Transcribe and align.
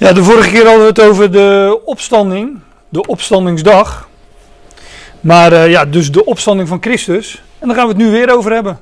Ja, 0.00 0.12
de 0.12 0.24
vorige 0.24 0.50
keer 0.50 0.64
hadden 0.64 0.80
we 0.80 0.86
het 0.86 1.00
over 1.00 1.32
de 1.32 1.80
opstanding, 1.84 2.58
de 2.88 3.06
opstandingsdag. 3.06 4.08
Maar 5.20 5.52
uh, 5.52 5.70
ja, 5.70 5.84
dus 5.84 6.12
de 6.12 6.24
opstanding 6.24 6.68
van 6.68 6.78
Christus. 6.80 7.42
En 7.58 7.66
daar 7.66 7.76
gaan 7.76 7.86
we 7.86 7.92
het 7.92 8.02
nu 8.02 8.10
weer 8.10 8.36
over 8.36 8.52
hebben. 8.52 8.78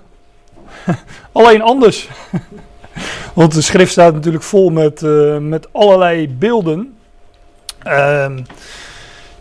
Alleen 1.32 1.62
anders. 1.62 2.08
Want 3.34 3.54
de 3.54 3.60
schrift 3.60 3.90
staat 3.90 4.14
natuurlijk 4.14 4.44
vol 4.44 4.70
met, 4.70 5.02
uh, 5.02 5.36
met 5.36 5.72
allerlei 5.72 6.28
beelden. 6.28 6.96
Uh, 7.86 8.26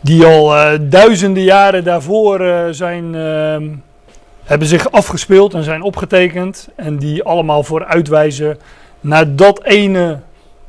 die 0.02 0.25
al 0.25 0.55
uh, 0.55 0.80
duizenden 0.82 1.44
jaren 1.44 1.84
daarvoor 1.84 2.39
zijn, 2.71 3.16
ehm, 3.16 3.68
hebben 4.44 4.68
zich 4.68 4.91
afgespeeld 4.91 5.54
en 5.54 5.64
zijn 5.64 5.82
opgetekend. 5.82 6.68
En 6.75 6.98
die 6.98 7.23
allemaal 7.23 7.64
vooruitwijzen 7.64 8.59
naar 9.02 9.36
dat 9.36 9.64
ene 9.64 10.20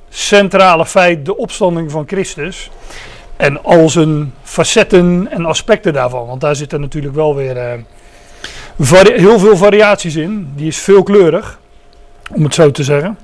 centrale 0.09 0.87
feit, 0.87 1.25
de 1.25 1.37
opstanding 1.37 1.91
van 1.91 2.05
Christus. 2.07 2.71
En 3.37 3.62
al 3.62 3.89
zijn 3.89 4.34
facetten 4.43 5.29
en 5.31 5.45
aspecten 5.45 5.93
daarvan. 5.93 6.27
Want 6.27 6.41
daar 6.41 6.57
zitten 6.57 6.81
natuurlijk 6.81 7.15
wel 7.15 7.34
weer 7.34 7.57
uh, 7.57 9.01
heel 9.03 9.39
veel 9.39 9.57
variaties 9.57 10.17
in. 10.17 10.53
Die 10.57 10.67
is 10.67 10.79
veelkleurig, 10.79 11.61
om 12.34 12.45
het 12.45 12.55
zo 12.55 12.71
te 12.71 12.84
zeggen. 12.84 13.19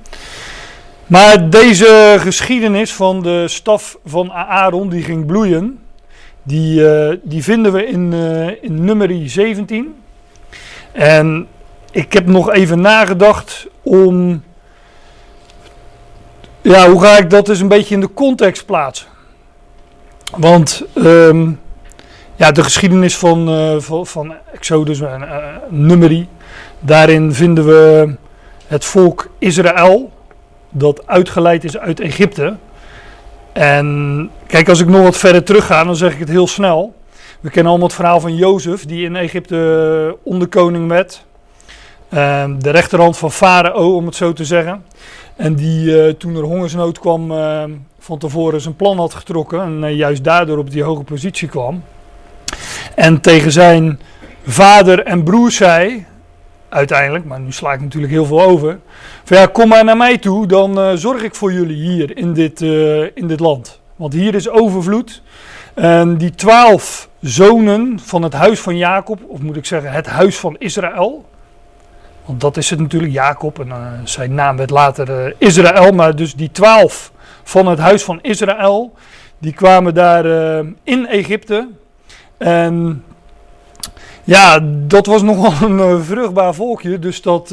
Maar 1.07 1.51
deze 1.51 2.17
geschiedenis 2.19 2.93
van 2.93 3.23
de 3.23 3.49
staf 3.49 3.99
van 4.05 4.33
Aaron, 4.33 4.89
die 4.89 5.03
ging 5.03 5.27
bloeien. 5.27 5.79
Die, 6.43 6.81
uh, 6.81 7.17
die 7.23 7.43
vinden 7.43 7.73
we 7.73 7.87
in, 7.87 8.13
uh, 8.13 8.63
in 8.63 8.85
nummer 8.85 9.11
17. 9.25 9.95
En 10.93 11.47
ik 11.91 12.13
heb 12.13 12.27
nog 12.27 12.53
even 12.53 12.81
nagedacht 12.81 13.67
om 13.83 14.43
ja, 16.65 16.91
hoe 16.91 17.01
ga 17.01 17.19
ik 17.19 17.31
dat 17.31 17.47
dus 17.47 17.61
een 17.61 17.69
beetje 17.69 17.95
in 17.95 18.01
de 18.01 18.15
context 18.15 18.67
plaatsen? 18.67 19.07
Want 20.37 20.85
um, 20.95 21.61
ja, 22.37 22.53
de 22.53 22.63
geschiedenis 22.63 23.17
van, 23.17 23.49
uh, 23.49 23.81
van, 23.81 24.07
van, 24.07 24.35
Exodus 24.53 25.01
en 25.01 25.23
uh, 25.23 25.47
Numeri, 25.69 26.29
daarin 26.81 27.35
vinden 27.35 27.67
we 27.67 28.15
het 28.67 28.85
volk 28.85 29.31
Israël, 29.39 30.13
dat 30.71 31.07
uitgeleid 31.07 31.65
is 31.65 31.79
uit 31.79 32.01
Egypte. 32.01 32.57
En 33.53 34.31
kijk, 34.47 34.69
als 34.69 34.81
ik 34.81 34.89
nog 34.89 35.03
wat 35.03 35.17
verder 35.17 35.45
terug 35.45 35.67
ga, 35.67 35.85
dan 35.85 35.97
zeg 35.97 36.13
ik 36.13 36.19
het 36.19 36.29
heel 36.29 36.47
snel. 36.47 36.95
We 37.41 37.51
kennen 37.51 37.71
allemaal 37.71 37.89
het 37.89 37.97
verhaal 37.97 38.21
van 38.21 38.35
Jozef, 38.35 38.85
die 38.85 39.05
in 39.05 39.17
Egypte 39.17 40.17
onderkoning 40.23 40.89
werd. 40.89 41.25
Uh, 42.11 42.45
de 42.59 42.71
rechterhand 42.71 43.19
van 43.19 43.33
Farao, 43.33 43.97
om 43.97 44.07
het 44.07 44.17
zo 44.17 44.33
te 44.33 44.45
zeggen. 44.45 44.85
En 45.37 45.55
die 45.55 45.87
uh, 45.87 46.13
toen 46.13 46.37
er 46.37 46.43
hongersnood 46.43 46.99
kwam, 46.99 47.31
uh, 47.31 47.65
van 47.99 48.19
tevoren 48.19 48.61
zijn 48.61 48.77
plan 48.77 48.99
had 48.99 49.15
getrokken. 49.15 49.61
En 49.61 49.83
uh, 49.83 49.97
juist 49.97 50.25
daardoor 50.25 50.59
op 50.59 50.71
die 50.71 50.83
hoge 50.83 51.03
positie 51.03 51.49
kwam. 51.49 51.83
En 52.95 53.21
tegen 53.21 53.53
zijn 53.53 54.01
vader 54.47 55.03
en 55.03 55.23
broer 55.23 55.51
zei, 55.51 56.07
uiteindelijk, 56.69 57.25
maar 57.25 57.41
nu 57.41 57.53
sla 57.53 57.73
ik 57.73 57.81
natuurlijk 57.81 58.13
heel 58.13 58.27
veel 58.27 58.43
over. 58.43 58.79
Van 59.25 59.37
ja, 59.37 59.47
kom 59.47 59.69
maar 59.69 59.85
naar 59.85 59.97
mij 59.97 60.19
toe, 60.19 60.47
dan 60.47 60.99
zorg 60.99 61.23
ik 61.23 61.35
voor 61.35 61.53
jullie 61.53 61.77
hier 61.77 62.17
in 62.17 62.33
dit, 62.33 62.61
in 63.15 63.27
dit 63.27 63.41
land. 63.41 63.81
Want 63.97 64.13
hier 64.13 64.35
is 64.35 64.49
overvloed. 64.49 65.23
En 65.75 66.17
die 66.17 66.35
twaalf 66.35 67.09
zonen 67.21 67.99
van 68.01 68.23
het 68.23 68.33
huis 68.33 68.61
van 68.61 68.77
Jacob, 68.77 69.19
of 69.27 69.41
moet 69.41 69.57
ik 69.57 69.65
zeggen 69.65 69.93
het 69.93 70.07
huis 70.07 70.39
van 70.39 70.57
Israël. 70.59 71.25
Want 72.25 72.41
dat 72.41 72.57
is 72.57 72.71
het 72.71 72.81
natuurlijk, 72.81 73.13
Jacob. 73.13 73.61
En 73.61 73.69
uh, 73.69 73.77
zijn 74.05 74.35
naam 74.35 74.57
werd 74.57 74.71
later 74.71 75.27
uh, 75.27 75.33
Israël. 75.39 75.93
Maar 75.93 76.17
dus 76.17 76.35
die 76.35 76.51
twaalf 76.51 77.13
van 77.43 77.67
het 77.67 77.79
huis 77.79 78.03
van 78.03 78.19
Israël. 78.23 78.93
Die 79.39 79.53
kwamen 79.53 79.95
daar 79.95 80.27
uh, 80.27 80.71
in 80.83 81.07
Egypte. 81.07 81.69
En 82.39 83.05
ja, 84.25 84.61
dat 84.87 85.07
was 85.07 85.23
nogal 85.33 85.69
een 85.69 86.05
vruchtbaar 86.05 86.55
volkje. 86.55 86.99
Dus 86.99 87.23
dat 87.23 87.49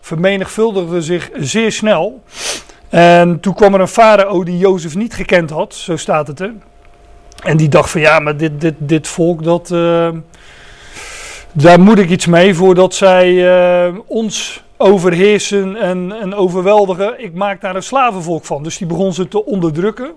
vermenigvuldigde 0.00 1.02
zich 1.02 1.30
zeer 1.34 1.72
snel. 1.72 2.22
En 2.88 3.40
toen 3.40 3.54
kwam 3.54 3.74
er 3.74 3.80
een 3.80 3.88
farao 3.88 4.44
die 4.44 4.58
Jozef 4.58 4.96
niet 4.96 5.14
gekend 5.14 5.50
had. 5.50 5.74
Zo 5.74 5.96
staat 5.96 6.26
het 6.26 6.40
er. 6.40 6.52
En 7.44 7.56
die 7.56 7.68
dacht 7.68 7.90
van 7.90 8.00
ja, 8.00 8.18
maar 8.18 8.36
dit, 8.36 8.60
dit, 8.60 8.74
dit 8.78 9.08
volk 9.08 9.44
dat 9.44 9.70
daar 11.62 11.80
moet 11.80 11.98
ik 11.98 12.10
iets 12.10 12.26
mee 12.26 12.54
voordat 12.54 12.94
zij 12.94 13.32
uh, 13.32 13.98
ons 14.06 14.62
overheersen 14.76 15.76
en, 15.76 16.12
en, 16.20 16.34
overweldigen. 16.34 17.24
Ik 17.24 17.34
maak 17.34 17.60
daar 17.60 17.76
een 17.76 17.82
slavenvolk 17.82 18.44
van. 18.44 18.62
Dus 18.62 18.78
die 18.78 18.86
begon 18.86 19.12
ze 19.12 19.28
te 19.28 19.44
onderdrukken. 19.44 20.10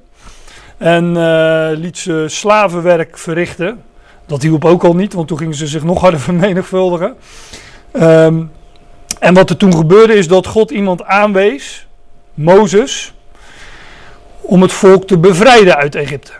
En 0.77 1.15
uh, 1.15 1.69
liet 1.73 1.97
ze 1.97 2.25
slavenwerk 2.27 3.17
verrichten. 3.17 3.81
Dat 4.25 4.41
hielp 4.41 4.65
ook 4.65 4.83
al 4.83 4.95
niet, 4.95 5.13
want 5.13 5.27
toen 5.27 5.37
gingen 5.37 5.55
ze 5.55 5.67
zich 5.67 5.83
nog 5.83 6.01
harder 6.01 6.19
vermenigvuldigen. 6.29 7.15
Um, 7.93 8.51
en 9.19 9.33
wat 9.33 9.49
er 9.49 9.57
toen 9.57 9.75
gebeurde 9.75 10.13
is 10.13 10.27
dat 10.27 10.47
God 10.47 10.71
iemand 10.71 11.03
aanwees, 11.03 11.87
Mozes, 12.33 13.13
om 14.41 14.61
het 14.61 14.73
volk 14.73 15.07
te 15.07 15.17
bevrijden 15.17 15.75
uit 15.75 15.95
Egypte. 15.95 16.31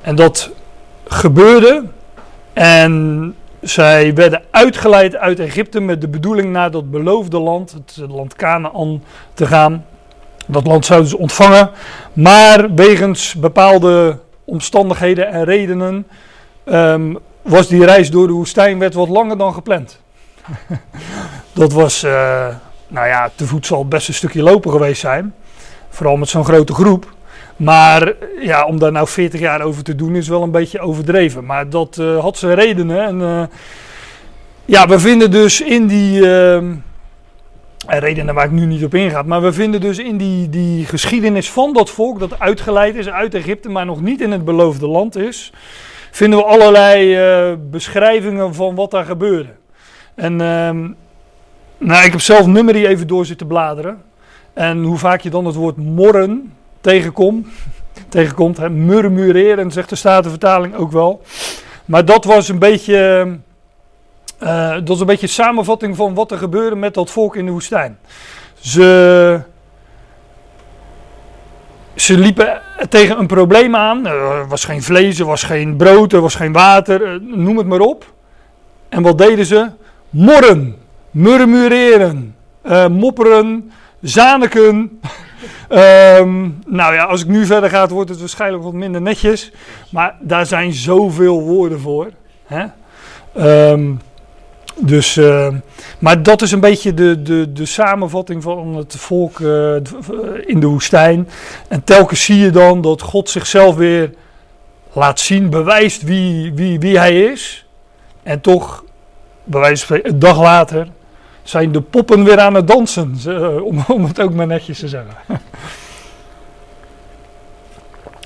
En 0.00 0.14
dat 0.16 0.50
gebeurde. 1.04 1.84
En 2.52 3.34
zij 3.64 4.14
werden 4.14 4.42
uitgeleid 4.50 5.16
uit 5.16 5.40
Egypte 5.40 5.80
met 5.80 6.00
de 6.00 6.08
bedoeling 6.08 6.52
naar 6.52 6.70
dat 6.70 6.90
beloofde 6.90 7.38
land, 7.38 7.72
het 7.72 8.10
land 8.10 8.34
Canaan, 8.34 9.02
te 9.34 9.46
gaan. 9.46 9.84
Dat 10.46 10.66
land 10.66 10.86
zouden 10.86 11.10
ze 11.10 11.18
ontvangen, 11.18 11.70
maar 12.12 12.74
wegens 12.74 13.34
bepaalde 13.34 14.18
omstandigheden 14.44 15.28
en 15.28 15.44
redenen 15.44 16.06
um, 16.64 17.18
was 17.42 17.68
die 17.68 17.84
reis 17.84 18.10
door 18.10 18.26
de 18.26 18.32
woestijn 18.32 18.78
werd 18.78 18.94
wat 18.94 19.08
langer 19.08 19.38
dan 19.38 19.54
gepland. 19.54 20.00
dat 21.52 21.72
was, 21.72 22.04
uh, 22.04 22.46
nou 22.88 23.06
ja, 23.06 23.30
te 23.34 23.46
voet 23.46 23.66
zal 23.66 23.88
best 23.88 24.08
een 24.08 24.14
stukje 24.14 24.42
lopen 24.42 24.70
geweest 24.70 25.00
zijn, 25.00 25.34
vooral 25.88 26.16
met 26.16 26.28
zo'n 26.28 26.44
grote 26.44 26.74
groep. 26.74 27.12
Maar 27.56 28.12
ja, 28.40 28.64
om 28.64 28.78
daar 28.78 28.92
nou 28.92 29.08
40 29.08 29.40
jaar 29.40 29.60
over 29.60 29.84
te 29.84 29.94
doen 29.94 30.16
is 30.16 30.28
wel 30.28 30.42
een 30.42 30.50
beetje 30.50 30.80
overdreven. 30.80 31.44
Maar 31.44 31.70
dat 31.70 31.96
uh, 32.00 32.18
had 32.18 32.38
zijn 32.38 32.54
redenen. 32.54 33.04
En 33.04 33.20
uh, 33.20 33.42
ja, 34.64 34.88
we 34.88 34.98
vinden 34.98 35.30
dus 35.30 35.60
in 35.60 35.86
die. 35.86 36.20
Uh, 36.20 36.58
redenen 37.86 38.34
waar 38.34 38.44
ik 38.44 38.50
nu 38.50 38.66
niet 38.66 38.84
op 38.84 38.94
inga. 38.94 39.22
Maar 39.22 39.42
we 39.42 39.52
vinden 39.52 39.80
dus 39.80 39.98
in 39.98 40.16
die, 40.16 40.48
die 40.48 40.86
geschiedenis 40.86 41.50
van 41.50 41.72
dat 41.72 41.90
volk 41.90 42.18
dat 42.18 42.40
uitgeleid 42.40 42.94
is 42.94 43.08
uit 43.08 43.34
Egypte, 43.34 43.68
maar 43.68 43.86
nog 43.86 44.00
niet 44.00 44.20
in 44.20 44.32
het 44.32 44.44
beloofde 44.44 44.86
land 44.86 45.16
is. 45.16 45.52
Vinden 46.10 46.38
we 46.38 46.44
allerlei 46.44 47.56
beschrijvingen 47.56 48.54
van 48.54 48.74
wat 48.74 48.90
daar 48.90 49.04
gebeurde. 49.04 49.48
En 50.14 50.40
ehm, 50.40 50.88
nou, 51.78 52.04
ik 52.04 52.10
heb 52.10 52.20
zelf 52.20 52.46
nummerie 52.46 52.88
even 52.88 53.06
door 53.06 53.26
zitten 53.26 53.46
bladeren. 53.46 54.02
En 54.52 54.82
hoe 54.82 54.98
vaak 54.98 55.20
je 55.20 55.30
dan 55.30 55.46
het 55.46 55.54
woord 55.54 55.76
morren 55.76 56.52
tegenkom, 56.84 57.46
tegenkomt. 58.08 58.56
Hè, 58.56 58.70
murmureren, 58.70 59.70
zegt 59.70 59.88
de 59.88 59.96
Statenvertaling 59.96 60.74
ook 60.74 60.92
wel. 60.92 61.22
Maar 61.84 62.04
dat 62.04 62.24
was 62.24 62.48
een 62.48 62.58
beetje, 62.58 63.26
uh, 64.42 64.72
dat 64.72 64.88
was 64.88 65.00
een 65.00 65.06
beetje 65.06 65.26
samenvatting 65.26 65.96
van 65.96 66.14
wat 66.14 66.30
er 66.30 66.38
gebeurde 66.38 66.76
met 66.76 66.94
dat 66.94 67.10
volk 67.10 67.36
in 67.36 67.44
de 67.44 67.50
woestijn. 67.50 67.98
Ze, 68.58 69.40
ze 71.94 72.18
liepen 72.18 72.60
tegen 72.88 73.18
een 73.18 73.26
probleem 73.26 73.76
aan. 73.76 74.06
Er 74.06 74.48
was 74.48 74.64
geen 74.64 74.82
vlees, 74.82 75.18
er 75.18 75.26
was 75.26 75.42
geen 75.42 75.76
brood, 75.76 76.12
er 76.12 76.20
was 76.20 76.34
geen 76.34 76.52
water, 76.52 77.02
eh, 77.02 77.20
noem 77.20 77.58
het 77.58 77.66
maar 77.66 77.80
op. 77.80 78.12
En 78.88 79.02
wat 79.02 79.18
deden 79.18 79.46
ze? 79.46 79.70
Morren, 80.10 80.76
murmureren, 81.10 82.36
uh, 82.66 82.86
mopperen, 82.86 83.72
zaniken. 84.00 85.00
Um, 85.68 86.58
nou 86.66 86.94
ja, 86.94 87.04
als 87.04 87.22
ik 87.22 87.28
nu 87.28 87.46
verder 87.46 87.70
ga, 87.70 87.88
wordt 87.88 88.10
het 88.10 88.20
waarschijnlijk 88.20 88.62
wat 88.62 88.72
minder 88.72 89.00
netjes. 89.00 89.52
Maar 89.90 90.16
daar 90.20 90.46
zijn 90.46 90.72
zoveel 90.72 91.42
woorden 91.42 91.80
voor. 91.80 92.10
Hè? 92.44 92.64
Um, 93.70 94.00
dus, 94.76 95.16
uh, 95.16 95.48
maar 95.98 96.22
dat 96.22 96.42
is 96.42 96.52
een 96.52 96.60
beetje 96.60 96.94
de, 96.94 97.22
de, 97.22 97.52
de 97.52 97.66
samenvatting 97.66 98.42
van 98.42 98.76
het 98.76 98.96
volk 98.96 99.38
uh, 99.38 99.74
in 100.46 100.60
de 100.60 100.66
woestijn. 100.66 101.28
En 101.68 101.84
telkens 101.84 102.24
zie 102.24 102.38
je 102.38 102.50
dan 102.50 102.80
dat 102.80 103.02
God 103.02 103.30
zichzelf 103.30 103.76
weer 103.76 104.10
laat 104.92 105.20
zien, 105.20 105.50
bewijst 105.50 106.02
wie, 106.02 106.52
wie, 106.54 106.78
wie 106.78 106.98
hij 106.98 107.20
is. 107.20 107.66
En 108.22 108.40
toch, 108.40 108.84
bij 109.44 109.78
een 110.02 110.18
dag 110.18 110.40
later, 110.40 110.88
zijn 111.44 111.72
de 111.72 111.80
poppen 111.80 112.24
weer 112.24 112.40
aan 112.40 112.54
het 112.54 112.66
dansen, 112.66 113.18
om, 113.64 113.84
om 113.88 114.04
het 114.04 114.20
ook 114.20 114.34
maar 114.34 114.46
netjes 114.46 114.78
te 114.78 114.88
zeggen. 114.88 115.14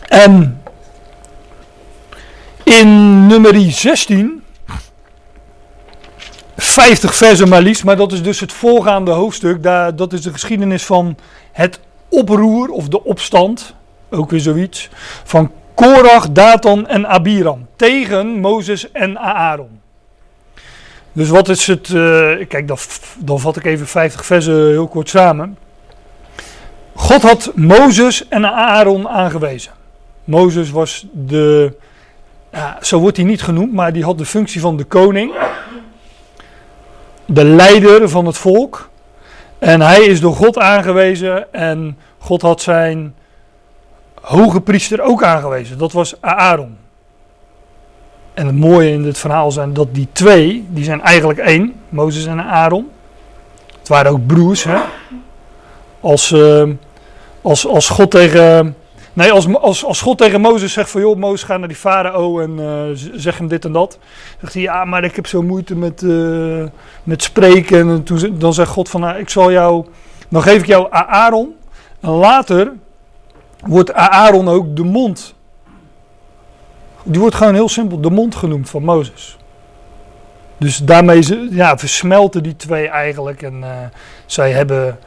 En 0.09 0.62
in 2.62 3.26
nummer 3.26 3.70
16, 3.70 4.43
50 6.56 7.15
versen 7.15 7.49
maar 7.49 7.62
liefst, 7.62 7.85
maar 7.85 7.97
dat 7.97 8.12
is 8.12 8.23
dus 8.23 8.41
het 8.41 8.53
voorgaande 8.53 9.11
hoofdstuk, 9.11 9.62
daar, 9.62 9.97
dat 9.97 10.12
is 10.12 10.23
de 10.23 10.32
geschiedenis 10.32 10.85
van 10.85 11.17
het 11.53 11.81
oproer 12.09 12.69
of 12.69 12.88
de 12.88 13.05
opstand 13.05 13.75
ook 14.11 14.31
weer 14.31 14.41
zoiets. 14.41 14.88
Van 15.25 15.53
Korach, 15.75 16.31
Datan 16.31 16.87
en 16.87 17.09
Abiram 17.09 17.67
tegen 17.76 18.41
Mozes 18.41 18.93
en 18.93 19.19
Aaron. 19.19 19.77
Dus 21.19 21.29
wat 21.29 21.49
is 21.49 21.67
het, 21.67 21.88
uh, 21.88 22.47
kijk 22.49 22.69
dan, 22.69 22.79
dan 23.19 23.41
vat 23.41 23.56
ik 23.56 23.65
even 23.65 23.87
50 23.87 24.26
versen 24.26 24.69
heel 24.69 24.88
kort 24.88 25.09
samen. 25.09 25.59
God 26.94 27.23
had 27.23 27.53
Mozes 27.55 28.29
en 28.29 28.44
Aaron 28.53 29.09
aangewezen. 29.09 29.73
Mozes 30.25 30.70
was 30.70 31.06
de, 31.12 31.76
ja, 32.53 32.79
zo 32.81 32.99
wordt 32.99 33.17
hij 33.17 33.26
niet 33.26 33.43
genoemd, 33.43 33.73
maar 33.73 33.93
die 33.93 34.05
had 34.05 34.19
de 34.19 34.25
functie 34.25 34.61
van 34.61 34.76
de 34.76 34.85
koning. 34.85 35.32
De 37.26 37.44
leider 37.44 38.09
van 38.09 38.26
het 38.26 38.38
volk. 38.38 38.91
En 39.59 39.81
hij 39.81 40.00
is 40.00 40.21
door 40.21 40.35
God 40.35 40.59
aangewezen 40.59 41.53
en 41.53 41.99
God 42.19 42.43
had 42.43 42.62
zijn 42.62 43.14
hoge 44.21 44.61
priester 44.61 45.00
ook 45.00 45.23
aangewezen. 45.23 45.79
Dat 45.79 45.93
was 45.93 46.21
Aaron. 46.21 46.77
En 48.38 48.46
het 48.46 48.56
mooie 48.56 48.90
in 48.90 49.02
dit 49.02 49.19
verhaal 49.19 49.50
zijn 49.50 49.73
dat 49.73 49.94
die 49.94 50.08
twee, 50.12 50.67
die 50.69 50.85
zijn 50.85 51.02
eigenlijk 51.02 51.38
één, 51.38 51.75
Mozes 51.88 52.26
en 52.26 52.44
Aaron. 52.44 52.90
Het 53.79 53.88
waren 53.88 54.12
ook 54.12 54.26
broers, 54.26 54.64
hè. 54.64 54.79
Als, 56.00 56.31
uh, 56.31 56.69
als, 57.43 57.67
als 57.67 57.88
God 57.88 58.11
tegen... 58.11 58.76
Nee, 59.12 59.32
als, 59.32 59.55
als, 59.55 59.85
als 59.85 60.00
God 60.00 60.19
tegen 60.19 60.40
Mozes 60.40 60.73
zegt 60.73 60.90
van... 60.90 61.00
joh, 61.00 61.17
Mozes, 61.17 61.43
ga 61.43 61.56
naar 61.56 61.69
die 61.69 61.76
farao 61.76 62.40
en 62.40 62.58
uh, 62.58 63.11
zeg 63.14 63.38
hem 63.38 63.49
dit 63.49 63.64
en 63.64 63.73
dat. 63.73 63.99
Zegt 64.40 64.52
hij, 64.52 64.62
ja, 64.62 64.85
maar 64.85 65.05
ik 65.05 65.17
heb 65.17 65.26
zo 65.26 65.43
moeite 65.43 65.76
met, 65.76 66.02
uh, 66.02 66.64
met 67.02 67.23
spreken. 67.23 67.88
En 67.88 68.02
toen, 68.02 68.37
dan 68.38 68.55
zegt 68.55 68.70
God 68.70 68.88
van, 68.88 69.00
nou, 69.00 69.19
ik 69.19 69.29
zal 69.29 69.52
jou... 69.52 69.87
Dan 70.29 70.43
geef 70.43 70.61
ik 70.61 70.67
jou 70.67 70.87
Aaron. 70.90 71.55
En 72.00 72.11
later 72.11 72.73
wordt 73.67 73.93
Aaron 73.93 74.49
ook 74.49 74.76
de 74.76 74.85
mond. 74.85 75.35
Die 77.10 77.20
wordt 77.20 77.34
gewoon 77.34 77.55
heel 77.55 77.69
simpel 77.69 78.00
de 78.00 78.10
mond 78.10 78.34
genoemd 78.34 78.70
van 78.70 78.82
Mozes. 78.82 79.37
Dus 80.58 80.76
daarmee 80.76 81.50
ja, 81.50 81.78
versmelten 81.78 82.43
die 82.43 82.56
twee 82.56 82.88
eigenlijk. 82.88 83.43
En 83.43 83.55
uh, 83.60 83.69
zij 84.26 84.52
hebben 84.52 84.99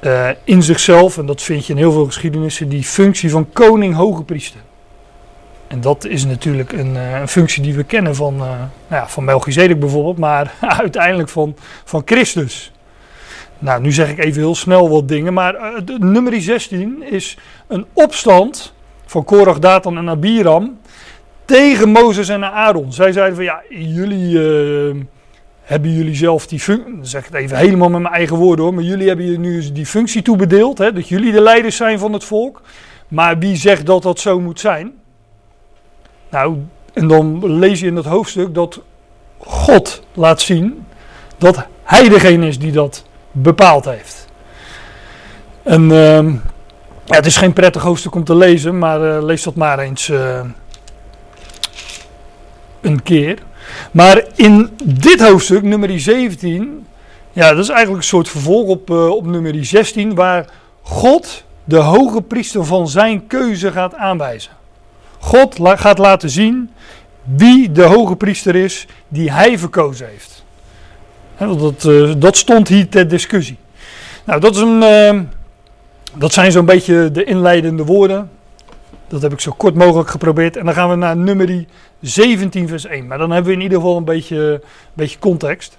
uh, 0.00 0.28
in 0.44 0.62
zichzelf, 0.62 1.18
en 1.18 1.26
dat 1.26 1.42
vind 1.42 1.66
je 1.66 1.72
in 1.72 1.78
heel 1.78 1.92
veel 1.92 2.04
geschiedenissen, 2.04 2.68
die 2.68 2.82
functie 2.84 3.30
van 3.30 3.52
koning 3.52 3.94
hoge 3.94 4.22
priester. 4.22 4.60
En 5.66 5.80
dat 5.80 6.04
is 6.04 6.24
natuurlijk 6.24 6.72
een, 6.72 6.94
uh, 6.94 7.20
een 7.20 7.28
functie 7.28 7.62
die 7.62 7.74
we 7.74 7.84
kennen 7.84 8.14
van, 8.14 8.36
nou 8.36 8.68
ja, 8.90 9.08
van 9.08 9.24
Melchizedek 9.24 9.80
bijvoorbeeld, 9.80 10.18
maar 10.18 10.54
uiteindelijk 10.84 11.28
van, 11.28 11.56
van 11.84 12.02
Christus. 12.04 12.72
Nou, 13.58 13.80
nu 13.80 13.92
zeg 13.92 14.10
ik 14.10 14.18
even 14.18 14.40
heel 14.40 14.54
snel 14.54 14.90
wat 14.90 15.08
dingen, 15.08 15.32
maar 15.32 15.54
uh, 15.54 15.98
nummer 15.98 16.42
16 16.42 17.02
is 17.02 17.38
een 17.66 17.86
opstand 17.92 18.72
van 19.06 19.24
Korach, 19.24 19.58
Datan 19.58 19.96
en 19.96 20.08
Abiram 20.08 20.78
tegen 21.48 21.88
Mozes 21.88 22.28
en 22.28 22.44
Aaron. 22.44 22.92
Zij 22.92 23.12
zeiden 23.12 23.34
van 23.34 23.44
ja, 23.44 23.62
jullie 23.68 24.32
uh, 24.32 24.94
hebben 25.62 25.92
jullie 25.92 26.14
zelf 26.14 26.46
die 26.46 26.60
functie, 26.60 26.98
zeg 27.02 27.24
het 27.24 27.34
even 27.34 27.56
helemaal 27.56 27.88
met 27.88 28.00
mijn 28.00 28.14
eigen 28.14 28.36
woorden 28.36 28.64
hoor, 28.64 28.74
maar 28.74 28.84
jullie 28.84 29.08
hebben 29.08 29.30
je 29.30 29.38
nu 29.38 29.72
die 29.72 29.86
functie 29.86 30.22
toebedeeld, 30.22 30.78
hè, 30.78 30.92
dat 30.92 31.08
jullie 31.08 31.32
de 31.32 31.40
leiders 31.40 31.76
zijn 31.76 31.98
van 31.98 32.12
het 32.12 32.24
volk. 32.24 32.62
Maar 33.08 33.38
wie 33.38 33.56
zegt 33.56 33.86
dat 33.86 34.02
dat 34.02 34.20
zo 34.20 34.40
moet 34.40 34.60
zijn? 34.60 34.92
Nou, 36.30 36.56
en 36.92 37.08
dan 37.08 37.56
lees 37.58 37.80
je 37.80 37.86
in 37.86 37.94
dat 37.94 38.04
hoofdstuk 38.04 38.54
dat 38.54 38.80
God 39.38 40.02
laat 40.12 40.40
zien 40.40 40.84
dat 41.38 41.66
hij 41.82 42.08
degene 42.08 42.46
is 42.46 42.58
die 42.58 42.72
dat 42.72 43.04
bepaald 43.32 43.84
heeft. 43.84 44.28
En 45.62 45.90
ja, 47.04 47.16
het 47.16 47.26
is 47.26 47.36
geen 47.36 47.52
prettig 47.52 47.82
hoofdstuk 47.82 48.14
om 48.14 48.24
te 48.24 48.34
lezen, 48.34 48.78
maar 48.78 49.00
uh, 49.02 49.22
lees 49.22 49.42
dat 49.42 49.54
maar 49.54 49.78
eens 49.78 50.08
uh, 50.08 50.40
een 52.88 53.02
keer. 53.02 53.38
Maar 53.90 54.24
in 54.34 54.70
dit 54.84 55.20
hoofdstuk, 55.20 55.62
nummer 55.62 56.00
17, 56.00 56.86
ja, 57.32 57.50
dat 57.50 57.64
is 57.64 57.68
eigenlijk 57.68 58.02
een 58.02 58.08
soort 58.08 58.28
vervolg 58.28 58.68
op, 58.68 58.90
uh, 58.90 59.08
op 59.08 59.26
nummer 59.26 59.64
16, 59.64 60.14
waar 60.14 60.46
God 60.82 61.44
de 61.64 61.76
hoge 61.76 62.22
priester 62.22 62.64
van 62.64 62.88
zijn 62.88 63.26
keuze 63.26 63.72
gaat 63.72 63.94
aanwijzen. 63.94 64.52
God 65.18 65.58
gaat 65.62 65.98
laten 65.98 66.30
zien 66.30 66.70
wie 67.22 67.72
de 67.72 67.82
hoge 67.82 68.16
priester 68.16 68.54
is 68.54 68.86
die 69.08 69.32
hij 69.32 69.58
verkozen 69.58 70.06
heeft 70.08 70.38
dat, 71.38 71.84
uh, 71.84 72.12
dat 72.18 72.36
stond 72.36 72.68
hier 72.68 72.88
ter 72.88 73.08
discussie. 73.08 73.56
Nou, 74.24 74.40
dat, 74.40 74.54
is 74.54 74.60
een, 74.60 74.82
uh, 74.82 75.20
dat 76.14 76.32
zijn 76.32 76.52
zo'n 76.52 76.64
beetje 76.64 77.10
de 77.10 77.24
inleidende 77.24 77.84
woorden. 77.84 78.30
Dat 79.08 79.22
heb 79.22 79.32
ik 79.32 79.40
zo 79.40 79.52
kort 79.56 79.74
mogelijk 79.74 80.10
geprobeerd. 80.10 80.56
En 80.56 80.64
dan 80.64 80.74
gaan 80.74 80.90
we 80.90 80.96
naar 80.96 81.16
nummer 81.16 81.64
17, 82.00 82.68
vers 82.68 82.86
1. 82.86 83.06
Maar 83.06 83.18
dan 83.18 83.30
hebben 83.30 83.50
we 83.50 83.56
in 83.56 83.62
ieder 83.62 83.78
geval 83.78 83.96
een 83.96 84.04
beetje, 84.04 84.36
een 84.36 84.60
beetje 84.92 85.18
context. 85.18 85.78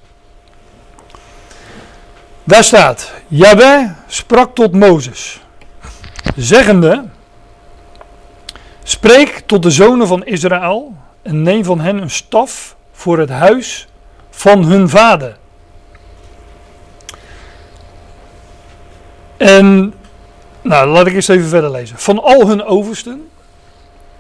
Daar 2.44 2.64
staat: 2.64 3.14
Jahweh 3.28 3.90
sprak 4.08 4.56
tot 4.56 4.74
Mozes, 4.74 5.42
zeggende: 6.36 7.06
Spreek 8.84 9.44
tot 9.46 9.64
de 9.64 9.72
zonen 9.72 10.08
van 10.08 10.26
Israël 10.26 10.94
en 11.22 11.42
neem 11.42 11.64
van 11.64 11.80
hen 11.80 12.02
een 12.02 12.10
staf 12.10 12.76
voor 12.92 13.20
het 13.20 13.30
huis 13.30 13.88
van 14.30 14.64
hun 14.64 14.90
vader. 14.90 15.38
En, 19.38 19.94
nou, 20.62 20.88
laat 20.90 21.08
ik 21.08 21.14
eens 21.14 21.28
even 21.28 21.50
verder 21.50 21.72
lezen. 21.72 21.98
Van 21.98 22.24
al 22.24 22.48
hun 22.48 22.64
oversten 22.64 23.28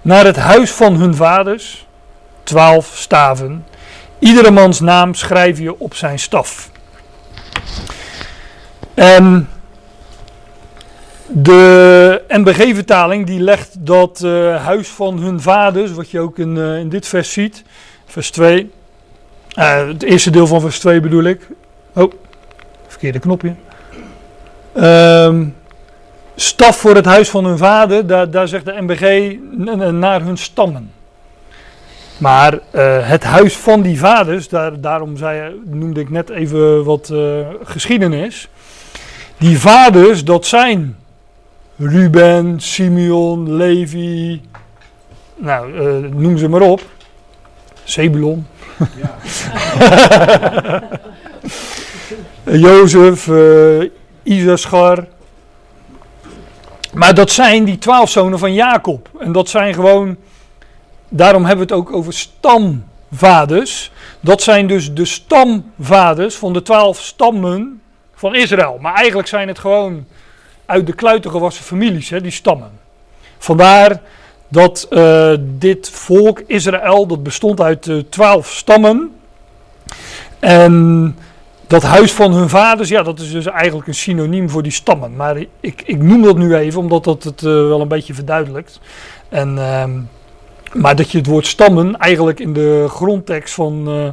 naar 0.02 0.26
het 0.26 0.36
huis 0.36 0.72
van 0.72 0.96
hun 0.96 1.16
vaders, 1.16 1.88
twaalf 2.44 2.92
staven. 2.96 3.66
Iedere 4.20 4.52
mans 4.52 4.80
naam 4.80 5.14
schrijf 5.14 5.60
je 5.60 5.80
op 5.80 5.94
zijn 5.94 6.20
staf. 6.20 6.72
En 8.94 9.50
de 11.28 12.24
NBG-vertaling 12.28 13.26
die 13.26 13.40
legt 13.40 13.76
dat 13.80 14.22
uh, 14.26 14.66
huis 14.66 14.88
van 14.88 15.20
hun 15.20 15.42
vaders, 15.42 15.92
wat 15.92 16.10
je 16.10 16.20
ook 16.20 16.40
in, 16.40 16.56
uh, 16.56 16.78
in 16.78 16.90
dit 16.90 17.08
vers 17.08 17.34
ziet, 17.34 17.64
vers 18.06 18.32
2. 18.32 18.72
Uh, 19.58 19.88
het 19.88 20.04
eerste 20.04 20.30
deel 20.30 20.48
van 20.48 20.62
vers 20.62 20.80
2 20.80 21.00
bedoel 21.00 21.24
ik. 21.24 21.48
Oh, 21.94 22.12
verkeerde 22.88 23.20
knopje. 23.20 23.56
Um, 24.78 25.56
staf 26.42 26.78
voor 26.78 26.96
het 26.96 27.06
huis 27.06 27.30
van 27.30 27.46
hun 27.46 27.58
vader, 27.58 28.08
daar, 28.08 28.32
daar 28.32 28.48
zegt 28.48 28.66
de 28.66 28.82
MBG 28.82 29.36
naar 29.92 30.22
hun 30.22 30.38
stammen. 30.38 30.92
Maar 32.18 32.54
uh, 32.54 32.60
het 33.08 33.24
huis 33.24 33.58
van 33.58 33.82
die 33.82 34.00
vaders, 34.00 34.50
daar, 34.50 34.82
daarom 34.82 35.18
zei, 35.18 35.62
noemde 35.66 36.00
ik 36.00 36.10
net 36.10 36.30
even 36.30 36.84
wat 36.84 37.10
uh, 37.14 37.48
geschiedenis. 37.64 38.50
Die 39.38 39.60
vaders, 39.60 40.24
dat 40.24 40.46
zijn 40.46 40.98
Ruben, 41.76 42.60
Simeon, 42.60 43.56
Levi, 43.56 44.42
nou, 45.36 45.74
uh, 45.74 46.12
noem 46.12 46.38
ze 46.38 46.48
maar 46.48 46.62
op. 46.62 46.82
Zebulon. 47.84 48.48
Ja. 49.02 49.18
Jozef, 52.68 53.30
Isaschar. 54.24 55.08
Maar 56.94 57.14
dat 57.14 57.32
zijn 57.32 57.64
die 57.64 57.78
twaalf 57.78 58.10
zonen 58.10 58.40
van 58.40 58.54
Jacob. 58.54 59.10
En 59.20 59.32
dat 59.32 59.50
zijn 59.50 59.74
gewoon, 59.74 60.18
daarom 61.10 61.46
hebben 61.46 61.68
we 61.68 61.74
het 61.74 61.82
ook 61.82 61.94
over 61.94 62.14
stamvaders. 62.14 63.92
Dat 64.20 64.42
zijn 64.42 64.68
dus 64.68 64.94
de 64.94 65.06
stamvaders 65.06 66.36
van 66.36 66.54
de 66.54 66.62
twaalf 66.62 67.02
stammen 67.02 67.82
van 68.14 68.36
Israël. 68.36 68.78
Maar 68.82 68.94
eigenlijk 68.94 69.28
zijn 69.28 69.48
het 69.48 69.60
gewoon 69.60 70.06
uit 70.66 70.86
de 70.86 70.94
kluiten 70.94 71.32
gewassen 71.32 71.64
families, 71.64 72.10
hè, 72.10 72.22
die 72.22 72.32
stammen. 72.32 72.72
Vandaar 73.38 74.02
dat 74.48 74.88
uh, 74.90 75.34
dit 75.42 75.90
volk 75.90 76.40
Israël, 76.48 77.08
dat 77.08 77.24
bestond 77.24 77.62
uit 77.62 77.86
uh, 77.86 78.04
twaalf 78.10 78.52
stammen. 78.52 79.12
En 80.40 81.18
dat 81.70 81.84
huis 81.84 82.12
van 82.12 82.32
hun 82.32 82.50
vaders, 82.50 82.90
ja, 82.90 83.04
dat 83.04 83.20
is 83.20 83.32
dus 83.32 83.46
eigenlijk 83.46 83.88
een 83.88 83.96
synoniem 83.96 84.50
voor 84.50 84.64
die 84.64 84.72
stammen. 84.72 85.16
Maar 85.16 85.38
ik, 85.60 85.84
ik 85.86 86.02
noem 86.02 86.22
dat 86.22 86.38
nu 86.38 86.56
even, 86.56 86.80
omdat 86.80 87.04
dat 87.04 87.24
het 87.24 87.42
uh, 87.42 87.52
wel 87.52 87.82
een 87.82 87.88
beetje 87.88 88.14
verduidelijkt. 88.14 88.80
En, 89.30 89.56
uh, 89.56 89.84
maar 90.74 90.96
dat 90.96 91.12
je 91.12 91.18
het 91.18 91.28
woord 91.28 91.46
stammen 91.46 91.98
eigenlijk 91.98 92.40
in 92.40 92.54
de 92.54 92.86
grondtekst 92.88 93.54
van, 93.54 93.86
uh, 93.88 94.08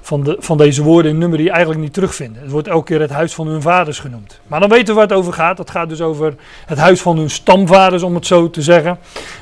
van, 0.00 0.22
de, 0.22 0.36
van 0.38 0.56
deze 0.56 0.82
woorden 0.82 1.10
in 1.10 1.18
nummer 1.18 1.38
die 1.38 1.50
eigenlijk 1.50 1.80
niet 1.80 1.92
terugvinden. 1.92 2.42
Het 2.42 2.50
wordt 2.50 2.68
elke 2.68 2.84
keer 2.84 3.00
het 3.00 3.10
huis 3.10 3.34
van 3.34 3.46
hun 3.46 3.62
vaders 3.62 3.98
genoemd. 3.98 4.40
Maar 4.46 4.60
dan 4.60 4.68
weten 4.68 4.86
we 4.86 4.92
waar 4.92 5.08
het 5.08 5.18
over 5.18 5.32
gaat. 5.32 5.58
Het 5.58 5.70
gaat 5.70 5.88
dus 5.88 6.00
over 6.00 6.34
het 6.66 6.78
huis 6.78 7.00
van 7.00 7.16
hun 7.16 7.30
stamvaders, 7.30 8.02
om 8.02 8.14
het 8.14 8.26
zo 8.26 8.50
te 8.50 8.62
zeggen. 8.62 8.98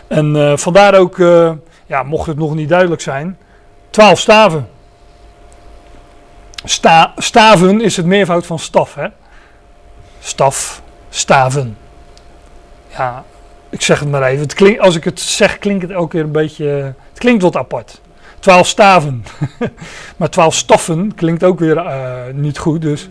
En 0.08 0.34
uh, 0.36 0.56
vandaar 0.56 0.94
ook, 0.94 1.16
ja, 1.86 2.02
mocht 2.02 2.26
het 2.26 2.38
nog 2.38 2.54
niet 2.54 2.68
duidelijk 2.68 3.00
zijn, 3.00 3.38
twaalf 3.90 4.18
staven. 4.18 4.74
Sta, 6.64 7.12
staven 7.16 7.80
is 7.80 7.96
het 7.96 8.06
meervoud 8.06 8.46
van 8.46 8.58
staf. 8.58 8.94
Hè? 8.94 9.06
Staf, 10.20 10.82
staven. 11.08 11.76
Ja, 12.88 13.24
ik 13.70 13.82
zeg 13.82 14.00
het 14.00 14.10
maar 14.10 14.22
even. 14.22 14.46
Het 14.48 14.78
als 14.78 14.96
ik 14.96 15.04
het 15.04 15.20
zeg, 15.20 15.58
klinkt 15.58 15.82
het 15.82 15.90
elke 15.90 16.08
keer 16.08 16.20
een 16.20 16.32
beetje. 16.32 16.64
Het 17.10 17.18
klinkt 17.18 17.42
wat 17.42 17.56
apart. 17.56 18.00
Twaalf 18.38 18.66
staven. 18.66 19.24
maar 20.16 20.30
twaalf 20.30 20.54
staffen 20.54 21.14
klinkt 21.14 21.44
ook 21.44 21.58
weer 21.58 21.76
uh, 21.76 22.14
niet 22.32 22.58
goed. 22.58 22.82
Dus. 22.82 23.08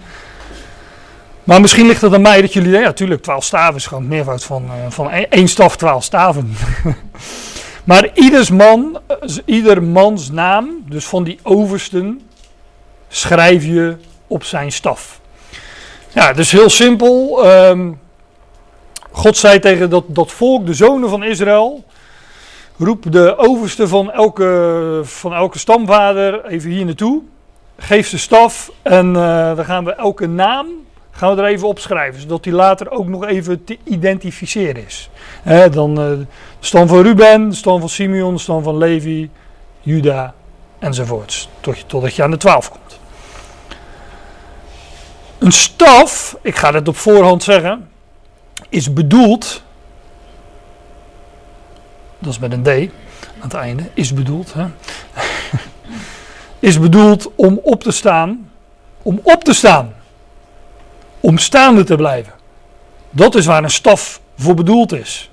Maar 1.43 1.61
misschien 1.61 1.87
ligt 1.87 2.01
het 2.01 2.13
aan 2.13 2.21
mij 2.21 2.41
dat 2.41 2.53
jullie. 2.53 2.71
Ja, 2.71 2.79
natuurlijk, 2.79 3.21
twaalf 3.21 3.43
staven 3.43 3.75
is 3.75 3.87
gewoon 3.87 4.03
het 4.03 4.11
meervoud 4.11 4.43
van, 4.43 4.65
uh, 4.65 4.71
van 4.89 5.09
één 5.11 5.47
staf, 5.47 5.77
twaalf 5.77 6.03
staven. 6.03 6.53
maar 7.83 8.09
ieders 8.13 8.49
man, 8.49 8.99
ieder 9.45 9.83
mans 9.83 10.31
naam, 10.31 10.83
dus 10.89 11.05
van 11.05 11.23
die 11.23 11.39
oversten, 11.43 12.21
schrijf 13.07 13.65
je 13.65 13.95
op 14.27 14.43
zijn 14.43 14.71
staf. 14.71 15.19
Ja, 16.13 16.33
dus 16.33 16.51
heel 16.51 16.69
simpel. 16.69 17.45
Um, 17.51 18.00
God 19.12 19.38
zei 19.38 19.59
tegen 19.59 19.89
dat, 19.89 20.03
dat 20.07 20.31
volk, 20.31 20.65
de 20.65 20.74
zonen 20.74 21.09
van 21.09 21.24
Israël, 21.24 21.83
roep 22.77 23.12
de 23.12 23.38
overste 23.38 23.88
van 23.88 24.12
elke, 24.12 25.00
van 25.03 25.33
elke 25.33 25.59
stamvader 25.59 26.45
even 26.45 26.69
hier 26.69 26.85
naartoe. 26.85 27.21
Geef 27.77 28.07
ze 28.07 28.17
staf 28.17 28.71
en 28.81 29.07
uh, 29.07 29.55
dan 29.55 29.65
gaan 29.65 29.85
we 29.85 29.93
elke 29.93 30.27
naam 30.27 30.67
gaan 31.12 31.35
we 31.35 31.41
er 31.41 31.47
even 31.47 31.67
opschrijven, 31.67 32.21
zodat 32.21 32.43
die 32.43 32.53
later 32.53 32.91
ook 32.91 33.07
nog 33.07 33.25
even 33.25 33.63
te 33.63 33.77
identificeren 33.83 34.85
is. 34.85 35.09
Dan 35.71 35.89
uh, 35.89 35.95
de 35.95 36.25
stam 36.59 36.88
van 36.88 37.01
Ruben, 37.01 37.50
de 37.50 37.55
stam 37.55 37.79
van 37.79 37.89
Simeon, 37.89 38.33
de 38.33 38.39
stam 38.39 38.63
van 38.63 38.77
Levi, 38.77 39.29
Juda 39.81 40.33
enzovoorts. 40.86 41.50
Tot, 41.60 41.89
totdat 41.89 42.15
je 42.15 42.24
aan 42.24 42.32
de 42.32 42.38
twaalf 42.38 42.70
komt. 42.70 43.00
Een 45.38 45.51
staf, 45.51 46.38
ik 46.42 46.56
ga 46.56 46.74
het 46.74 46.88
op 46.88 46.98
voorhand 46.98 47.44
zeggen, 47.44 47.89
is 48.70 48.94
bedoeld, 48.94 49.63
dat 52.20 52.32
is 52.32 52.39
met 52.39 52.51
een 52.51 52.63
D 52.63 52.68
aan 52.68 53.42
het 53.42 53.54
einde, 53.54 53.84
is 53.94 54.13
bedoeld, 54.13 54.54
hè? 54.54 54.65
is 56.70 56.80
bedoeld 56.80 57.36
om 57.36 57.60
op 57.63 57.84
te 57.84 57.92
staan, 57.92 58.51
om 59.01 59.20
op 59.24 59.44
te 59.44 59.54
staan, 59.54 59.94
om 61.20 61.38
staande 61.38 61.84
te 61.84 61.96
blijven. 61.96 62.34
Dat 63.10 63.36
is 63.36 63.46
waar 63.46 63.63
een 63.63 63.70
staf 63.70 64.22
voor 64.38 64.54
bedoeld 64.54 64.94
is. 64.94 65.30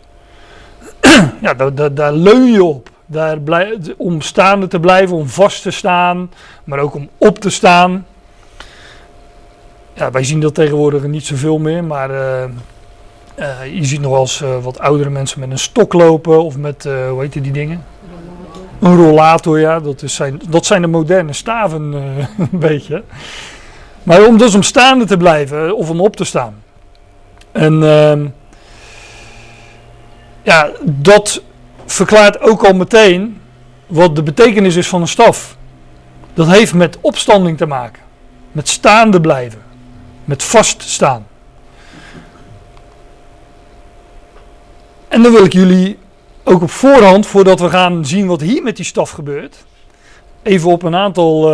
ja, 1.42 1.54
daar, 1.88 2.12
leun 2.12 2.52
je 2.52 2.64
op. 2.64 2.91
Daar 3.12 3.40
blij, 3.40 3.78
om 3.96 4.20
staande 4.20 4.66
te 4.66 4.80
blijven, 4.80 5.16
om 5.16 5.28
vast 5.28 5.62
te 5.62 5.70
staan, 5.70 6.30
maar 6.64 6.78
ook 6.78 6.94
om 6.94 7.08
op 7.18 7.38
te 7.38 7.50
staan. 7.50 8.06
Ja, 9.94 10.10
wij 10.10 10.24
zien 10.24 10.40
dat 10.40 10.54
tegenwoordig 10.54 11.02
niet 11.02 11.26
zoveel 11.26 11.58
meer, 11.58 11.84
maar 11.84 12.10
uh, 12.10 12.44
uh, 13.38 13.74
je 13.74 13.84
ziet 13.84 14.00
nog 14.00 14.10
wel 14.10 14.20
eens 14.20 14.40
uh, 14.40 14.58
wat 14.62 14.78
oudere 14.78 15.10
mensen 15.10 15.40
met 15.40 15.50
een 15.50 15.58
stok 15.58 15.92
lopen 15.92 16.44
of 16.44 16.56
met, 16.56 16.84
hoe 16.84 17.20
heet 17.20 17.32
die 17.32 17.52
dingen? 17.52 17.84
Een 18.80 18.96
rollator, 18.96 19.60
ja. 19.60 19.80
Dat, 19.80 20.02
is 20.02 20.14
zijn, 20.14 20.40
dat 20.48 20.66
zijn 20.66 20.82
de 20.82 20.88
moderne 20.88 21.32
staven 21.32 21.82
een 21.92 22.48
beetje. 22.50 23.02
Maar 24.02 24.26
om 24.26 24.38
dus 24.38 24.54
om 24.54 24.62
staande 24.62 25.04
te 25.04 25.16
blijven 25.16 25.76
of 25.76 25.90
om 25.90 26.00
op 26.00 26.16
te 26.16 26.24
staan. 26.24 26.54
En 27.52 27.82
ehm, 27.82 28.26
ja, 30.42 30.70
dat 30.84 31.42
verklaart 31.86 32.40
ook 32.40 32.64
al 32.64 32.74
meteen 32.74 33.40
wat 33.86 34.16
de 34.16 34.22
betekenis 34.22 34.76
is 34.76 34.88
van 34.88 35.00
een 35.00 35.08
staf. 35.08 35.56
Dat 36.34 36.46
heeft 36.46 36.74
met 36.74 36.98
opstanding 37.00 37.56
te 37.56 37.66
maken. 37.66 38.02
Met 38.52 38.68
staande 38.68 39.20
blijven. 39.20 39.62
Met 40.24 40.42
vaststaan. 40.42 41.26
En 45.08 45.22
dan 45.22 45.32
wil 45.32 45.44
ik 45.44 45.52
jullie 45.52 45.98
ook 46.44 46.62
op 46.62 46.70
voorhand, 46.70 47.26
voordat 47.26 47.60
we 47.60 47.70
gaan 47.70 48.06
zien 48.06 48.26
wat 48.26 48.40
hier 48.40 48.62
met 48.62 48.76
die 48.76 48.84
staf 48.84 49.10
gebeurt, 49.10 49.64
even 50.42 50.70
op 50.70 50.82
een 50.82 50.94
aantal 50.94 51.50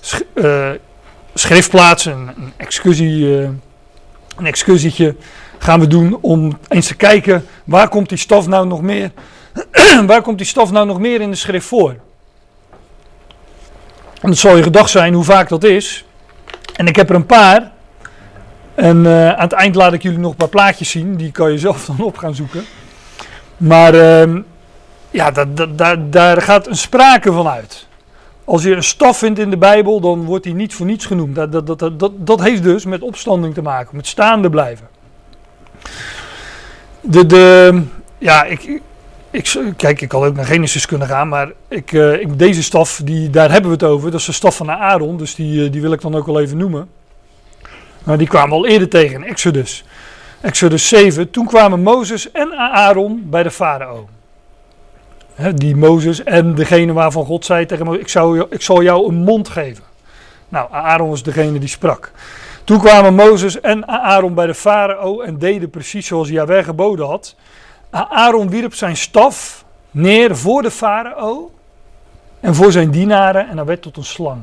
sch 0.00 0.20
uh, 0.34 0.70
schriftplaatsen, 1.34 2.12
een, 2.12 2.52
excursie, 2.56 3.18
uh, 3.18 3.48
een 4.36 4.46
excursietje 4.46 5.14
gaan 5.58 5.80
we 5.80 5.86
doen 5.86 6.18
om 6.20 6.58
eens 6.68 6.86
te 6.86 6.96
kijken 6.96 7.46
waar 7.64 7.88
komt 7.88 8.08
die 8.08 8.18
staf 8.18 8.46
nou 8.46 8.66
nog 8.66 8.82
meer, 8.82 9.10
waar 10.06 10.22
komt 10.22 10.38
die 10.38 10.46
staf 10.46 10.70
nou 10.70 10.86
nog 10.86 10.98
meer 10.98 11.20
in 11.20 11.30
de 11.30 11.36
schrift 11.36 11.66
voor. 11.66 11.96
En 14.20 14.30
het 14.30 14.38
zal 14.38 14.56
je 14.56 14.62
gedacht 14.62 14.90
zijn 14.90 15.14
hoe 15.14 15.24
vaak 15.24 15.48
dat 15.48 15.64
is. 15.64 16.04
En 16.76 16.86
ik 16.86 16.96
heb 16.96 17.08
er 17.08 17.14
een 17.14 17.26
paar. 17.26 17.70
En 18.74 19.04
uh, 19.04 19.28
aan 19.28 19.40
het 19.40 19.52
eind 19.52 19.74
laat 19.74 19.92
ik 19.92 20.02
jullie 20.02 20.18
nog 20.18 20.30
een 20.30 20.36
paar 20.36 20.48
plaatjes 20.48 20.90
zien. 20.90 21.16
Die 21.16 21.32
kan 21.32 21.52
je 21.52 21.58
zelf 21.68 21.84
dan 21.84 22.00
op 22.00 22.16
gaan 22.16 22.34
zoeken. 22.34 22.64
Maar 23.56 23.94
uh, 23.94 24.36
ja, 25.10 25.30
daar 26.10 26.42
gaat 26.42 26.66
een 26.66 26.76
sprake 26.76 27.32
van 27.32 27.48
uit. 27.48 27.86
Als 28.44 28.62
je 28.62 28.74
een 28.74 28.82
staf 28.82 29.18
vindt 29.18 29.38
in 29.38 29.50
de 29.50 29.56
Bijbel, 29.56 30.00
dan 30.00 30.24
wordt 30.24 30.44
die 30.44 30.54
niet 30.54 30.74
voor 30.74 30.86
niets 30.86 31.06
genoemd. 31.06 31.34
Dat, 31.34 31.52
dat, 31.52 31.78
dat, 31.78 31.98
dat, 31.98 32.12
dat 32.16 32.40
heeft 32.42 32.62
dus 32.62 32.84
met 32.84 33.02
opstanding 33.02 33.54
te 33.54 33.62
maken, 33.62 33.96
met 33.96 34.06
staande 34.06 34.50
blijven. 34.50 34.87
De, 37.00 37.26
de, 37.26 37.82
ja, 38.18 38.44
ik, 38.44 38.80
ik, 39.30 39.56
kijk, 39.76 40.00
ik 40.00 40.12
had 40.12 40.24
ook 40.24 40.36
naar 40.36 40.44
Genesis 40.44 40.86
kunnen 40.86 41.08
gaan, 41.08 41.28
maar 41.28 41.52
ik, 41.68 41.92
uh, 41.92 42.20
ik, 42.20 42.38
deze 42.38 42.62
staf, 42.62 43.00
die, 43.04 43.30
daar 43.30 43.50
hebben 43.50 43.70
we 43.70 43.76
het 43.76 43.92
over. 43.92 44.10
Dat 44.10 44.20
is 44.20 44.26
de 44.26 44.32
staf 44.32 44.56
van 44.56 44.70
Aaron, 44.70 45.16
dus 45.16 45.34
die, 45.34 45.64
uh, 45.64 45.72
die 45.72 45.80
wil 45.80 45.92
ik 45.92 46.00
dan 46.00 46.14
ook 46.14 46.26
wel 46.26 46.40
even 46.40 46.56
noemen. 46.56 46.88
Maar 48.04 48.18
die 48.18 48.28
kwamen 48.28 48.56
al 48.56 48.66
eerder 48.66 48.88
tegen 48.88 49.14
in 49.14 49.24
Exodus. 49.24 49.84
Exodus 50.40 50.88
7. 50.88 51.30
Toen 51.30 51.46
kwamen 51.46 51.82
Mozes 51.82 52.30
en 52.30 52.52
Aaron 52.52 53.22
bij 53.30 53.42
de 53.42 53.50
farao. 53.50 54.08
Die 55.54 55.76
Mozes 55.76 56.22
en 56.22 56.54
degene 56.54 56.92
waarvan 56.92 57.24
God 57.24 57.44
zei 57.44 57.66
tegen 57.66 57.84
Mozes: 57.84 58.00
ik, 58.00 58.08
zou, 58.08 58.46
ik 58.50 58.62
zal 58.62 58.82
jou 58.82 59.08
een 59.08 59.14
mond 59.14 59.48
geven. 59.48 59.84
Nou, 60.48 60.68
Aaron 60.72 61.08
was 61.08 61.22
degene 61.22 61.58
die 61.58 61.68
sprak. 61.68 62.12
Toen 62.68 62.78
kwamen 62.78 63.14
Mozes 63.14 63.60
en 63.60 63.88
Aaron 63.88 64.34
bij 64.34 64.46
de 64.46 64.54
farao 64.54 65.20
en 65.20 65.38
deden 65.38 65.70
precies 65.70 66.06
zoals 66.06 66.28
Yahweh 66.28 66.64
geboden 66.64 67.06
had. 67.06 67.36
Aaron 67.90 68.50
wierp 68.50 68.74
zijn 68.74 68.96
staf 68.96 69.64
neer 69.90 70.36
voor 70.36 70.62
de 70.62 70.70
farao 70.70 71.50
en 72.40 72.54
voor 72.54 72.72
zijn 72.72 72.90
dienaren 72.90 73.48
en 73.48 73.56
dat 73.56 73.66
werd 73.66 73.82
tot 73.82 73.96
een 73.96 74.04
slang. 74.04 74.42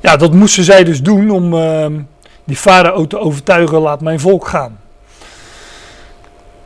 Ja, 0.00 0.16
dat 0.16 0.32
moesten 0.32 0.64
zij 0.64 0.84
dus 0.84 1.02
doen 1.02 1.30
om 1.30 1.54
uh, 1.54 1.86
die 2.44 2.56
farao 2.56 3.06
te 3.06 3.18
overtuigen, 3.18 3.78
laat 3.78 4.00
mijn 4.00 4.20
volk 4.20 4.48
gaan. 4.48 4.80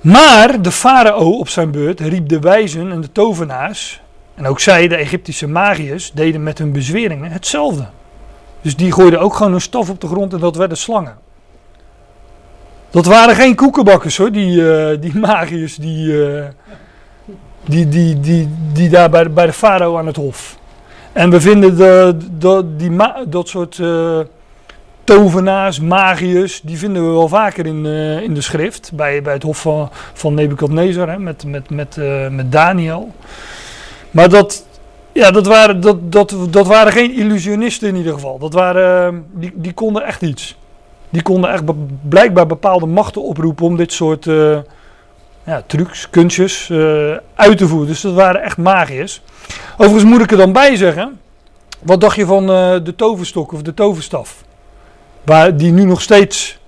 Maar 0.01 0.63
de 0.63 0.73
farao 0.73 1.31
op 1.31 1.49
zijn 1.49 1.71
beurt 1.71 2.01
riep 2.01 2.29
de 2.29 2.39
wijzen 2.39 2.93
en 2.93 3.01
de 3.01 3.13
tovenaars, 3.13 4.01
en 4.35 4.47
ook 4.47 4.61
zij, 4.61 4.89
de 4.89 4.97
Egyptische 4.97 5.47
magiërs, 5.47 6.13
deden 6.13 6.43
met 6.43 6.59
hun 6.59 6.73
bezweringen 6.73 7.31
hetzelfde. 7.31 7.89
Dus 8.61 8.77
die 8.77 8.93
gooiden 8.93 9.21
ook 9.21 9.35
gewoon 9.35 9.55
een 9.55 9.61
staf 9.61 9.91
op 9.91 10.01
de 10.01 10.07
grond 10.07 10.33
en 10.33 10.39
dat 10.39 10.57
werden 10.57 10.77
slangen. 10.77 11.17
Dat 12.91 13.07
waren 13.07 13.35
geen 13.35 13.55
koekenbakkers 13.55 14.17
hoor, 14.17 14.33
die, 14.33 14.61
uh, 14.61 15.01
die 15.01 15.19
magiërs 15.29 15.77
die, 15.77 16.07
uh, 16.07 16.45
die, 17.65 17.89
die, 17.89 18.21
die, 18.21 18.49
die 18.73 18.89
daar 18.89 19.11
bij 19.11 19.23
de, 19.23 19.29
bij 19.29 19.47
de 19.47 19.53
farao 19.53 19.99
aan 19.99 20.07
het 20.07 20.17
hof. 20.17 20.59
En 21.13 21.31
we 21.31 21.41
vinden 21.41 21.77
de, 21.77 22.17
de, 22.39 22.77
die 22.77 22.97
dat 23.29 23.49
soort 23.49 23.79
uh, 23.79 24.19
tovenaars, 25.05 25.81
magiërs, 25.81 26.61
die 26.61 26.79
vinden 26.79 27.07
we 27.07 27.13
wel 27.13 27.29
vaker 27.29 27.67
in, 27.67 27.87
in 28.23 28.35
de 28.35 28.41
schrift. 28.41 28.91
Bij, 28.95 29.23
bij 29.23 29.33
het 29.33 29.43
hof 29.43 29.61
van, 29.61 29.91
van 30.13 30.35
Nebukadnezar, 30.35 31.09
hè, 31.09 31.19
met, 31.19 31.45
met, 31.45 31.71
met, 31.71 31.97
met 32.31 32.53
Daniel. 32.53 33.13
Maar 34.11 34.29
dat, 34.29 34.67
ja, 35.19 35.31
dat, 35.31 35.47
waren, 35.47 35.81
dat, 35.81 36.13
dat, 36.13 36.37
dat 36.51 36.67
waren 36.67 36.93
geen 36.93 37.15
illusionisten 37.15 37.89
in 37.89 37.97
ieder 37.97 38.13
geval. 38.13 38.39
Dat 38.39 38.53
waren, 38.53 39.27
die, 39.33 39.53
die 39.55 39.73
konden 39.73 40.05
echt 40.05 40.23
iets. 40.23 40.57
Die 41.11 41.23
konden 41.23 41.51
echt 41.51 41.63
blijkbaar 42.09 42.47
bepaalde 42.47 42.87
machten 42.87 43.23
oproepen 43.23 43.65
om 43.65 43.77
dit 43.77 43.93
soort 43.93 44.25
ja, 45.45 45.63
trucs, 45.67 46.11
kunstjes 46.11 46.71
uit 47.35 47.59
te 47.59 47.69
voeren. 47.69 47.89
Dus 47.89 48.01
dat 48.01 48.15
waren 48.15 48.43
echt 48.43 48.57
magiërs. 48.57 49.23
Overigens 49.77 50.05
moet 50.05 50.21
ik 50.21 50.31
er 50.31 50.37
dan 50.37 50.53
bij 50.53 50.77
zeggen, 50.77 51.19
wat 51.83 52.01
dacht 52.01 52.17
je 52.17 52.27
van 52.27 52.51
uh, 52.51 52.75
de 52.85 52.95
toverstok 52.97 53.53
of 53.53 53.63
de 53.63 53.75
toverstaf? 53.75 54.45
Waar 55.25 55.57
die 55.57 55.73
nu 55.73 55.85
nog 55.85 56.01
steeds 56.01 56.59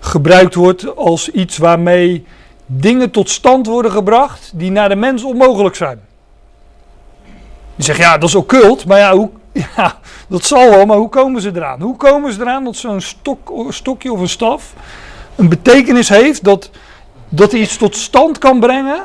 gebruikt 0.00 0.54
wordt 0.54 0.96
als 0.96 1.30
iets 1.30 1.58
waarmee 1.58 2.26
dingen 2.66 3.10
tot 3.10 3.30
stand 3.30 3.66
worden 3.66 3.90
gebracht 3.90 4.52
die 4.54 4.70
naar 4.70 4.88
de 4.88 4.96
mens 4.96 5.24
onmogelijk 5.24 5.74
zijn. 5.74 6.00
Die 7.76 7.84
zeggen 7.84 8.04
ja, 8.04 8.18
dat 8.18 8.28
is 8.28 8.34
occult, 8.34 8.86
maar 8.86 8.98
ja, 8.98 9.12
hoe, 9.12 9.30
ja, 9.76 9.98
dat 10.28 10.44
zal 10.44 10.70
wel, 10.70 10.86
maar 10.86 10.96
hoe 10.96 11.08
komen 11.08 11.42
ze 11.42 11.50
eraan? 11.54 11.80
Hoe 11.80 11.96
komen 11.96 12.32
ze 12.32 12.40
eraan 12.40 12.64
dat 12.64 12.76
zo'n 12.76 13.00
stok, 13.00 13.66
stokje 13.68 14.12
of 14.12 14.20
een 14.20 14.28
staf 14.28 14.74
een 15.36 15.48
betekenis 15.48 16.08
heeft 16.08 16.44
dat, 16.44 16.70
dat 17.28 17.52
iets 17.52 17.76
tot 17.76 17.96
stand 17.96 18.38
kan 18.38 18.60
brengen 18.60 19.02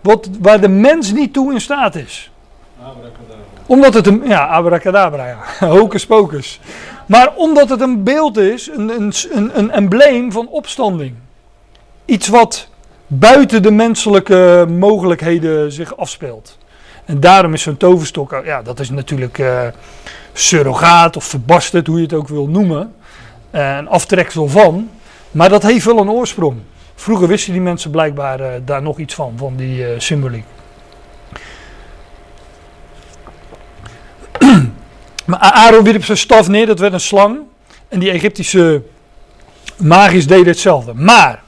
wat, 0.00 0.28
waar 0.40 0.60
de 0.60 0.68
mens 0.68 1.12
niet 1.12 1.32
toe 1.32 1.52
in 1.52 1.60
staat 1.60 1.94
is? 1.94 2.30
Omdat 3.66 3.94
het 3.94 4.06
een, 4.06 4.22
ja, 4.24 4.46
abracadabra, 4.46 5.26
ja. 5.26 5.66
Hocus 5.76 6.06
pocus. 6.06 6.60
Maar 7.06 7.34
omdat 7.34 7.68
het 7.68 7.80
een 7.80 8.02
beeld 8.02 8.36
is, 8.36 8.68
een, 8.68 8.88
een, 8.88 9.12
een, 9.30 9.58
een 9.58 9.70
embleem 9.70 10.32
van 10.32 10.48
opstanding. 10.48 11.14
iets 12.04 12.28
wat 12.28 12.68
buiten 13.06 13.62
de 13.62 13.70
menselijke 13.70 14.66
mogelijkheden 14.78 15.72
zich 15.72 15.96
afspeelt. 15.96 16.58
En 17.08 17.20
daarom 17.20 17.52
is 17.54 17.62
zo'n 17.62 17.76
toverstok, 17.76 18.40
ja, 18.44 18.62
dat 18.62 18.80
is 18.80 18.90
natuurlijk 18.90 19.38
uh, 19.38 19.66
surrogaat 20.32 21.16
of 21.16 21.24
verbasterd, 21.24 21.86
hoe 21.86 21.96
je 21.96 22.02
het 22.02 22.12
ook 22.12 22.28
wil 22.28 22.46
noemen. 22.46 22.94
Uh, 23.54 23.76
een 23.76 23.88
aftreksel 23.88 24.48
van. 24.48 24.90
Maar 25.30 25.48
dat 25.48 25.62
heeft 25.62 25.84
wel 25.84 25.98
een 25.98 26.10
oorsprong. 26.10 26.56
Vroeger 26.94 27.28
wisten 27.28 27.52
die 27.52 27.60
mensen 27.60 27.90
blijkbaar 27.90 28.40
uh, 28.40 28.46
daar 28.64 28.82
nog 28.82 28.98
iets 28.98 29.14
van, 29.14 29.34
van 29.36 29.56
die 29.56 30.00
symboliek. 30.00 30.44
maar 35.26 35.38
Aaron 35.38 35.84
wierp 35.84 36.04
zijn 36.04 36.18
staf 36.18 36.48
neer, 36.48 36.66
dat 36.66 36.78
werd 36.78 36.92
een 36.92 37.00
slang. 37.00 37.38
En 37.88 37.98
die 37.98 38.10
Egyptische 38.10 38.82
magisch 39.76 40.26
deden 40.26 40.46
hetzelfde. 40.46 40.94
Maar, 40.94 41.42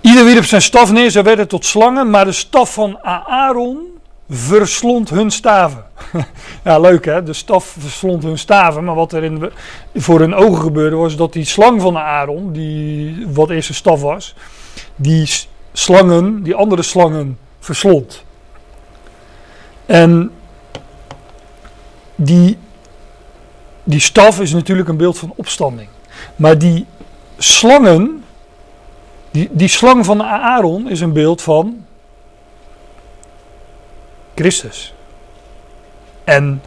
ieder 0.00 0.24
wierp 0.24 0.44
zijn 0.44 0.62
staf 0.62 0.92
neer, 0.92 1.10
ze 1.10 1.22
werden 1.22 1.48
tot 1.48 1.64
slangen. 1.64 2.10
Maar 2.10 2.24
de 2.24 2.32
staf 2.32 2.72
van 2.72 2.98
Aaron 3.26 3.93
verslond 4.28 5.10
hun 5.10 5.30
staven. 5.30 5.84
ja, 6.64 6.78
leuk 6.78 7.04
hè, 7.04 7.22
de 7.22 7.32
staf 7.32 7.76
verslond 7.78 8.22
hun 8.22 8.38
staven. 8.38 8.84
Maar 8.84 8.94
wat 8.94 9.12
er 9.12 9.24
in, 9.24 9.50
voor 9.94 10.20
hun 10.20 10.34
ogen 10.34 10.62
gebeurde 10.62 10.96
was 10.96 11.16
dat 11.16 11.32
die 11.32 11.44
slang 11.44 11.80
van 11.80 11.98
Aaron, 11.98 12.52
die, 12.52 13.26
wat 13.28 13.50
eerst 13.50 13.68
een 13.68 13.74
staf 13.74 14.00
was, 14.00 14.34
die 14.96 15.30
slangen, 15.72 16.42
die 16.42 16.54
andere 16.54 16.82
slangen 16.82 17.38
verslond. 17.60 18.24
En 19.86 20.30
die, 22.14 22.58
die 23.84 24.00
staf 24.00 24.40
is 24.40 24.52
natuurlijk 24.52 24.88
een 24.88 24.96
beeld 24.96 25.18
van 25.18 25.32
opstanding. 25.36 25.88
Maar 26.36 26.58
die 26.58 26.86
slangen, 27.38 28.24
die, 29.30 29.48
die 29.52 29.68
slang 29.68 30.04
van 30.04 30.22
Aaron 30.22 30.90
is 30.90 31.00
een 31.00 31.12
beeld 31.12 31.42
van 31.42 31.83
Christus. 34.34 34.94
En 36.24 36.62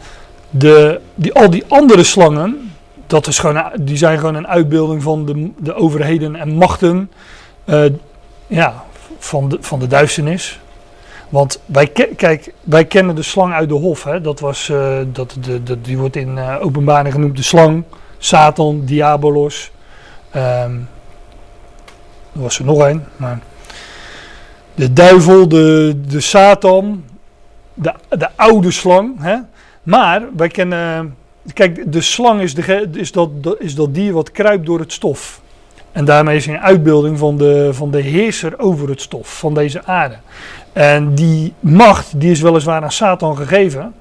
de, 0.49 0.99
die, 1.15 1.33
al 1.33 1.49
die 1.49 1.63
andere 1.67 2.03
slangen, 2.03 2.71
dat 3.07 3.27
is 3.27 3.39
gewoon, 3.39 3.71
die 3.79 3.97
zijn 3.97 4.17
gewoon 4.17 4.35
een 4.35 4.47
uitbeelding 4.47 5.03
van 5.03 5.25
de, 5.25 5.51
de 5.57 5.73
overheden 5.73 6.35
en 6.35 6.49
machten 6.49 7.11
uh, 7.65 7.85
ja, 8.47 8.83
van, 9.17 9.49
de, 9.49 9.57
van 9.61 9.79
de 9.79 9.87
duisternis. 9.87 10.59
Want 11.29 11.59
wij, 11.65 11.87
kijk, 12.15 12.53
wij 12.63 12.85
kennen 12.85 13.15
de 13.15 13.21
slang 13.21 13.53
uit 13.53 13.69
de 13.69 13.75
hof. 13.75 14.03
Hè? 14.03 14.21
Dat 14.21 14.39
was, 14.39 14.69
uh, 14.69 14.97
dat, 15.05 15.37
de, 15.41 15.63
de, 15.63 15.81
die 15.81 15.97
wordt 15.97 16.15
in 16.15 16.37
uh, 16.37 16.55
openbaring 16.61 17.13
genoemd 17.13 17.35
de 17.35 17.43
slang, 17.43 17.83
Satan, 18.17 18.81
Diabolos. 18.85 19.71
Um, 20.35 20.89
er 22.33 22.41
was 22.41 22.59
er 22.59 22.65
nog 22.65 22.79
een. 22.79 23.03
Maar 23.15 23.39
de 24.75 24.93
duivel, 24.93 25.47
de, 25.47 25.99
de 26.07 26.19
Satan, 26.19 27.03
de, 27.77 27.93
de 28.09 28.29
oude 28.35 28.71
slang. 28.71 29.15
Hè? 29.19 29.35
Maar 29.83 30.23
wij 30.35 30.47
kennen. 30.47 31.15
Kijk, 31.53 31.91
de 31.91 32.01
slang 32.01 32.41
is, 32.41 32.53
de, 32.53 32.89
is, 32.93 33.11
dat, 33.11 33.29
is 33.59 33.75
dat 33.75 33.93
dier 33.93 34.13
wat 34.13 34.31
kruipt 34.31 34.65
door 34.65 34.79
het 34.79 34.93
stof. 34.93 35.41
En 35.91 36.05
daarmee 36.05 36.35
is 36.35 36.45
hij 36.45 36.55
een 36.55 36.61
uitbeelding 36.61 37.17
van 37.17 37.37
de, 37.37 37.69
van 37.73 37.91
de 37.91 38.01
heerser 38.01 38.59
over 38.59 38.89
het 38.89 39.01
stof, 39.01 39.39
van 39.39 39.53
deze 39.53 39.85
aarde. 39.85 40.15
En 40.73 41.15
die 41.15 41.53
macht, 41.59 42.19
die 42.19 42.31
is 42.31 42.41
weliswaar 42.41 42.83
aan 42.83 42.91
Satan 42.91 43.37
gegeven. 43.37 43.93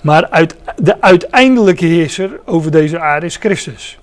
Maar 0.00 0.28
uit, 0.28 0.56
de 0.76 1.00
uiteindelijke 1.00 1.86
heerser 1.86 2.40
over 2.44 2.70
deze 2.70 3.00
aarde 3.00 3.26
is 3.26 3.36
Christus. 3.36 3.98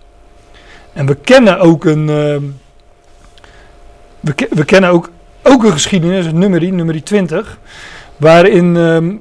En 0.93 1.05
we 1.05 1.15
kennen 1.15 1.60
ook 1.60 1.86
een. 1.86 2.00
Uh, 2.00 2.38
we, 4.19 4.48
we, 4.50 4.65
kennen 4.65 4.89
ook, 4.89 5.10
ook 5.43 5.63
een 5.63 5.71
geschiedenis, 5.71 6.32
nummerie, 6.32 6.73
nummerie 6.73 7.04
20. 7.04 7.60
Waarin 8.17 8.75
uh, 8.75 9.13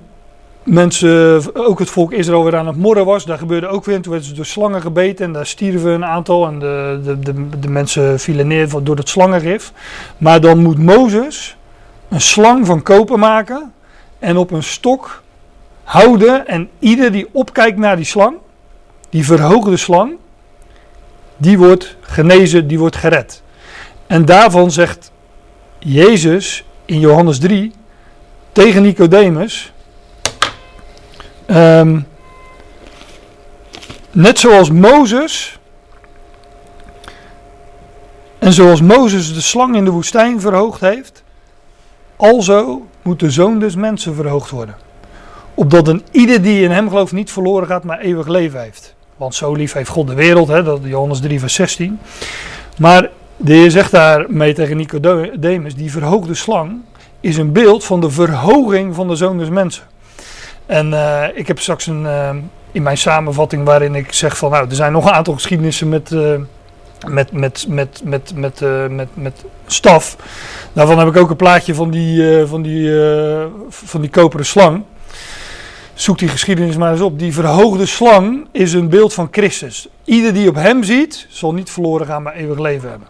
mensen, 0.66 1.42
ook 1.54 1.78
het 1.78 1.90
volk 1.90 2.12
Israël 2.12 2.44
weer 2.44 2.56
aan 2.56 2.66
het 2.66 2.76
morren 2.76 3.04
was. 3.04 3.24
Daar 3.24 3.38
gebeurde 3.38 3.66
ook 3.66 3.84
weer. 3.84 4.00
Toen 4.00 4.12
werden 4.12 4.28
ze 4.28 4.34
door 4.34 4.46
slangen 4.46 4.80
gebeten 4.80 5.24
en 5.24 5.32
daar 5.32 5.46
stierven 5.46 5.90
een 5.90 6.04
aantal. 6.04 6.46
En 6.46 6.58
de, 6.58 7.00
de, 7.20 7.58
de, 7.58 7.68
mensen 7.68 8.20
vielen 8.20 8.46
neer 8.46 8.68
door 8.82 8.96
het 8.96 9.08
slangengif. 9.08 9.72
Maar 10.18 10.40
dan 10.40 10.58
moet 10.58 10.78
Mozes 10.78 11.56
een 12.08 12.20
slang 12.20 12.66
van 12.66 12.82
koper 12.82 13.18
maken 13.18 13.72
en 14.18 14.36
op 14.36 14.50
een 14.50 14.62
stok 14.62 15.22
houden. 15.84 16.46
En 16.46 16.68
ieder 16.78 17.12
die 17.12 17.28
opkijkt 17.32 17.78
naar 17.78 17.96
die 17.96 18.04
slang, 18.04 18.36
die 19.10 19.24
verhoogde 19.24 19.76
slang, 19.76 20.16
die 21.36 21.58
wordt 21.58 21.96
genezen, 22.00 22.66
die 22.66 22.78
wordt 22.78 22.96
gered. 22.96 23.42
En 24.06 24.24
daarvan 24.24 24.70
zegt 24.70 25.12
Jezus 25.78 26.64
in 26.84 27.00
Johannes 27.00 27.38
3 27.38 27.72
tegen 28.52 28.82
Nicodemus. 28.82 29.72
Um, 31.50 32.06
net 34.10 34.38
zoals 34.38 34.70
Mozes. 34.70 35.58
En 38.38 38.52
zoals 38.52 38.80
Mozes 38.80 39.34
de 39.34 39.40
slang 39.40 39.76
in 39.76 39.84
de 39.84 39.90
woestijn 39.90 40.40
verhoogd 40.40 40.80
heeft. 40.80 41.22
Alzo 42.16 42.86
moet 43.02 43.20
de 43.20 43.30
zoon 43.30 43.58
des 43.58 43.74
mensen 43.74 44.14
verhoogd 44.14 44.50
worden. 44.50 44.76
Opdat 45.54 45.88
een 45.88 46.02
ieder 46.10 46.42
die 46.42 46.62
in 46.62 46.70
hem 46.70 46.88
gelooft 46.88 47.12
niet 47.12 47.30
verloren 47.30 47.66
gaat, 47.66 47.84
maar 47.84 47.98
eeuwig 47.98 48.26
leven 48.26 48.60
heeft. 48.60 48.94
Want 49.16 49.34
zo 49.34 49.54
lief 49.54 49.72
heeft 49.72 49.90
God 49.90 50.06
de 50.06 50.14
wereld, 50.14 50.48
hè, 50.48 50.62
dat 50.62 50.80
Johannes 50.82 51.20
3 51.20 51.40
vers 51.40 51.54
16. 51.54 51.98
Maar 52.78 53.10
de 53.36 53.52
Heer 53.52 53.70
zegt 53.70 53.90
daarmee 53.90 54.54
tegen 54.54 54.76
Nicodemus, 54.76 55.74
die 55.74 55.90
verhoogde 55.90 56.34
slang 56.34 56.80
is 57.20 57.36
een 57.36 57.52
beeld 57.52 57.84
van 57.84 58.00
de 58.00 58.10
verhoging 58.10 58.94
van 58.94 59.08
de 59.08 59.16
zoon 59.16 59.38
des 59.38 59.48
mensen. 59.48 59.82
En 60.66 60.92
uh, 60.92 61.24
ik 61.34 61.46
heb 61.46 61.58
straks 61.58 61.86
een, 61.86 62.02
uh, 62.02 62.30
in 62.72 62.82
mijn 62.82 62.98
samenvatting 62.98 63.64
waarin 63.64 63.94
ik 63.94 64.12
zeg 64.12 64.36
van 64.36 64.50
nou, 64.50 64.68
er 64.68 64.74
zijn 64.74 64.92
nog 64.92 65.04
een 65.04 65.12
aantal 65.12 65.34
geschiedenissen 65.34 65.88
met, 65.88 66.10
uh, 66.10 66.34
met, 67.06 67.32
met, 67.32 67.66
met, 67.68 68.00
met, 68.04 68.32
met, 68.34 68.60
met, 68.90 69.08
met 69.14 69.44
staf. 69.66 70.16
Daarvan 70.72 70.98
heb 70.98 71.08
ik 71.08 71.16
ook 71.16 71.30
een 71.30 71.36
plaatje 71.36 71.74
van 71.74 71.90
die, 71.90 72.46
van 72.46 72.62
die, 72.62 72.90
van 73.68 74.00
die 74.00 74.10
koperen 74.10 74.46
slang. 74.46 74.82
Zoek 75.94 76.18
die 76.18 76.28
geschiedenis 76.28 76.76
maar 76.76 76.92
eens 76.92 77.00
op. 77.00 77.18
Die 77.18 77.32
verhoogde 77.32 77.86
slang 77.86 78.46
is 78.52 78.72
een 78.72 78.88
beeld 78.88 79.14
van 79.14 79.28
Christus. 79.30 79.88
Ieder 80.04 80.32
die 80.32 80.48
op 80.48 80.54
hem 80.54 80.82
ziet, 80.82 81.26
zal 81.28 81.54
niet 81.54 81.70
verloren 81.70 82.06
gaan, 82.06 82.22
maar 82.22 82.34
eeuwig 82.34 82.58
leven 82.58 82.90
hebben. 82.90 83.08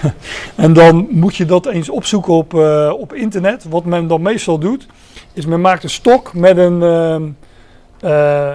en 0.64 0.72
dan 0.72 1.06
moet 1.10 1.36
je 1.36 1.44
dat 1.44 1.66
eens 1.66 1.88
opzoeken 1.88 2.32
op, 2.32 2.54
uh, 2.54 2.92
op 2.98 3.12
internet. 3.12 3.64
Wat 3.68 3.84
men 3.84 4.06
dan 4.06 4.22
meestal 4.22 4.58
doet, 4.58 4.86
is 5.32 5.46
men 5.46 5.60
maakt 5.60 5.82
een 5.82 5.90
stok 5.90 6.34
met 6.34 6.56
een, 6.56 6.82
uh, 8.04 8.54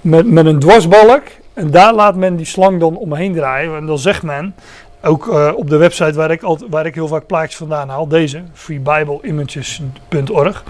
met, 0.00 0.26
met 0.26 0.46
een 0.46 0.58
dwarsbalk. 0.58 1.22
En 1.54 1.70
daar 1.70 1.94
laat 1.94 2.16
men 2.16 2.36
die 2.36 2.46
slang 2.46 2.80
dan 2.80 2.96
omheen 2.96 3.34
draaien. 3.34 3.76
En 3.76 3.86
dan 3.86 3.98
zegt 3.98 4.22
men, 4.22 4.54
ook 5.02 5.28
op 5.54 5.70
de 5.70 5.76
website 5.76 6.12
waar 6.12 6.30
ik, 6.30 6.40
waar 6.70 6.86
ik 6.86 6.94
heel 6.94 7.08
vaak 7.08 7.26
plaatjes 7.26 7.56
vandaan 7.56 7.88
haal, 7.88 8.08
deze, 8.08 8.42
freebibleimages.org. 8.52 10.64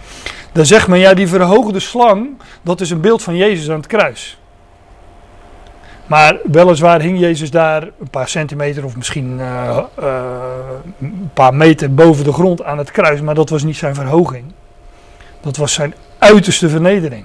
Daar 0.52 0.66
zegt 0.66 0.88
men, 0.88 0.98
ja 0.98 1.14
die 1.14 1.28
verhoogde 1.28 1.80
slang, 1.80 2.28
dat 2.62 2.80
is 2.80 2.90
een 2.90 3.00
beeld 3.00 3.22
van 3.22 3.36
Jezus 3.36 3.70
aan 3.70 3.76
het 3.76 3.86
kruis. 3.86 4.38
Maar 6.08 6.36
weliswaar 6.44 7.00
hing 7.00 7.18
Jezus 7.18 7.50
daar 7.50 7.82
een 7.82 8.10
paar 8.10 8.28
centimeter 8.28 8.84
of 8.84 8.96
misschien 8.96 9.38
uh, 9.38 9.78
uh, 10.00 10.14
een 11.00 11.30
paar 11.34 11.54
meter 11.54 11.94
boven 11.94 12.24
de 12.24 12.32
grond 12.32 12.64
aan 12.64 12.78
het 12.78 12.90
kruis. 12.90 13.20
Maar 13.20 13.34
dat 13.34 13.48
was 13.48 13.62
niet 13.62 13.76
zijn 13.76 13.94
verhoging. 13.94 14.44
Dat 15.40 15.56
was 15.56 15.72
zijn 15.72 15.94
uiterste 16.18 16.68
vernedering. 16.68 17.24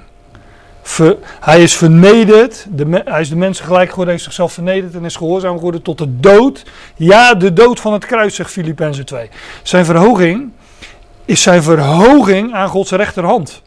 Ver, 0.81 1.17
hij 1.39 1.63
is 1.63 1.75
vernederd, 1.75 2.65
de, 2.69 3.01
hij 3.05 3.21
is 3.21 3.29
de 3.29 3.35
mensen 3.35 3.65
gelijk 3.65 3.89
geworden, 3.89 4.13
heeft 4.13 4.25
zichzelf 4.25 4.53
vernederd 4.53 4.95
en 4.95 5.05
is 5.05 5.15
gehoorzaam 5.15 5.55
geworden 5.55 5.81
tot 5.81 5.97
de 5.97 6.19
dood. 6.19 6.63
Ja, 6.95 7.33
de 7.33 7.53
dood 7.53 7.79
van 7.79 7.93
het 7.93 8.05
kruis, 8.05 8.35
zegt 8.35 8.51
Filippenzen 8.51 9.05
2. 9.05 9.29
Zijn 9.63 9.85
verhoging 9.85 10.51
is 11.25 11.41
zijn 11.41 11.63
verhoging 11.63 12.53
aan 12.53 12.67
Gods 12.67 12.91
rechterhand. 12.91 13.61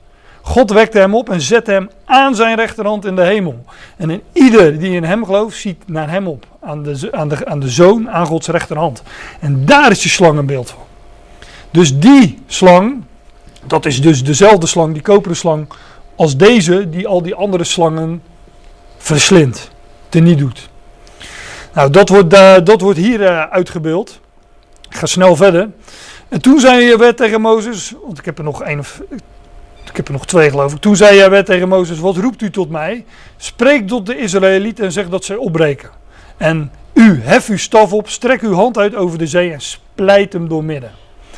God 0.46 0.70
wekte 0.70 0.98
hem 0.98 1.14
op 1.14 1.30
en 1.30 1.40
zette 1.40 1.70
hem 1.70 1.90
aan 2.04 2.34
zijn 2.34 2.56
rechterhand 2.56 3.04
in 3.04 3.16
de 3.16 3.22
hemel. 3.22 3.64
En 3.96 4.10
in 4.10 4.22
ieder 4.32 4.78
die 4.78 4.90
in 4.90 5.04
hem 5.04 5.24
gelooft, 5.24 5.56
ziet 5.56 5.82
naar 5.86 6.10
hem 6.10 6.26
op. 6.26 6.46
Aan 6.60 6.82
de, 6.82 7.08
aan 7.12 7.28
de, 7.28 7.46
aan 7.46 7.60
de 7.60 7.68
zoon, 7.68 8.10
aan 8.10 8.26
Gods 8.26 8.48
rechterhand. 8.48 9.02
En 9.40 9.64
daar 9.64 9.90
is 9.90 10.00
die 10.00 10.10
slang 10.10 10.38
een 10.38 10.46
beeld 10.46 10.70
van. 10.70 10.82
Dus 11.70 11.98
die 11.98 12.38
slang, 12.46 13.02
dat 13.66 13.86
is 13.86 14.00
dus 14.00 14.24
dezelfde 14.24 14.66
slang, 14.66 14.92
die 14.92 15.02
koperen 15.02 15.36
slang, 15.36 15.68
als 16.16 16.36
deze 16.36 16.88
die 16.90 17.06
al 17.06 17.22
die 17.22 17.34
andere 17.34 17.64
slangen 17.64 18.22
verslindt, 18.96 19.70
teniet 20.08 20.38
doet. 20.38 20.68
Nou, 21.72 21.90
dat 21.90 22.08
wordt, 22.08 22.34
uh, 22.34 22.54
dat 22.64 22.80
wordt 22.80 22.98
hier 22.98 23.20
uh, 23.20 23.42
uitgebeeld. 23.42 24.20
Ik 24.88 24.96
ga 24.96 25.06
snel 25.06 25.36
verder. 25.36 25.68
En 26.28 26.40
toen 26.40 26.60
zei 26.60 26.84
je 26.84 27.14
tegen 27.14 27.40
Mozes, 27.40 27.94
want 28.04 28.18
ik 28.18 28.24
heb 28.24 28.38
er 28.38 28.44
nog 28.44 28.62
één 28.62 28.78
of 28.78 29.00
ik 29.88 29.96
heb 29.96 30.06
er 30.06 30.12
nog 30.12 30.26
twee 30.26 30.50
geloof 30.50 30.72
ik. 30.72 30.80
Toen 30.80 30.96
zei 30.96 31.18
hij 31.18 31.42
tegen 31.42 31.68
Mozes, 31.68 31.98
wat 31.98 32.16
roept 32.16 32.42
u 32.42 32.50
tot 32.50 32.70
mij? 32.70 33.04
Spreek 33.36 33.88
tot 33.88 34.06
de 34.06 34.18
Israëlieten 34.18 34.84
en 34.84 34.92
zeg 34.92 35.08
dat 35.08 35.24
zij 35.24 35.36
opbreken. 35.36 35.90
En 36.36 36.70
U, 36.96 37.20
hef 37.22 37.48
uw 37.48 37.56
staf 37.56 37.92
op, 37.92 38.08
strek 38.08 38.42
uw 38.42 38.52
hand 38.52 38.78
uit 38.78 38.94
over 38.94 39.18
de 39.18 39.26
zee 39.26 39.52
en 39.52 39.60
splijt 39.60 40.32
hem 40.32 40.48
door 40.48 40.64
midden. 40.64 40.90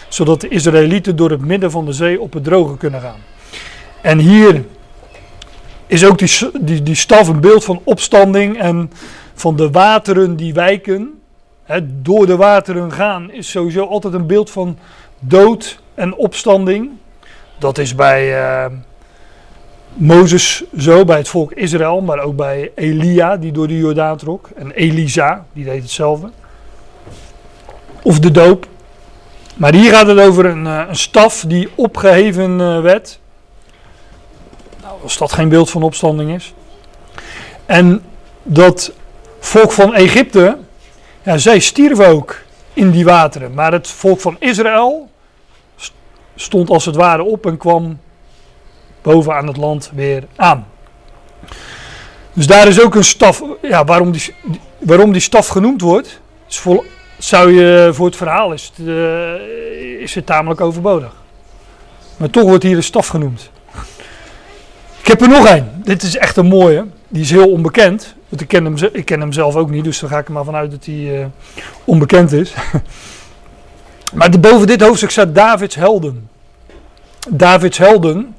Zodat 0.09 0.41
de 0.41 0.49
Israëlieten 0.49 1.17
door 1.17 1.31
het 1.31 1.41
midden 1.41 1.71
van 1.71 1.85
de 1.85 1.93
zee 1.93 2.21
op 2.21 2.33
het 2.33 2.45
droge 2.45 2.77
kunnen 2.77 3.01
gaan. 3.01 3.21
En 4.03 4.19
hier 4.19 4.65
is 5.87 6.05
ook 6.05 6.19
die, 6.19 6.51
die, 6.61 6.83
die 6.83 6.95
staf 6.95 7.29
een 7.29 7.41
beeld 7.41 7.65
van 7.65 7.81
opstanding 7.85 8.59
en 8.59 8.91
van 9.35 9.57
de 9.57 9.71
wateren 9.71 10.37
die 10.37 10.55
wijken. 10.55 11.21
He, 11.65 12.03
door 12.03 12.27
de 12.27 12.37
wateren 12.37 12.93
gaan 12.93 13.31
is 13.31 13.51
sowieso 13.51 13.85
altijd 13.85 14.15
een 14.15 14.27
beeld 14.27 14.51
van 14.51 14.79
dood 15.19 15.81
en 15.95 16.15
opstanding. 16.15 16.91
Dat 17.59 17.79
is 17.79 17.94
bij 17.94 18.40
uh, 18.40 18.66
Mozes 19.94 20.64
zo, 20.79 21.05
bij 21.05 21.16
het 21.16 21.29
volk 21.29 21.53
Israël, 21.53 22.01
maar 22.01 22.18
ook 22.18 22.37
bij 22.37 22.71
Elia 22.75 23.37
die 23.37 23.53
door 23.53 23.68
de 23.68 23.77
Jordaan 23.77 24.16
trok. 24.16 24.49
En 24.57 24.71
Elisa, 24.71 25.44
die 25.53 25.64
deed 25.64 25.83
hetzelfde. 25.83 26.31
Of 28.03 28.18
de 28.18 28.31
doop. 28.31 28.66
Maar 29.55 29.75
hier 29.75 29.92
gaat 29.92 30.07
het 30.07 30.18
over 30.18 30.44
een, 30.44 30.64
uh, 30.64 30.83
een 30.88 30.97
staf 30.97 31.44
die 31.47 31.68
opgeheven 31.75 32.61
uh, 32.61 32.81
werd. 32.81 33.18
Nou, 34.83 34.94
als 35.03 35.18
dat 35.18 35.33
geen 35.33 35.49
beeld 35.49 35.71
van 35.71 35.83
opstanding 35.83 36.35
is. 36.35 36.55
En 37.66 38.03
dat 38.42 38.92
volk 39.38 39.73
van 39.73 39.94
Egypte, 39.94 40.59
ja, 41.23 41.38
zij 41.38 41.59
stierven 41.59 42.07
ook 42.07 42.42
in 42.73 42.90
die 42.90 43.05
wateren. 43.05 43.55
Maar 43.55 43.73
het 43.73 43.88
volk 43.88 44.21
van 44.21 44.37
Israël 44.38 45.08
stond 46.40 46.70
als 46.70 46.85
het 46.85 46.96
ware 46.96 47.22
op 47.22 47.46
en 47.46 47.57
kwam 47.57 47.98
bovenaan 49.03 49.46
het 49.46 49.57
land 49.57 49.90
weer 49.94 50.24
aan. 50.37 50.66
Dus 52.33 52.46
daar 52.46 52.68
is 52.68 52.81
ook 52.81 52.94
een 52.94 53.05
staf. 53.05 53.42
Ja, 53.62 53.85
waarom 53.85 54.12
die, 54.12 54.35
waarom 54.79 55.12
die 55.12 55.20
staf 55.20 55.48
genoemd 55.48 55.81
wordt, 55.81 56.20
is 56.48 56.62
zou 57.18 57.53
je 57.53 57.90
voor 57.92 58.07
het 58.07 58.16
verhaal 58.16 58.53
is 58.53 58.72
het, 58.77 58.87
uh, 58.87 59.35
is 60.01 60.14
het 60.14 60.27
tamelijk 60.27 60.61
overbodig. 60.61 61.12
Maar 62.16 62.31
toch 62.31 62.42
wordt 62.42 62.62
hier 62.62 62.77
een 62.77 62.83
staf 62.83 63.07
genoemd. 63.07 63.51
Ik 65.01 65.07
heb 65.07 65.20
er 65.20 65.29
nog 65.29 65.51
een. 65.51 65.68
Dit 65.74 66.03
is 66.03 66.16
echt 66.16 66.37
een 66.37 66.46
mooie. 66.46 66.87
Die 67.09 67.22
is 67.22 67.31
heel 67.31 67.51
onbekend. 67.51 68.14
Want 68.29 68.40
ik 68.40 68.48
ken 68.48 68.64
hem, 68.64 68.74
ik 68.92 69.05
ken 69.05 69.20
hem 69.20 69.33
zelf 69.33 69.57
ook 69.57 69.70
niet, 69.70 69.85
dus 69.85 69.98
daar 69.98 70.11
ga 70.11 70.18
ik 70.18 70.27
er 70.27 70.33
maar 70.33 70.44
vanuit 70.44 70.70
dat 70.70 70.85
hij 70.85 70.94
uh, 70.94 71.27
onbekend 71.85 72.33
is. 72.33 72.55
maar 74.14 74.40
boven 74.40 74.66
dit 74.66 74.81
hoofdstuk 74.83 75.11
staat 75.11 75.35
Davids 75.35 75.75
helden. 75.75 76.29
Davids 77.29 77.79
helden, 77.79 78.37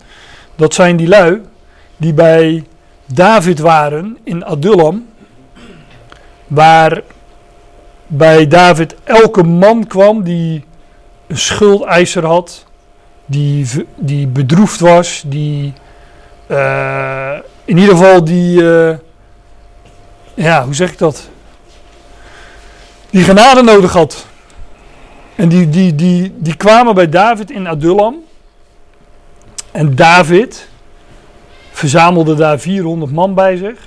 dat 0.55 0.73
zijn 0.73 0.95
die 0.95 1.07
lui 1.07 1.41
die 1.97 2.13
bij 2.13 2.63
David 3.05 3.59
waren 3.59 4.17
in 4.23 4.45
Adullam, 4.45 5.07
waar 6.47 7.01
bij 8.07 8.47
David 8.47 8.95
elke 9.03 9.43
man 9.43 9.87
kwam 9.87 10.23
die 10.23 10.63
een 11.27 11.37
schuldeiser 11.37 12.25
had, 12.25 12.65
die, 13.25 13.67
die 13.95 14.27
bedroefd 14.27 14.79
was, 14.79 15.23
die 15.25 15.73
uh, 16.47 17.37
in 17.65 17.77
ieder 17.77 17.97
geval 17.97 18.23
die, 18.23 18.61
uh, 18.61 18.95
ja, 20.33 20.63
hoe 20.63 20.73
zeg 20.75 20.91
ik 20.91 20.97
dat? 20.97 21.29
Die 23.09 23.23
genade 23.23 23.61
nodig 23.61 23.93
had. 23.93 24.25
En 25.39 25.49
die, 25.49 25.69
die, 25.69 25.95
die, 25.95 26.33
die 26.37 26.55
kwamen 26.55 26.95
bij 26.95 27.09
David 27.09 27.51
in 27.51 27.67
Adullam. 27.67 28.15
En 29.71 29.95
David 29.95 30.69
verzamelde 31.71 32.35
daar 32.35 32.59
400 32.59 33.11
man 33.11 33.33
bij 33.33 33.55
zich. 33.55 33.79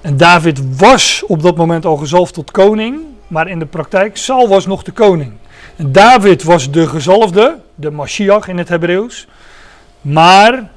En 0.00 0.16
David 0.16 0.78
was 0.78 1.24
op 1.26 1.42
dat 1.42 1.56
moment 1.56 1.84
al 1.84 1.96
gezalfd 1.96 2.34
tot 2.34 2.50
koning. 2.50 3.00
Maar 3.26 3.48
in 3.48 3.58
de 3.58 3.66
praktijk, 3.66 4.16
Saul 4.16 4.48
was 4.48 4.66
nog 4.66 4.82
de 4.82 4.92
koning. 4.92 5.32
En 5.76 5.92
David 5.92 6.42
was 6.42 6.70
de 6.70 6.88
gezalfde, 6.88 7.58
de 7.74 7.90
Mashiach 7.90 8.48
in 8.48 8.58
het 8.58 8.68
Hebreeuws. 8.68 9.26
Maar 10.00 10.70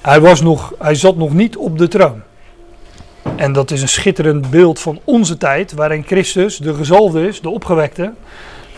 hij, 0.00 0.20
was 0.20 0.40
nog, 0.40 0.74
hij 0.78 0.94
zat 0.94 1.16
nog 1.16 1.32
niet 1.32 1.56
op 1.56 1.78
de 1.78 1.88
troon. 1.88 2.22
En 3.36 3.52
dat 3.52 3.70
is 3.70 3.82
een 3.82 3.88
schitterend 3.88 4.50
beeld 4.50 4.80
van 4.80 5.00
onze 5.04 5.36
tijd, 5.36 5.72
waarin 5.72 6.04
Christus 6.06 6.56
de 6.56 6.74
gezalfde 6.74 7.26
is, 7.26 7.40
de 7.40 7.50
opgewekte, 7.50 8.12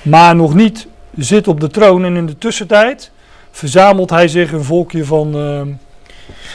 maar 0.04 0.36
nog 0.36 0.54
niet 0.54 0.86
zit 1.16 1.48
op 1.48 1.60
de 1.60 1.68
troon. 1.68 2.04
En 2.04 2.16
in 2.16 2.26
de 2.26 2.38
tussentijd 2.38 3.10
verzamelt 3.50 4.10
hij 4.10 4.28
zich 4.28 4.52
een 4.52 4.64
volkje 4.64 5.04
van, 5.04 5.36
uh, 5.36 5.62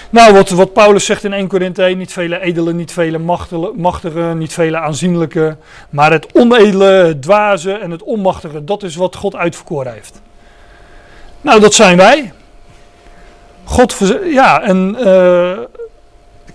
nou 0.10 0.34
wat, 0.34 0.50
wat 0.50 0.74
Paulus 0.74 1.06
zegt 1.06 1.24
in 1.24 1.34
1 1.34 1.48
Korinthe 1.48 1.84
1, 1.84 1.98
niet 1.98 2.14
vele 2.14 2.42
edele, 2.42 2.74
niet 2.74 2.92
vele 2.92 3.18
machtige, 3.76 4.34
niet 4.36 4.54
vele 4.54 4.78
aanzienlijke, 4.78 5.58
maar 5.90 6.12
het 6.12 6.28
onedele, 6.34 6.86
het 6.86 7.22
dwaze 7.22 7.72
en 7.72 7.92
het 7.92 8.04
onmachtige, 8.04 8.64
dat 8.64 8.84
is 8.84 8.96
wat 8.96 9.16
God 9.16 9.36
uitverkoren 9.36 9.94
heeft. 9.94 10.22
Nou, 11.42 11.60
dat 11.60 11.74
zijn 11.74 11.98
wij. 11.98 12.34
God, 13.64 13.98
ja, 14.24 14.62
en 14.62 14.96
uh, 15.00 15.58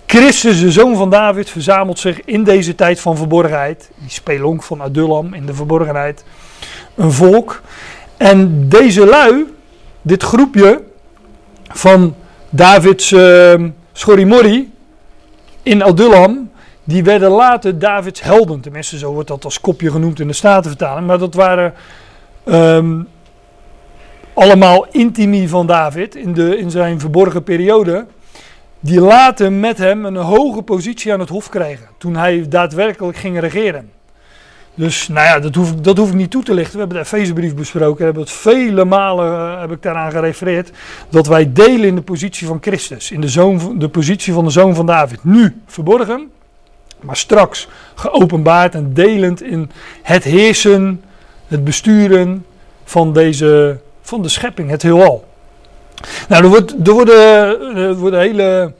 Christus, 0.05 0.59
de 0.59 0.71
zoon 0.71 0.95
van 0.95 1.09
David, 1.09 1.49
verzamelt 1.49 1.99
zich 1.99 2.21
in 2.21 2.43
deze 2.43 2.75
tijd 2.75 2.99
van 2.99 3.17
verborgenheid. 3.17 3.89
Die 3.95 4.09
spelonk 4.09 4.63
van 4.63 4.81
Adullam 4.81 5.33
in 5.33 5.45
de 5.45 5.53
verborgenheid. 5.53 6.23
Een 6.95 7.11
volk. 7.11 7.61
En 8.17 8.69
deze 8.69 9.05
lui, 9.05 9.53
dit 10.01 10.23
groepje 10.23 10.83
van 11.63 12.15
Davids 12.49 13.11
uh, 13.11 13.53
Schorimori 13.93 14.73
in 15.63 15.83
Adullam, 15.83 16.49
die 16.83 17.03
werden 17.03 17.29
later 17.31 17.79
Davids 17.79 18.21
helden. 18.21 18.61
Tenminste, 18.61 18.97
zo 18.97 19.13
wordt 19.13 19.27
dat 19.27 19.43
als 19.45 19.61
kopje 19.61 19.91
genoemd 19.91 20.19
in 20.19 20.27
de 20.27 20.33
Statenvertaling. 20.33 21.07
Maar 21.07 21.19
dat 21.19 21.33
waren 21.33 21.73
um, 22.45 23.07
allemaal 24.33 24.87
intimi 24.91 25.47
van 25.47 25.67
David 25.67 26.15
in, 26.15 26.33
de, 26.33 26.57
in 26.57 26.71
zijn 26.71 26.99
verborgen 26.99 27.43
periode, 27.43 28.05
die 28.79 28.99
later 28.99 29.51
met 29.51 29.77
hem 29.77 30.05
een 30.05 30.15
hoge 30.15 30.61
positie 30.61 31.13
aan 31.13 31.19
het 31.19 31.29
hof 31.29 31.49
kregen, 31.49 31.87
toen 31.97 32.15
hij 32.15 32.45
daadwerkelijk 32.49 33.17
ging 33.17 33.39
regeren. 33.39 33.91
Dus 34.75 35.07
nou 35.07 35.25
ja, 35.25 35.39
dat 35.39 35.55
hoef, 35.55 35.71
ik, 35.71 35.83
dat 35.83 35.97
hoef 35.97 36.09
ik 36.09 36.15
niet 36.15 36.31
toe 36.31 36.43
te 36.43 36.53
lichten. 36.53 36.73
We 36.73 36.79
hebben 36.79 36.97
de 36.97 37.03
Efezebrief 37.03 37.55
besproken, 37.55 38.05
hebben 38.05 38.23
het 38.23 38.31
vele 38.31 38.85
malen 38.85 39.31
uh, 39.31 39.59
heb 39.59 39.71
ik 39.71 39.81
daaraan 39.81 40.11
gerefereerd, 40.11 40.71
dat 41.09 41.27
wij 41.27 41.53
delen 41.53 41.87
in 41.87 41.95
de 41.95 42.01
positie 42.01 42.47
van 42.47 42.57
Christus, 42.61 43.11
in 43.11 43.21
de, 43.21 43.27
zoon, 43.27 43.79
de 43.79 43.89
positie 43.89 44.33
van 44.33 44.45
de 44.45 44.49
zoon 44.49 44.75
van 44.75 44.85
David. 44.85 45.23
Nu 45.23 45.61
verborgen, 45.65 46.31
maar 47.01 47.17
straks 47.17 47.67
geopenbaard 47.95 48.75
en 48.75 48.93
delend 48.93 49.41
in 49.41 49.71
het 50.01 50.23
heersen, 50.23 51.03
het 51.47 51.63
besturen 51.63 52.45
van 52.83 53.13
deze 53.13 53.79
van 54.01 54.21
de 54.21 54.29
schepping, 54.29 54.69
het 54.69 54.81
heelal. 54.81 55.25
Nou, 56.27 56.43
er, 56.43 56.49
wordt, 56.49 56.87
er, 56.87 56.93
worden, 56.93 57.59
er 57.75 57.95
worden 57.95 58.19
hele 58.19 58.73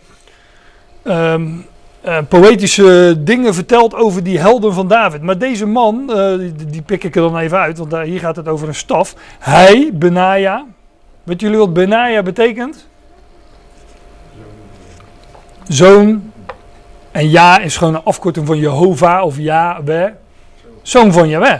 um, 1.03 1.65
uh, 2.06 2.18
poëtische 2.28 3.15
dingen 3.20 3.54
verteld 3.54 3.96
over 3.96 4.24
die 4.24 4.39
helden 4.39 4.74
van 4.74 4.88
David. 4.88 5.22
Maar 5.22 5.38
deze 5.38 5.65
man, 5.65 6.10
uh, 6.10 6.52
die, 6.68 6.82
pik 6.82 7.04
ik 7.04 7.15
er 7.15 7.22
dan 7.22 7.38
even 7.38 7.58
uit, 7.58 7.78
want 7.78 7.98
hier 7.98 8.20
gaat 8.20 8.36
het 8.36 8.48
over 8.48 8.68
een 8.68 8.76
staf. 8.76 9.15
Hij, 9.39 9.89
Benaja. 9.94 10.65
Weet 11.24 11.41
jullie 11.41 11.58
wat 11.58 11.74
Benaja 11.74 12.24
betekent? 12.24 12.88
Zoon. 15.68 16.32
En 17.12 17.30
Ja 17.30 17.60
is 17.60 17.78
gewoon 17.78 17.96
een 17.96 18.04
afkorting 18.04 18.48
van 18.48 18.58
Jehovah 18.58 19.24
of 19.24 19.38
Yahweh. 19.38 20.12
Zoon 20.82 21.13
van 21.13 21.30
Yahweh. 21.30 21.60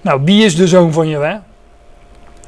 Nou, 0.00 0.20
wie 0.24 0.44
is 0.44 0.56
de 0.56 0.68
zoon 0.68 0.92
van 0.92 1.08
Yahweh? 1.08 1.36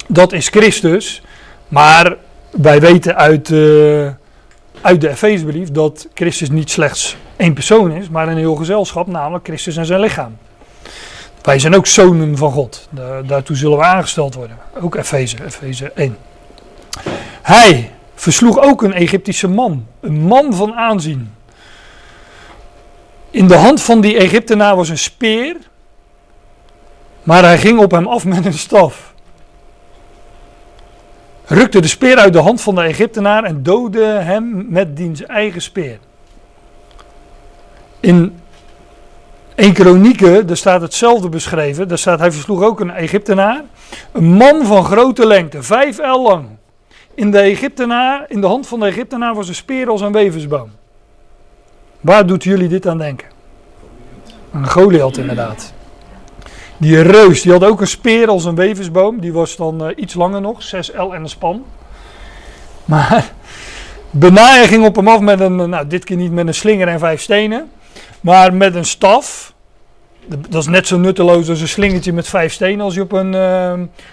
dat 0.08 0.32
is 0.32 0.48
Christus. 0.48 1.22
Maar 1.68 2.16
wij 2.50 2.80
weten 2.80 3.16
uit, 3.16 3.48
uh, 3.48 4.08
uit 4.80 5.00
de 5.00 5.08
Efezebrief 5.08 5.70
dat 5.70 6.08
Christus 6.14 6.50
niet 6.50 6.70
slechts 6.70 7.16
één 7.36 7.54
persoon 7.54 7.90
is, 7.90 8.08
maar 8.08 8.28
een 8.28 8.36
heel 8.36 8.54
gezelschap, 8.54 9.06
namelijk 9.06 9.44
Christus 9.44 9.76
en 9.76 9.86
zijn 9.86 10.00
lichaam. 10.00 10.36
Wij 11.42 11.58
zijn 11.58 11.74
ook 11.76 11.86
zonen 11.86 12.36
van 12.36 12.52
God. 12.52 12.88
daartoe 13.26 13.56
zullen 13.56 13.78
we 13.78 13.84
aangesteld 13.84 14.34
worden. 14.34 14.58
Ook 14.80 14.94
Efeze, 14.94 15.44
Efeze 15.44 15.92
1. 15.94 16.16
Hij 17.42 17.92
versloeg 18.14 18.60
ook 18.60 18.82
een 18.82 18.92
Egyptische 18.92 19.48
man. 19.48 19.86
Een 20.00 20.20
man 20.20 20.54
van 20.54 20.74
aanzien. 20.74 21.32
In 23.30 23.48
de 23.48 23.56
hand 23.56 23.82
van 23.82 24.00
die 24.00 24.16
Egyptenaar 24.16 24.76
was 24.76 24.88
een 24.88 24.98
speer. 24.98 25.56
Maar 27.22 27.42
hij 27.42 27.58
ging 27.58 27.78
op 27.78 27.90
hem 27.90 28.06
af 28.06 28.24
met 28.24 28.44
een 28.44 28.52
staf 28.52 29.14
rukte 31.48 31.80
de 31.80 31.88
speer 31.88 32.16
uit 32.16 32.32
de 32.32 32.38
hand 32.38 32.60
van 32.60 32.74
de 32.74 32.82
Egyptenaar 32.82 33.44
en 33.44 33.62
doodde 33.62 34.04
hem 34.04 34.66
met 34.68 34.96
diens 34.96 35.26
eigen 35.26 35.62
speer. 35.62 35.98
In 38.00 38.40
1 39.54 39.72
Kronieken, 39.72 40.46
daar 40.46 40.56
staat 40.56 40.80
hetzelfde 40.80 41.28
beschreven. 41.28 41.88
Daar 41.88 41.98
staat, 41.98 42.18
hij 42.18 42.32
versloeg 42.32 42.62
ook 42.62 42.80
een 42.80 42.90
Egyptenaar. 42.90 43.62
Een 44.12 44.32
man 44.32 44.66
van 44.66 44.84
grote 44.84 45.26
lengte, 45.26 45.62
vijf 45.62 45.98
el 45.98 46.22
lang. 46.22 46.46
In 47.14 47.30
de, 47.30 47.38
Egyptenaar, 47.38 48.24
in 48.28 48.40
de 48.40 48.46
hand 48.46 48.66
van 48.66 48.80
de 48.80 48.86
Egyptenaar 48.86 49.34
was 49.34 49.48
een 49.48 49.54
speer 49.54 49.88
als 49.88 50.00
een 50.00 50.12
weversboom. 50.12 50.70
Waar 52.00 52.26
doet 52.26 52.44
jullie 52.44 52.68
dit 52.68 52.86
aan 52.86 52.98
denken? 52.98 53.28
Een 54.52 54.68
Goliath 54.68 55.16
inderdaad. 55.16 55.72
Die 56.78 57.00
reus, 57.02 57.42
die 57.42 57.52
had 57.52 57.64
ook 57.64 57.80
een 57.80 57.86
speer 57.86 58.28
als 58.28 58.44
een 58.44 58.54
weversboom. 58.54 59.20
Die 59.20 59.32
was 59.32 59.56
dan 59.56 59.86
uh, 59.86 59.92
iets 59.96 60.14
langer 60.14 60.40
nog, 60.40 60.62
6 60.62 60.92
L 60.92 61.14
en 61.14 61.22
een 61.22 61.28
span. 61.28 61.64
Maar 62.84 63.32
Benaja 64.10 64.66
ging 64.66 64.84
op 64.84 64.96
hem 64.96 65.08
af 65.08 65.20
met 65.20 65.40
een, 65.40 65.70
nou 65.70 65.86
dit 65.86 66.04
keer 66.04 66.16
niet 66.16 66.32
met 66.32 66.46
een 66.46 66.54
slinger 66.54 66.88
en 66.88 66.98
vijf 66.98 67.20
stenen. 67.20 67.70
Maar 68.20 68.54
met 68.54 68.74
een 68.74 68.84
staf. 68.84 69.52
Dat 70.48 70.62
is 70.62 70.66
net 70.66 70.86
zo 70.86 70.98
nutteloos 70.98 71.48
als 71.48 71.60
een 71.60 71.68
slingertje 71.68 72.12
met 72.12 72.28
vijf 72.28 72.52
stenen 72.52 72.84
als 72.84 72.94
je 72.94 73.00
op 73.00 73.12
een 73.12 73.32
uh, 73.32 73.72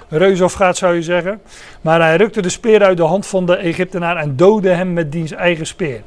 reus 0.09 0.41
afgaat 0.41 0.77
zou 0.77 0.95
je 0.95 1.01
zeggen. 1.01 1.41
Maar 1.81 2.01
hij 2.01 2.15
rukte 2.15 2.41
de 2.41 2.49
speer 2.49 2.83
uit 2.83 2.97
de 2.97 3.03
hand 3.03 3.27
van 3.27 3.45
de 3.45 3.55
Egyptenaar 3.55 4.17
en 4.17 4.35
doodde 4.35 4.69
hem 4.69 4.93
met 4.93 5.11
diens 5.11 5.31
eigen 5.31 5.67
speer. 5.67 6.01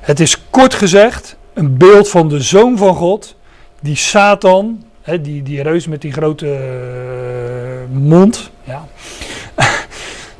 Het 0.00 0.20
is 0.20 0.44
kort 0.50 0.74
gezegd 0.74 1.36
een 1.54 1.76
beeld 1.76 2.08
van 2.08 2.28
de 2.28 2.40
zoon 2.40 2.78
van 2.78 2.94
God 2.94 3.36
die 3.80 3.96
Satan 3.96 4.84
die, 5.04 5.42
die 5.42 5.62
reus 5.62 5.86
met 5.86 6.00
die 6.00 6.12
grote 6.12 6.46
uh, 6.46 7.96
mond, 7.98 8.50
ja, 8.64 8.86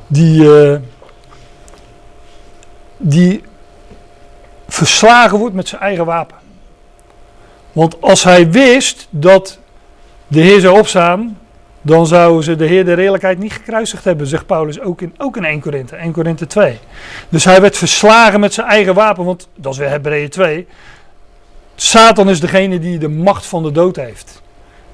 die, 0.07 0.43
uh, 0.43 0.75
die 2.97 3.43
verslagen 4.67 5.37
wordt 5.37 5.55
met 5.55 5.67
zijn 5.67 5.81
eigen 5.81 6.05
wapen. 6.05 6.37
Want 7.71 8.01
als 8.01 8.23
hij 8.23 8.51
wist 8.51 9.07
dat 9.09 9.59
de 10.27 10.39
Heer 10.41 10.59
zou 10.59 10.79
opstaan, 10.79 11.37
dan 11.81 12.07
zouden 12.07 12.43
ze 12.43 12.55
de 12.55 12.65
Heer 12.65 12.85
de 12.85 12.93
redelijkheid 12.93 13.39
niet 13.39 13.53
gekruisigd 13.53 14.03
hebben, 14.03 14.27
zegt 14.27 14.45
Paulus 14.45 14.79
ook 14.79 15.01
in, 15.01 15.13
ook 15.17 15.37
in 15.37 15.45
1 15.45 15.59
Korinthe, 15.59 15.95
1 15.95 16.11
Korinthe 16.11 16.47
2. 16.47 16.79
Dus 17.29 17.45
hij 17.45 17.61
werd 17.61 17.77
verslagen 17.77 18.39
met 18.39 18.53
zijn 18.53 18.67
eigen 18.67 18.93
wapen, 18.93 19.25
want 19.25 19.47
dat 19.55 19.73
is 19.73 19.79
weer 19.79 19.89
Hebreeën 19.89 20.29
2. 20.29 20.67
Satan 21.75 22.29
is 22.29 22.39
degene 22.39 22.79
die 22.79 22.97
de 22.97 23.09
macht 23.09 23.45
van 23.45 23.63
de 23.63 23.71
dood 23.71 23.95
heeft. 23.95 24.42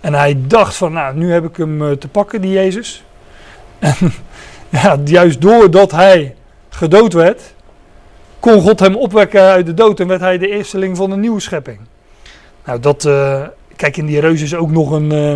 En 0.01 0.13
hij 0.13 0.37
dacht 0.47 0.75
van, 0.75 0.93
nou, 0.93 1.15
nu 1.15 1.31
heb 1.31 1.45
ik 1.45 1.57
hem 1.57 1.81
eh, 1.81 1.91
te 1.91 2.07
pakken, 2.07 2.41
die 2.41 2.51
Jezus. 2.51 3.03
En 4.69 4.81
ja, 4.81 4.97
juist 5.05 5.41
doordat 5.41 5.91
hij 5.91 6.35
gedood 6.69 7.13
werd, 7.13 7.53
kon 8.39 8.61
God 8.61 8.79
hem 8.79 8.95
opwekken 8.95 9.41
uit 9.41 9.65
de 9.65 9.73
dood 9.73 9.99
en 9.99 10.07
werd 10.07 10.21
hij 10.21 10.37
de 10.37 10.47
eersteling 10.47 10.97
van 10.97 11.11
een 11.11 11.19
nieuwe 11.19 11.39
schepping. 11.39 11.79
Nou, 12.65 12.79
dat, 12.79 13.05
uh, 13.05 13.43
kijk, 13.75 13.97
in 13.97 14.05
die 14.05 14.19
reus 14.19 14.41
is 14.41 14.55
ook 14.55 14.71
nog 14.71 14.91
een, 14.91 15.13
uh, 15.13 15.29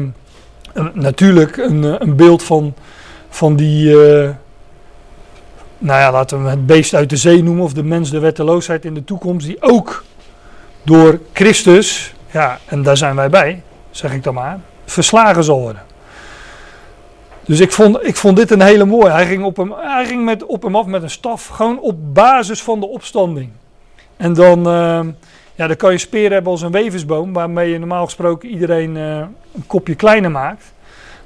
een 0.74 0.92
natuurlijk 0.94 1.58
een, 1.58 2.02
een, 2.02 2.16
beeld 2.16 2.44
van, 2.44 2.74
van 3.30 3.56
die, 3.56 3.96
nou 5.78 6.00
ja, 6.00 6.12
laten 6.12 6.44
we 6.44 6.50
het 6.50 6.66
beest 6.66 6.94
uit 6.94 7.10
de 7.10 7.18
zee 7.18 7.44
noemen, 7.44 7.64
of 7.64 7.74
de 7.74 7.84
mens 7.84 8.10
de 8.10 8.20
wetteloosheid 8.20 8.86
in 8.86 8.94
de 8.94 9.04
toekomst, 9.04 9.48
die 9.48 9.62
ook 9.62 10.04
door 10.84 11.20
Christus, 11.34 12.14
ja, 12.32 12.60
en 12.66 12.84
daar 12.84 12.98
zijn 12.98 13.16
wij 13.16 13.30
bij, 13.30 13.62
zeg 13.96 14.14
ik 14.14 14.24
dan 14.24 14.34
maar, 14.34 14.60
verslagen 14.86 15.44
zal 15.44 15.60
worden. 15.60 15.82
Dus 17.46 17.60
ik 17.60 17.72
vond, 17.72 18.08
ik 18.08 18.16
vond 18.16 18.38
dit 18.38 18.52
een 18.52 18.62
hele 18.62 18.86
mooie. 18.86 19.12
Hij 19.12 19.26
ging, 19.26 19.44
op 19.44 19.58
hem, 19.58 19.74
hij 19.78 20.06
ging 20.06 20.24
met, 20.24 20.46
op 20.46 20.64
hem 20.64 20.76
af 20.76 20.86
met 20.86 21.04
een 21.04 21.10
staf, 21.10 21.48
gewoon 21.48 21.80
op 21.80 22.14
basis 22.14 22.62
van 22.62 22.80
de 22.80 22.88
opstanding. 22.88 23.52
En 24.18 24.34
dan, 24.34 24.60
uh, 24.60 25.00
ja, 25.56 25.68
dan 25.68 25.76
kan 25.76 25.92
je 25.92 25.98
speren 25.98 26.32
hebben 26.32 26.52
als 26.52 26.62
een 26.62 26.72
weversboom, 26.72 27.34
waarmee 27.34 27.72
je 27.72 27.80
normaal 27.80 28.06
gesproken 28.06 28.50
iedereen 28.50 28.96
uh, 28.96 29.18
een 29.56 29.68
kopje 29.68 29.96
kleiner 29.96 30.32
maakt. 30.32 30.74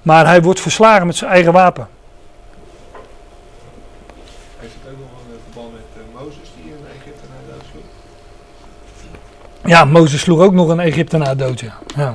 Maar 0.01 0.25
hij 0.25 0.41
wordt 0.41 0.59
verslagen 0.59 1.05
met 1.05 1.15
zijn 1.15 1.31
eigen 1.31 1.53
wapen. 1.53 1.87
Heeft 4.59 4.73
het 4.81 4.91
ook 4.91 4.99
nog 4.99 5.09
een 5.09 5.39
verband 5.43 5.73
met 5.73 5.81
uh, 5.97 6.19
Mozes 6.19 6.49
die 6.61 6.71
een 6.71 6.85
Egyptenaar 7.01 7.41
doodsloeg? 7.51 7.83
Ja, 9.65 9.85
Mozes 9.85 10.21
sloeg 10.21 10.39
ook 10.39 10.53
nog 10.53 10.69
een 10.69 10.79
Egyptenaar 10.79 11.37
dood, 11.37 11.59
ja. 11.59 11.77
ja. 11.95 12.13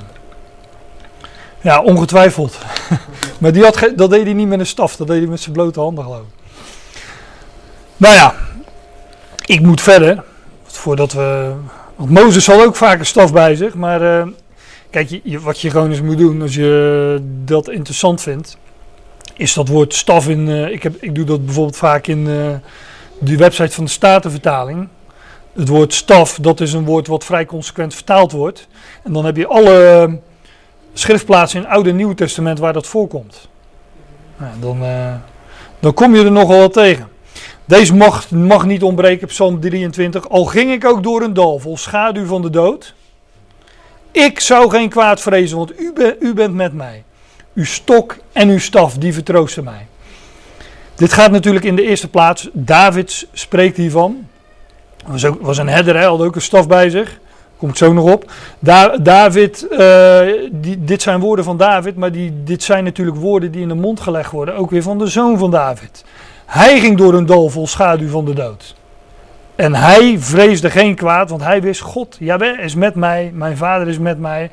Ja, 1.62 1.82
ongetwijfeld. 1.82 2.58
maar 3.40 3.52
die 3.52 3.62
had 3.62 3.92
dat 3.96 4.10
deed 4.10 4.24
hij 4.24 4.32
niet 4.32 4.48
met 4.48 4.58
een 4.60 4.66
staf, 4.66 4.96
dat 4.96 5.06
deed 5.06 5.18
hij 5.18 5.26
met 5.26 5.40
zijn 5.40 5.54
blote 5.54 5.80
handen 5.80 6.04
geloof 6.04 6.20
ik. 6.20 6.42
Nou 7.96 8.14
ja, 8.14 8.34
ik 9.46 9.60
moet 9.60 9.80
verder. 9.80 10.24
Voordat 10.62 11.12
we. 11.12 11.52
Want 11.96 12.10
Mozes 12.10 12.46
had 12.46 12.64
ook 12.64 12.76
vaak 12.76 12.98
een 12.98 13.06
staf 13.06 13.32
bij 13.32 13.54
zich. 13.54 13.74
Maar 13.74 14.02
uh, 14.02 14.26
kijk, 14.90 15.20
je, 15.22 15.40
wat 15.40 15.60
je 15.60 15.70
gewoon 15.70 15.90
eens 15.90 16.00
moet 16.00 16.18
doen 16.18 16.42
als 16.42 16.54
je 16.54 17.20
dat 17.44 17.68
interessant 17.68 18.22
vindt. 18.22 18.56
Is 19.34 19.54
dat 19.54 19.68
woord 19.68 19.94
staf 19.94 20.28
in. 20.28 20.48
Uh, 20.48 20.68
ik, 20.68 20.82
heb, 20.82 20.94
ik 21.02 21.14
doe 21.14 21.24
dat 21.24 21.44
bijvoorbeeld 21.44 21.76
vaak 21.76 22.06
in 22.06 22.18
uh, 22.26 22.54
de 23.18 23.36
website 23.36 23.74
van 23.74 23.84
de 23.84 23.90
Statenvertaling. 23.90 24.88
Het 25.52 25.68
woord 25.68 25.94
staf, 25.94 26.38
dat 26.40 26.60
is 26.60 26.72
een 26.72 26.84
woord 26.84 27.06
wat 27.06 27.24
vrij 27.24 27.46
consequent 27.46 27.94
vertaald 27.94 28.32
wordt. 28.32 28.66
En 29.02 29.12
dan 29.12 29.24
heb 29.24 29.36
je 29.36 29.46
alle 29.46 30.08
schriftplaatsen 30.92 31.58
in 31.58 31.64
het 31.64 31.74
Oude 31.74 31.90
en 31.90 31.96
Nieuwe 31.96 32.14
Testament 32.14 32.58
waar 32.58 32.72
dat 32.72 32.86
voorkomt. 32.86 33.48
Nou, 34.36 34.52
dan, 34.60 34.82
uh, 34.82 35.14
dan 35.80 35.94
kom 35.94 36.14
je 36.14 36.24
er 36.24 36.32
nogal 36.32 36.58
wat 36.58 36.72
tegen. 36.72 37.08
Deze 37.64 37.94
mag, 37.94 38.30
mag 38.30 38.64
niet 38.64 38.82
ontbreken, 38.82 39.28
Psalm 39.28 39.60
23. 39.60 40.28
Al 40.28 40.44
ging 40.44 40.72
ik 40.72 40.84
ook 40.84 41.02
door 41.02 41.22
een 41.22 41.34
dal 41.34 41.58
vol 41.58 41.76
schaduw 41.76 42.26
van 42.26 42.42
de 42.42 42.50
dood. 42.50 42.94
Ik 44.10 44.40
zou 44.40 44.70
geen 44.70 44.88
kwaad 44.88 45.20
vrezen, 45.20 45.56
want 45.56 45.80
u, 45.80 45.92
ben, 45.92 46.16
u 46.20 46.34
bent 46.34 46.54
met 46.54 46.72
mij. 46.72 47.04
Uw 47.54 47.64
stok 47.64 48.16
en 48.32 48.48
uw 48.48 48.58
staf, 48.58 48.94
die 48.94 49.12
vertroosten 49.12 49.64
mij. 49.64 49.86
Dit 50.94 51.12
gaat 51.12 51.30
natuurlijk 51.30 51.64
in 51.64 51.76
de 51.76 51.82
eerste 51.82 52.08
plaats. 52.08 52.48
David 52.52 53.28
spreekt 53.32 53.76
hiervan. 53.76 54.28
Was, 55.06 55.24
ook, 55.24 55.42
was 55.42 55.58
een 55.58 55.68
herder, 55.68 55.94
hij 55.94 56.04
had 56.04 56.20
ook 56.20 56.34
een 56.34 56.42
staf 56.42 56.68
bij 56.68 56.90
zich 56.90 57.20
kom 57.62 57.70
ik 57.70 57.76
zo 57.76 57.92
nog 57.92 58.12
op. 58.12 58.32
Da 58.58 58.96
David, 58.96 59.66
die, 60.50 60.84
dit 60.84 61.02
zijn 61.02 61.20
woorden 61.20 61.44
van 61.44 61.56
David, 61.56 61.96
maar 61.96 62.12
die, 62.12 62.42
dit 62.44 62.62
zijn 62.62 62.84
natuurlijk 62.84 63.16
woorden 63.16 63.52
die 63.52 63.62
in 63.62 63.68
de 63.68 63.74
mond 63.74 64.00
gelegd 64.00 64.30
worden, 64.30 64.56
ook 64.56 64.70
weer 64.70 64.82
van 64.82 64.98
de 64.98 65.06
zoon 65.06 65.38
van 65.38 65.50
David. 65.50 66.04
Hij 66.46 66.80
ging 66.80 66.98
door 66.98 67.14
een 67.14 67.26
dal 67.26 67.48
vol 67.48 67.66
schaduw 67.66 68.08
van 68.08 68.24
de 68.24 68.34
dood. 68.34 68.74
En 69.54 69.74
hij 69.74 70.16
vreesde 70.18 70.70
geen 70.70 70.94
kwaad, 70.94 71.30
want 71.30 71.42
hij 71.42 71.62
wist, 71.62 71.80
God, 71.80 72.16
Jawel 72.18 72.58
is 72.58 72.74
met 72.74 72.94
mij, 72.94 73.30
mijn 73.34 73.56
vader 73.56 73.88
is 73.88 73.98
met 73.98 74.18
mij. 74.18 74.50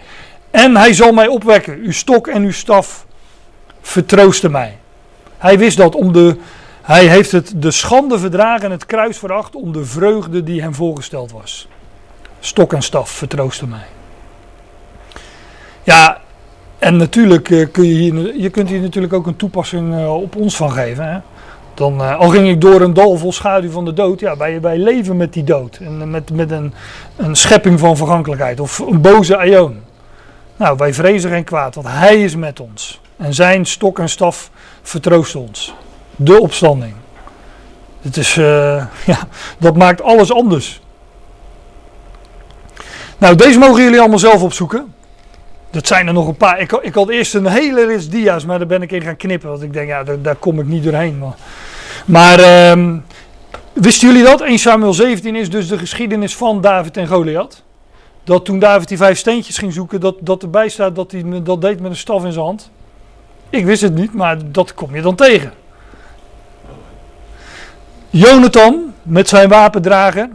En 0.52 0.76
hij 0.76 0.94
zal 0.94 1.12
mij 1.12 1.28
opwekken, 1.28 1.80
uw 1.84 1.92
stok 1.92 2.28
en 2.28 2.44
uw 2.44 2.52
staf 2.52 3.06
vertroosten 3.82 4.52
mij. 4.52 4.78
Hij 5.38 5.58
wist 5.58 5.78
dat 5.78 5.96
om 5.96 6.14
de, 6.14 6.38
hij 6.82 7.08
heeft 7.08 7.32
het 7.32 7.54
de 7.56 7.72
schande 7.72 8.20
verdragen 8.20 8.66
en 8.66 8.72
het 8.72 8.86
kruis 8.86 9.18
veracht 9.18 9.56
om 9.56 9.74
de 9.74 9.86
vreugde 9.86 10.44
die 10.44 10.62
hem 10.62 10.74
voorgesteld 10.74 11.32
was. 11.32 11.68
Stok 12.40 12.74
en 12.74 12.82
staf 12.82 13.10
vertroosten 13.10 13.70
mij. 13.70 13.86
Ja, 15.84 16.22
en 16.80 16.98
natuurlijk 16.98 17.50
uh, 17.50 17.68
kun 17.72 17.84
je 17.84 17.94
hier, 17.94 18.36
je 18.36 18.50
kunt 18.50 18.70
hier 18.70 18.82
natuurlijk 18.82 19.14
ook 19.14 19.28
een 19.28 19.36
toepassing 19.36 19.94
uh, 19.94 20.16
op 20.16 20.36
ons 20.36 20.56
van 20.56 20.72
geven. 20.72 21.12
Hè? 21.12 21.20
Dan, 21.74 22.02
uh, 22.02 22.20
al 22.20 22.30
ging 22.30 22.48
ik 22.48 22.62
door 22.62 22.82
een 22.82 22.94
dal 22.94 23.18
vol 23.18 23.32
schaduw 23.32 23.72
van 23.72 23.86
de 23.86 23.94
dood, 23.94 24.20
ja, 24.20 24.38
wij, 24.38 24.62
wij 24.62 24.78
leven 24.78 25.18
met 25.18 25.34
die 25.34 25.44
dood. 25.44 25.78
En 25.82 26.12
met, 26.12 26.32
met 26.32 26.52
een, 26.52 26.74
een 27.16 27.36
schepping 27.36 27.80
van 27.80 27.98
vergankelijkheid 27.98 28.60
of 28.60 28.80
een 28.80 29.02
boze 29.02 29.38
aion. 29.38 29.80
Nou, 30.56 30.78
wij 30.78 30.94
vrezen 30.94 31.30
geen 31.30 31.44
kwaad, 31.44 31.76
want 31.76 31.88
hij 31.90 32.24
is 32.24 32.36
met 32.36 32.60
ons. 32.60 33.02
En 33.18 33.34
zijn 33.34 33.66
stok 33.66 34.00
en 34.00 34.10
staf 34.10 34.52
vertroost 34.82 35.36
ons. 35.36 35.74
De 36.16 36.40
opstanding. 36.40 36.94
Het 38.02 38.18
is, 38.18 38.34
ja, 39.12 39.20
dat 39.58 39.78
maakt 39.78 40.02
alles 40.02 40.34
anders. 40.34 40.82
Nou, 43.20 43.36
deze 43.36 43.60
mogen 43.60 43.84
jullie 43.84 44.00
allemaal 44.00 44.20
zelf 44.20 44.42
opzoeken. 44.44 44.94
Dat 45.70 45.88
zijn 45.88 46.08
er 46.08 46.14
nog 46.14 46.28
een 46.28 46.38
paar. 46.38 46.60
Ik, 46.60 46.72
ik 46.72 46.94
had 46.94 47.10
eerst 47.10 47.34
een 47.34 47.48
hele 47.48 47.86
rits 47.86 48.10
dia's, 48.10 48.46
maar 48.46 48.58
daar 48.58 48.68
ben 48.68 48.82
ik 48.82 48.92
in 48.92 49.02
gaan 49.02 49.16
knippen. 49.16 49.50
Want 49.50 49.62
ik 49.62 49.74
denk, 49.74 49.88
ja, 49.88 50.04
daar, 50.04 50.22
daar 50.22 50.36
kom 50.36 50.60
ik 50.60 50.66
niet 50.66 50.84
doorheen. 50.84 51.18
Maar, 51.18 51.36
maar 52.06 52.70
um, 52.72 53.06
wisten 53.74 54.08
jullie 54.08 54.24
dat? 54.24 54.42
1 54.42 54.60
Samuel 54.60 54.94
17 54.94 55.36
is 55.36 55.50
dus 55.50 55.68
de 55.68 55.78
geschiedenis 55.78 56.36
van 56.36 56.62
David 56.62 56.98
en 56.98 57.08
Goliath. 57.08 57.64
Dat 58.24 58.46
toen 58.46 58.60
David 58.60 58.88
die 58.88 58.98
vijf 58.98 59.18
steentjes 59.18 59.58
ging 59.58 59.74
zoeken, 59.74 60.00
dat, 60.00 60.16
dat 60.20 60.44
erbij 60.44 60.70
staat 60.70 60.96
dat 60.96 61.12
hij 61.12 61.24
dat 61.44 61.62
deed 61.62 61.80
met 61.80 61.92
een 61.92 61.98
staf 61.98 62.24
in 62.26 62.32
zijn 62.32 62.46
hand. 62.46 62.72
Ik 63.50 63.66
wist 63.66 63.82
het 63.82 63.96
niet, 63.96 64.14
maar 64.14 64.38
dat 64.52 64.74
kom 64.74 64.96
je 64.96 65.02
dan 65.02 65.16
tegen. 65.16 65.54
Jonathan 68.10 68.94
met 69.04 69.28
zijn 69.28 69.50
wapendrager 69.50 70.30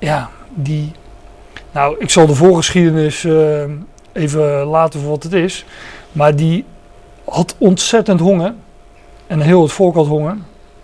ja, 0.00 0.30
die. 0.54 0.92
Nou, 1.72 1.96
ik 1.98 2.10
zal 2.10 2.26
de 2.26 2.34
voorgeschiedenis 2.34 3.24
uh, 3.24 3.62
even 4.12 4.64
laten 4.64 5.00
voor 5.00 5.10
wat 5.10 5.22
het 5.22 5.32
is. 5.32 5.64
Maar 6.12 6.36
die 6.36 6.64
had 7.24 7.54
ontzettend 7.58 8.20
honger. 8.20 8.54
En 9.26 9.40
heel 9.40 9.62
het 9.62 9.72
volk 9.72 9.94
had 9.94 10.06
honger. 10.06 10.36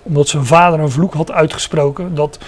Omdat 0.02 0.28
zijn 0.28 0.44
vader 0.44 0.80
een 0.80 0.90
vloek 0.90 1.14
had 1.14 1.32
uitgesproken. 1.32 2.14
Dat 2.14 2.38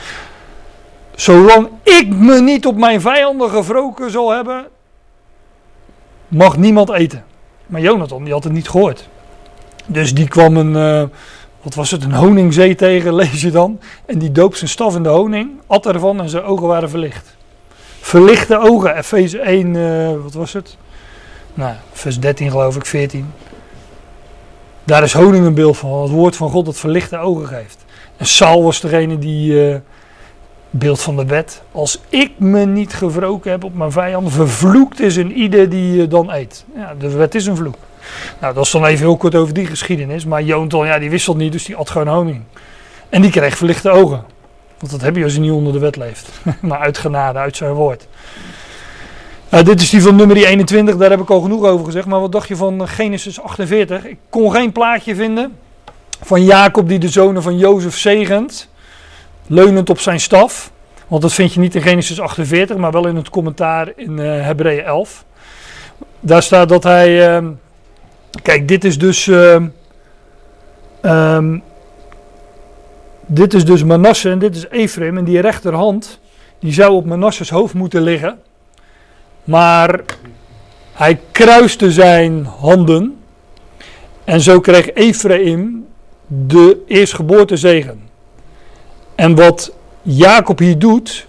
zolang 1.14 1.68
ik 1.82 2.08
me 2.08 2.40
niet 2.40 2.66
op 2.66 2.76
mijn 2.76 3.00
vijanden 3.00 3.50
gewroken 3.50 4.10
zal 4.10 4.30
hebben. 4.30 4.66
mag 6.28 6.56
niemand 6.56 6.90
eten. 6.90 7.24
Maar 7.66 7.80
Jonathan, 7.80 8.24
die 8.24 8.32
had 8.32 8.44
het 8.44 8.52
niet 8.52 8.68
gehoord. 8.68 9.08
Dus 9.86 10.14
die 10.14 10.28
kwam 10.28 10.56
een. 10.56 11.02
Uh, 11.02 11.08
wat 11.68 11.76
was 11.76 11.90
het, 11.90 12.02
een 12.02 12.14
honingzee 12.14 12.74
tegen, 12.74 13.14
lees 13.24 13.40
je 13.40 13.50
dan. 13.50 13.80
En 14.06 14.18
die 14.18 14.32
doop 14.32 14.54
zijn 14.54 14.70
staf 14.70 14.96
in 14.96 15.02
de 15.02 15.08
honing, 15.08 15.50
at 15.66 15.86
ervan 15.86 16.20
en 16.20 16.28
zijn 16.28 16.42
ogen 16.42 16.66
waren 16.66 16.90
verlicht. 16.90 17.36
verlichte 18.00 18.58
ogen. 18.58 18.96
Efeze 18.96 19.38
1, 19.38 19.76
eh, 19.76 20.22
wat 20.22 20.32
was 20.32 20.52
het? 20.52 20.76
Nou, 21.54 21.74
vers 21.92 22.20
13 22.20 22.50
geloof 22.50 22.76
ik, 22.76 22.86
14. 22.86 23.32
Daar 24.84 25.02
is 25.02 25.12
honing 25.12 25.46
een 25.46 25.54
beeld 25.54 25.76
van. 25.76 26.02
Het 26.02 26.10
woord 26.10 26.36
van 26.36 26.50
God 26.50 26.64
dat 26.64 26.76
verlichte 26.76 27.18
ogen 27.18 27.46
geeft. 27.46 27.84
En 28.16 28.26
Saul 28.26 28.62
was 28.62 28.80
degene 28.80 29.18
die, 29.18 29.70
eh, 29.70 29.80
beeld 30.70 31.00
van 31.00 31.16
de 31.16 31.26
wet. 31.26 31.62
Als 31.72 32.00
ik 32.08 32.32
me 32.36 32.64
niet 32.64 32.94
gewroken 32.94 33.50
heb 33.50 33.64
op 33.64 33.74
mijn 33.74 33.92
vijand, 33.92 34.32
vervloekt 34.32 35.00
is 35.00 35.16
een 35.16 35.32
ieder 35.32 35.68
die 35.68 36.02
uh, 36.02 36.10
dan 36.10 36.30
eet. 36.32 36.64
Ja, 36.74 36.94
de 36.98 37.10
wet 37.10 37.34
is 37.34 37.46
een 37.46 37.56
vloek. 37.56 37.74
Nou, 38.40 38.54
dat 38.54 38.64
is 38.64 38.70
dan 38.70 38.84
even 38.84 39.06
heel 39.06 39.16
kort 39.16 39.34
over 39.34 39.54
die 39.54 39.66
geschiedenis. 39.66 40.24
Maar 40.24 40.42
Joonton, 40.42 40.86
ja, 40.86 40.98
die 40.98 41.10
wisselt 41.10 41.36
niet, 41.36 41.52
dus 41.52 41.64
die 41.64 41.76
at 41.76 41.90
gewoon 41.90 42.08
honing. 42.08 42.42
En 43.08 43.22
die 43.22 43.30
kreeg 43.30 43.56
verlichte 43.56 43.90
ogen. 43.90 44.24
Want 44.78 44.92
dat 44.92 45.00
heb 45.00 45.16
je 45.16 45.24
als 45.24 45.34
je 45.34 45.40
niet 45.40 45.50
onder 45.50 45.72
de 45.72 45.78
wet 45.78 45.96
leeft. 45.96 46.28
maar 46.60 46.78
uit 46.78 46.98
genade, 46.98 47.38
uit 47.38 47.56
zijn 47.56 47.72
woord. 47.72 48.06
Nou, 49.48 49.64
dit 49.64 49.80
is 49.80 49.90
die 49.90 50.02
van 50.02 50.16
nummer 50.16 50.36
21, 50.36 50.96
daar 50.96 51.10
heb 51.10 51.20
ik 51.20 51.30
al 51.30 51.40
genoeg 51.40 51.64
over 51.64 51.84
gezegd. 51.84 52.06
Maar 52.06 52.20
wat 52.20 52.32
dacht 52.32 52.48
je 52.48 52.56
van 52.56 52.88
Genesis 52.88 53.40
48? 53.40 54.04
Ik 54.04 54.18
kon 54.28 54.52
geen 54.52 54.72
plaatje 54.72 55.14
vinden 55.14 55.56
van 56.22 56.44
Jacob 56.44 56.88
die 56.88 56.98
de 56.98 57.08
zonen 57.08 57.42
van 57.42 57.58
Jozef 57.58 57.98
zegent. 57.98 58.68
Leunend 59.48 59.90
op 59.90 60.00
zijn 60.00 60.20
staf. 60.20 60.72
Want 61.06 61.22
dat 61.22 61.32
vind 61.32 61.52
je 61.52 61.60
niet 61.60 61.74
in 61.74 61.82
Genesis 61.82 62.20
48, 62.20 62.76
maar 62.76 62.92
wel 62.92 63.06
in 63.06 63.16
het 63.16 63.30
commentaar 63.30 63.92
in 63.96 64.18
uh, 64.18 64.24
Hebreeën 64.44 64.84
11. 64.84 65.24
Daar 66.20 66.42
staat 66.42 66.68
dat 66.68 66.82
hij. 66.82 67.38
Uh, 67.40 67.48
kijk, 68.42 68.68
dit 68.68 68.84
is 68.84 68.98
dus. 68.98 69.26
Uh, 69.26 69.62
um, 71.02 71.62
dit 73.26 73.54
is 73.54 73.64
dus 73.64 73.84
Manasse 73.84 74.30
en 74.30 74.38
dit 74.38 74.56
is 74.56 74.68
Ephraim. 74.68 75.18
En 75.18 75.24
die 75.24 75.40
rechterhand, 75.40 76.20
die 76.58 76.72
zou 76.72 76.92
op 76.92 77.04
Manasses 77.04 77.50
hoofd 77.50 77.74
moeten 77.74 78.02
liggen. 78.02 78.38
Maar 79.44 80.00
hij 80.92 81.20
kruiste 81.32 81.92
zijn 81.92 82.44
handen. 82.44 83.16
En 84.24 84.40
zo 84.40 84.60
kreeg 84.60 84.92
Ephraim 84.92 85.86
de 86.26 86.82
eerstgeboortezegen. 86.86 88.07
En 89.18 89.34
wat 89.34 89.72
Jacob 90.02 90.58
hier 90.58 90.78
doet, 90.78 91.26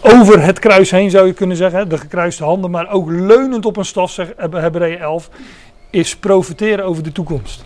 over 0.00 0.42
het 0.42 0.58
kruis 0.58 0.90
heen 0.90 1.10
zou 1.10 1.26
je 1.26 1.32
kunnen 1.32 1.56
zeggen, 1.56 1.88
de 1.88 1.98
gekruiste 1.98 2.44
handen, 2.44 2.70
maar 2.70 2.90
ook 2.90 3.10
leunend 3.10 3.66
op 3.66 3.76
een 3.76 3.84
staf, 3.84 4.10
zegt 4.10 4.32
Hebreeën 4.50 4.98
11, 4.98 5.28
is 5.90 6.16
profiteren 6.16 6.84
over 6.84 7.02
de 7.02 7.12
toekomst. 7.12 7.64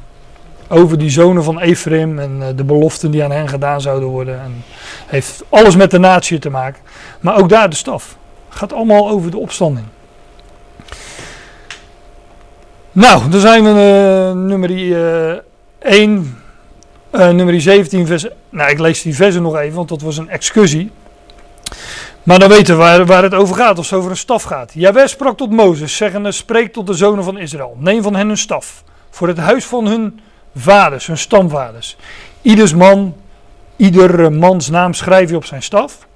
Over 0.69 0.99
die 0.99 1.11
zonen 1.11 1.45
van 1.45 1.61
Ephraim 1.61 2.19
en 2.19 2.37
eh, 2.41 2.49
de 2.57 2.65
beloften 2.65 3.11
die 3.11 3.25
aan 3.25 3.31
hen 3.31 3.49
gedaan 3.49 3.81
zouden 3.81 4.09
worden. 4.09 4.41
En 4.41 4.65
heeft 5.07 5.45
alles 5.49 5.77
met 5.77 5.91
de 5.91 5.99
natie 5.99 6.39
te 6.39 6.51
maken. 6.51 6.83
Maar 7.21 7.39
ook 7.39 7.49
daar 7.49 7.71
de 7.71 7.77
staf. 7.77 8.17
Gaat 8.49 8.73
allemaal 8.73 9.09
over 9.09 9.31
de 9.31 9.39
opstanding. 9.39 9.87
Nou, 12.93 13.31
dan 13.31 13.41
zijn 13.41 13.65
we 13.65 13.71
uh, 13.71 14.43
nummer 14.43 14.71
uh, 14.71 15.31
eh, 15.31 15.39
1, 15.79 16.11
uh, 16.13 16.44
nummer 17.15 17.61
17, 17.61 18.07
vers. 18.07 18.27
Nou, 18.51 18.71
ik 18.71 18.79
lees 18.79 19.03
die 19.03 19.15
versen 19.15 19.43
nog 19.43 19.57
even, 19.57 19.75
want 19.75 19.89
dat 19.89 20.03
was 20.03 20.17
een 20.17 20.29
excursie. 20.29 20.91
Maar 22.23 22.39
dan 22.39 22.49
weten 22.49 22.75
we 22.75 22.83
waar, 22.83 23.07
waar 23.07 23.23
het 23.23 23.35
over 23.35 23.57
gaat, 23.57 23.77
als 23.77 23.91
het 23.91 23.99
over 23.99 24.11
een 24.11 24.17
staf 24.17 24.43
gaat. 24.43 24.73
Jawel 24.75 25.09
sprak 25.09 25.37
tot 25.37 25.51
Mozes, 25.51 25.97
zeggende: 25.97 26.33
Spreek 26.33 26.73
tot 26.73 26.87
de 26.87 26.95
zonen 26.95 27.25
van 27.25 27.39
Israël. 27.39 27.77
Neem 27.79 28.03
van 28.03 28.15
hen 28.15 28.29
een 28.29 28.37
staf. 28.37 28.85
Voor 29.11 29.29
het 29.29 29.39
huis 29.39 29.65
van 29.65 29.87
hun 29.87 30.21
vaders, 30.57 31.07
hun 31.07 31.19
stamvaders. 31.19 31.97
Ieders 32.43 32.75
man, 32.75 33.15
ieder 33.77 34.33
mans 34.33 34.71
naam 34.71 34.95
schrijf 34.95 35.31
je 35.31 35.37
op 35.37 35.45
zijn 35.45 35.63
staf. 35.63 36.07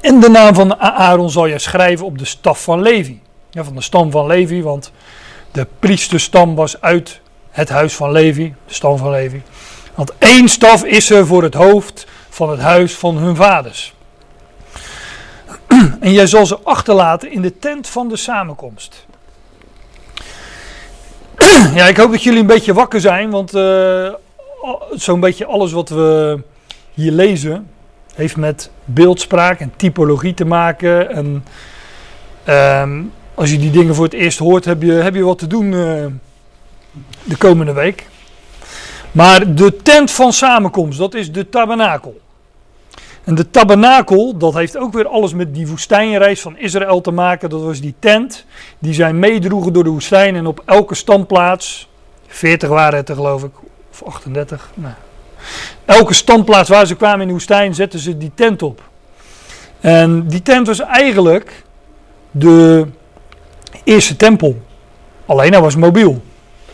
En 0.00 0.20
de 0.20 0.28
naam 0.28 0.54
van 0.54 0.78
Aaron 0.80 1.30
zal 1.30 1.46
je 1.46 1.58
schrijven 1.58 2.06
op 2.06 2.18
de 2.18 2.24
staf 2.24 2.62
van 2.62 2.82
Levi. 2.82 3.20
Ja, 3.50 3.64
van 3.64 3.74
de 3.74 3.82
stam 3.82 4.10
van 4.10 4.26
Levi, 4.26 4.62
want 4.62 4.92
de 5.52 5.66
priesterstam 5.78 6.54
was 6.54 6.80
uit 6.80 7.20
het 7.58 7.68
huis 7.68 7.94
van 7.94 8.12
Levi, 8.12 8.54
de 8.66 8.74
stam 8.74 8.96
van 8.96 9.10
Levi. 9.10 9.42
Want 9.94 10.12
één 10.18 10.48
staf 10.48 10.84
is 10.84 11.10
er 11.10 11.26
voor 11.26 11.42
het 11.42 11.54
hoofd 11.54 12.06
van 12.28 12.50
het 12.50 12.60
huis 12.60 12.94
van 12.94 13.16
hun 13.16 13.36
vaders. 13.36 13.94
En 16.00 16.12
jij 16.12 16.26
zal 16.26 16.46
ze 16.46 16.58
achterlaten 16.62 17.32
in 17.32 17.42
de 17.42 17.58
tent 17.58 17.88
van 17.88 18.08
de 18.08 18.16
samenkomst. 18.16 19.06
Ja, 21.74 21.86
ik 21.86 21.96
hoop 21.96 22.10
dat 22.10 22.22
jullie 22.22 22.40
een 22.40 22.46
beetje 22.46 22.74
wakker 22.74 23.00
zijn, 23.00 23.30
want 23.30 23.54
uh, 23.54 24.12
zo'n 24.92 25.20
beetje 25.20 25.46
alles 25.46 25.72
wat 25.72 25.88
we 25.88 26.38
hier 26.94 27.12
lezen 27.12 27.68
heeft 28.14 28.36
met 28.36 28.70
beeldspraak 28.84 29.60
en 29.60 29.72
typologie 29.76 30.34
te 30.34 30.44
maken. 30.44 31.10
En 31.10 31.44
uh, 32.48 32.90
als 33.34 33.50
je 33.50 33.58
die 33.58 33.70
dingen 33.70 33.94
voor 33.94 34.04
het 34.04 34.14
eerst 34.14 34.38
hoort, 34.38 34.64
heb 34.64 34.82
je, 34.82 34.92
heb 34.92 35.14
je 35.14 35.24
wat 35.24 35.38
te 35.38 35.46
doen 35.46 35.72
uh, 35.72 36.06
de 37.28 37.36
komende 37.36 37.72
week. 37.72 38.06
Maar 39.12 39.54
de 39.54 39.76
tent 39.82 40.10
van 40.10 40.32
samenkomst, 40.32 40.98
dat 40.98 41.14
is 41.14 41.32
de 41.32 41.48
tabernakel. 41.48 42.20
En 43.24 43.34
de 43.34 43.50
tabernakel, 43.50 44.36
dat 44.36 44.54
heeft 44.54 44.76
ook 44.76 44.92
weer 44.92 45.08
alles 45.08 45.34
met 45.34 45.54
die 45.54 45.66
woestijnreis 45.66 46.40
van 46.40 46.58
Israël 46.58 47.00
te 47.00 47.10
maken. 47.10 47.50
Dat 47.50 47.62
was 47.62 47.80
die 47.80 47.94
tent 47.98 48.44
die 48.78 48.94
zij 48.94 49.12
meedroegen 49.12 49.72
door 49.72 49.84
de 49.84 49.90
woestijn. 49.90 50.36
En 50.36 50.46
op 50.46 50.62
elke 50.64 50.94
standplaats, 50.94 51.88
40 52.26 52.68
waren 52.68 52.98
het 52.98 53.08
er 53.08 53.14
geloof 53.14 53.44
ik, 53.44 53.52
of 53.90 54.02
38. 54.02 54.70
Nou. 54.74 54.94
Elke 55.84 56.14
standplaats 56.14 56.68
waar 56.68 56.86
ze 56.86 56.96
kwamen 56.96 57.20
in 57.20 57.26
de 57.26 57.32
woestijn 57.32 57.74
zetten 57.74 57.98
ze 57.98 58.16
die 58.16 58.32
tent 58.34 58.62
op. 58.62 58.82
En 59.80 60.26
die 60.26 60.42
tent 60.42 60.66
was 60.66 60.80
eigenlijk 60.80 61.64
de 62.30 62.86
eerste 63.84 64.16
tempel. 64.16 64.62
Alleen 65.26 65.52
hij 65.52 65.60
was 65.60 65.76
mobiel. 65.76 66.22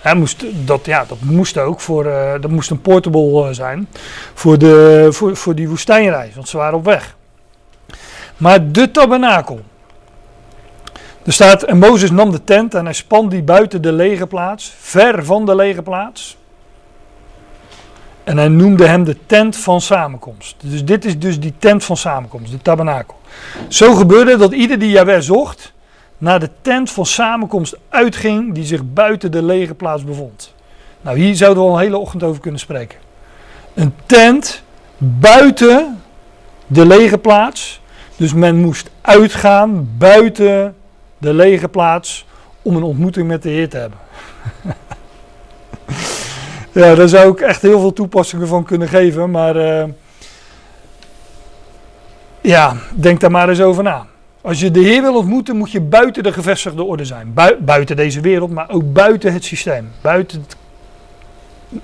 Hij 0.04 0.14
moest, 0.14 0.44
dat, 0.66 0.86
ja, 0.86 1.04
dat 1.08 1.20
moest 1.20 1.58
ook 1.58 1.80
voor, 1.80 2.06
uh, 2.06 2.32
dat 2.40 2.50
moest 2.50 2.70
een 2.70 2.80
portable 2.80 3.48
uh, 3.48 3.48
zijn 3.50 3.88
voor, 4.34 4.58
de, 4.58 5.08
voor, 5.10 5.36
voor 5.36 5.54
die 5.54 5.68
woestijnreis, 5.68 6.34
want 6.34 6.48
ze 6.48 6.56
waren 6.56 6.78
op 6.78 6.84
weg. 6.84 7.16
Maar 8.36 8.72
de 8.72 8.90
tabernakel. 8.90 9.60
Er 11.22 11.32
staat, 11.32 11.62
en 11.62 11.78
Mozes 11.78 12.10
nam 12.10 12.30
de 12.30 12.44
tent 12.44 12.74
en 12.74 12.84
hij 12.84 12.94
span 12.94 13.28
die 13.28 13.42
buiten 13.42 13.82
de 13.82 13.92
lege 13.92 14.26
plaats, 14.26 14.74
ver 14.78 15.24
van 15.24 15.46
de 15.46 15.54
lege 15.54 15.82
plaats. 15.82 16.36
En 18.24 18.38
hij 18.38 18.48
noemde 18.48 18.86
hem 18.86 19.04
de 19.04 19.16
tent 19.26 19.56
van 19.56 19.80
samenkomst. 19.80 20.56
Dus 20.62 20.84
dit 20.84 21.04
is 21.04 21.18
dus 21.18 21.40
die 21.40 21.54
tent 21.58 21.84
van 21.84 21.96
samenkomst, 21.96 22.50
de 22.50 22.62
tabernakel. 22.62 23.16
Zo 23.68 23.94
gebeurde 23.94 24.36
dat 24.36 24.52
ieder 24.52 24.78
die 24.78 24.90
Jahweh 24.90 25.20
zocht, 25.20 25.73
naar 26.24 26.40
de 26.40 26.50
tent 26.62 26.90
van 26.90 27.06
samenkomst 27.06 27.76
uitging 27.88 28.54
die 28.54 28.64
zich 28.64 28.92
buiten 28.92 29.30
de 29.30 29.42
lege 29.42 29.74
plaats 29.74 30.04
bevond. 30.04 30.54
Nou, 31.00 31.18
hier 31.18 31.34
zouden 31.34 31.62
we 31.62 31.68
al 31.68 31.74
een 31.74 31.82
hele 31.82 31.98
ochtend 31.98 32.22
over 32.22 32.40
kunnen 32.40 32.60
spreken. 32.60 32.98
Een 33.74 33.94
tent 34.06 34.62
buiten 34.98 36.02
de 36.66 36.86
lege 36.86 37.18
plaats. 37.18 37.80
Dus 38.16 38.34
men 38.34 38.56
moest 38.56 38.90
uitgaan 39.00 39.88
buiten 39.98 40.74
de 41.18 41.34
lege 41.34 41.68
plaats 41.68 42.26
om 42.62 42.76
een 42.76 42.82
ontmoeting 42.82 43.26
met 43.26 43.42
de 43.42 43.48
Heer 43.48 43.68
te 43.68 43.76
hebben. 43.76 43.98
ja, 46.84 46.94
daar 46.94 47.08
zou 47.08 47.32
ik 47.32 47.40
echt 47.40 47.62
heel 47.62 47.80
veel 47.80 47.92
toepassingen 47.92 48.48
van 48.48 48.64
kunnen 48.64 48.88
geven, 48.88 49.30
maar 49.30 49.56
uh, 49.56 49.84
ja, 52.40 52.76
denk 52.94 53.20
daar 53.20 53.30
maar 53.30 53.48
eens 53.48 53.60
over 53.60 53.82
na. 53.82 54.06
Als 54.44 54.60
je 54.60 54.70
de 54.70 54.80
Heer 54.80 55.02
wil 55.02 55.16
ontmoeten, 55.16 55.56
moet 55.56 55.70
je 55.70 55.80
buiten 55.80 56.22
de 56.22 56.32
gevestigde 56.32 56.82
orde 56.82 57.04
zijn. 57.04 57.34
buiten 57.58 57.96
deze 57.96 58.20
wereld, 58.20 58.50
maar 58.50 58.70
ook 58.70 58.92
buiten 58.92 59.32
het 59.32 59.44
systeem. 59.44 59.90
Buiten 60.00 60.40
het, 60.40 60.56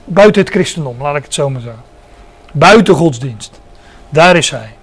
buiten 0.05 0.42
het 0.42 0.50
christendom, 0.50 1.02
laat 1.02 1.17
ik 1.17 1.25
het 1.25 1.35
zo 1.35 1.50
maar 1.50 1.61
zeggen. 1.61 1.83
Buiten 2.52 2.94
godsdienst. 2.94 3.61
Daar 4.08 4.37
is 4.37 4.50
hij. 4.50 4.75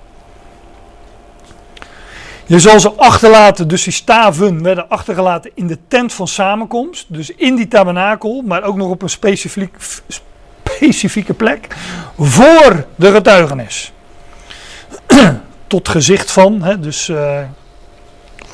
Je 2.46 2.60
zal 2.60 2.80
ze 2.80 2.92
achterlaten, 2.92 3.68
dus 3.68 3.84
die 3.84 3.94
staven 3.94 4.64
werden 4.64 4.90
achtergelaten 4.90 5.52
in 5.54 5.68
de 5.68 5.78
tent 5.88 6.14
van 6.14 6.28
samenkomst. 6.28 7.06
Dus 7.08 7.30
in 7.36 7.56
die 7.56 7.68
tabernakel, 7.68 8.42
maar 8.46 8.64
ook 8.64 8.76
nog 8.76 8.90
op 8.90 9.02
een 9.02 9.10
specifiek, 9.10 9.76
specifieke 10.08 11.34
plek. 11.34 11.68
Voor 12.18 12.86
de 12.96 13.12
getuigenis. 13.12 13.92
Tot 15.68 15.90
gezicht 15.90 16.32
van, 16.32 16.62
hè, 16.62 16.80
dus 16.80 17.08
uh, 17.08 17.40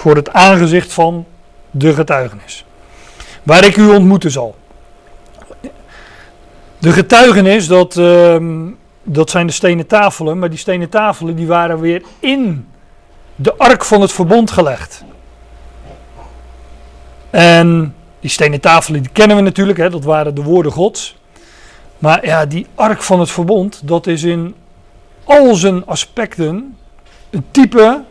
voor 0.03 0.15
het 0.15 0.33
aangezicht 0.33 0.93
van 0.93 1.25
de 1.71 1.93
getuigenis. 1.93 2.65
Waar 3.43 3.65
ik 3.65 3.77
u 3.77 3.87
ontmoeten 3.87 4.31
zal. 4.31 4.55
De 6.77 6.91
getuigenis, 6.91 7.67
dat, 7.67 7.95
uh, 7.95 8.37
dat 9.03 9.29
zijn 9.29 9.47
de 9.47 9.53
stenen 9.53 9.87
tafelen, 9.87 10.39
maar 10.39 10.49
die 10.49 10.59
stenen 10.59 10.89
tafelen 10.89 11.35
die 11.35 11.47
waren 11.47 11.79
weer 11.79 12.01
in 12.19 12.67
de 13.35 13.57
ark 13.57 13.85
van 13.85 14.01
het 14.01 14.11
verbond 14.11 14.51
gelegd. 14.51 15.03
En 17.29 17.95
die 18.19 18.29
stenen 18.29 18.61
tafelen 18.61 19.01
die 19.01 19.11
kennen 19.11 19.37
we 19.37 19.43
natuurlijk, 19.43 19.77
hè, 19.77 19.89
dat 19.89 20.03
waren 20.03 20.35
de 20.35 20.43
woorden 20.43 20.71
Gods. 20.71 21.15
Maar 21.97 22.25
ja, 22.25 22.45
die 22.45 22.67
ark 22.75 23.03
van 23.03 23.19
het 23.19 23.31
verbond, 23.31 23.81
dat 23.83 24.07
is 24.07 24.23
in 24.23 24.55
al 25.23 25.55
zijn 25.55 25.85
aspecten 25.85 26.77
een 27.29 27.45
type 27.51 28.03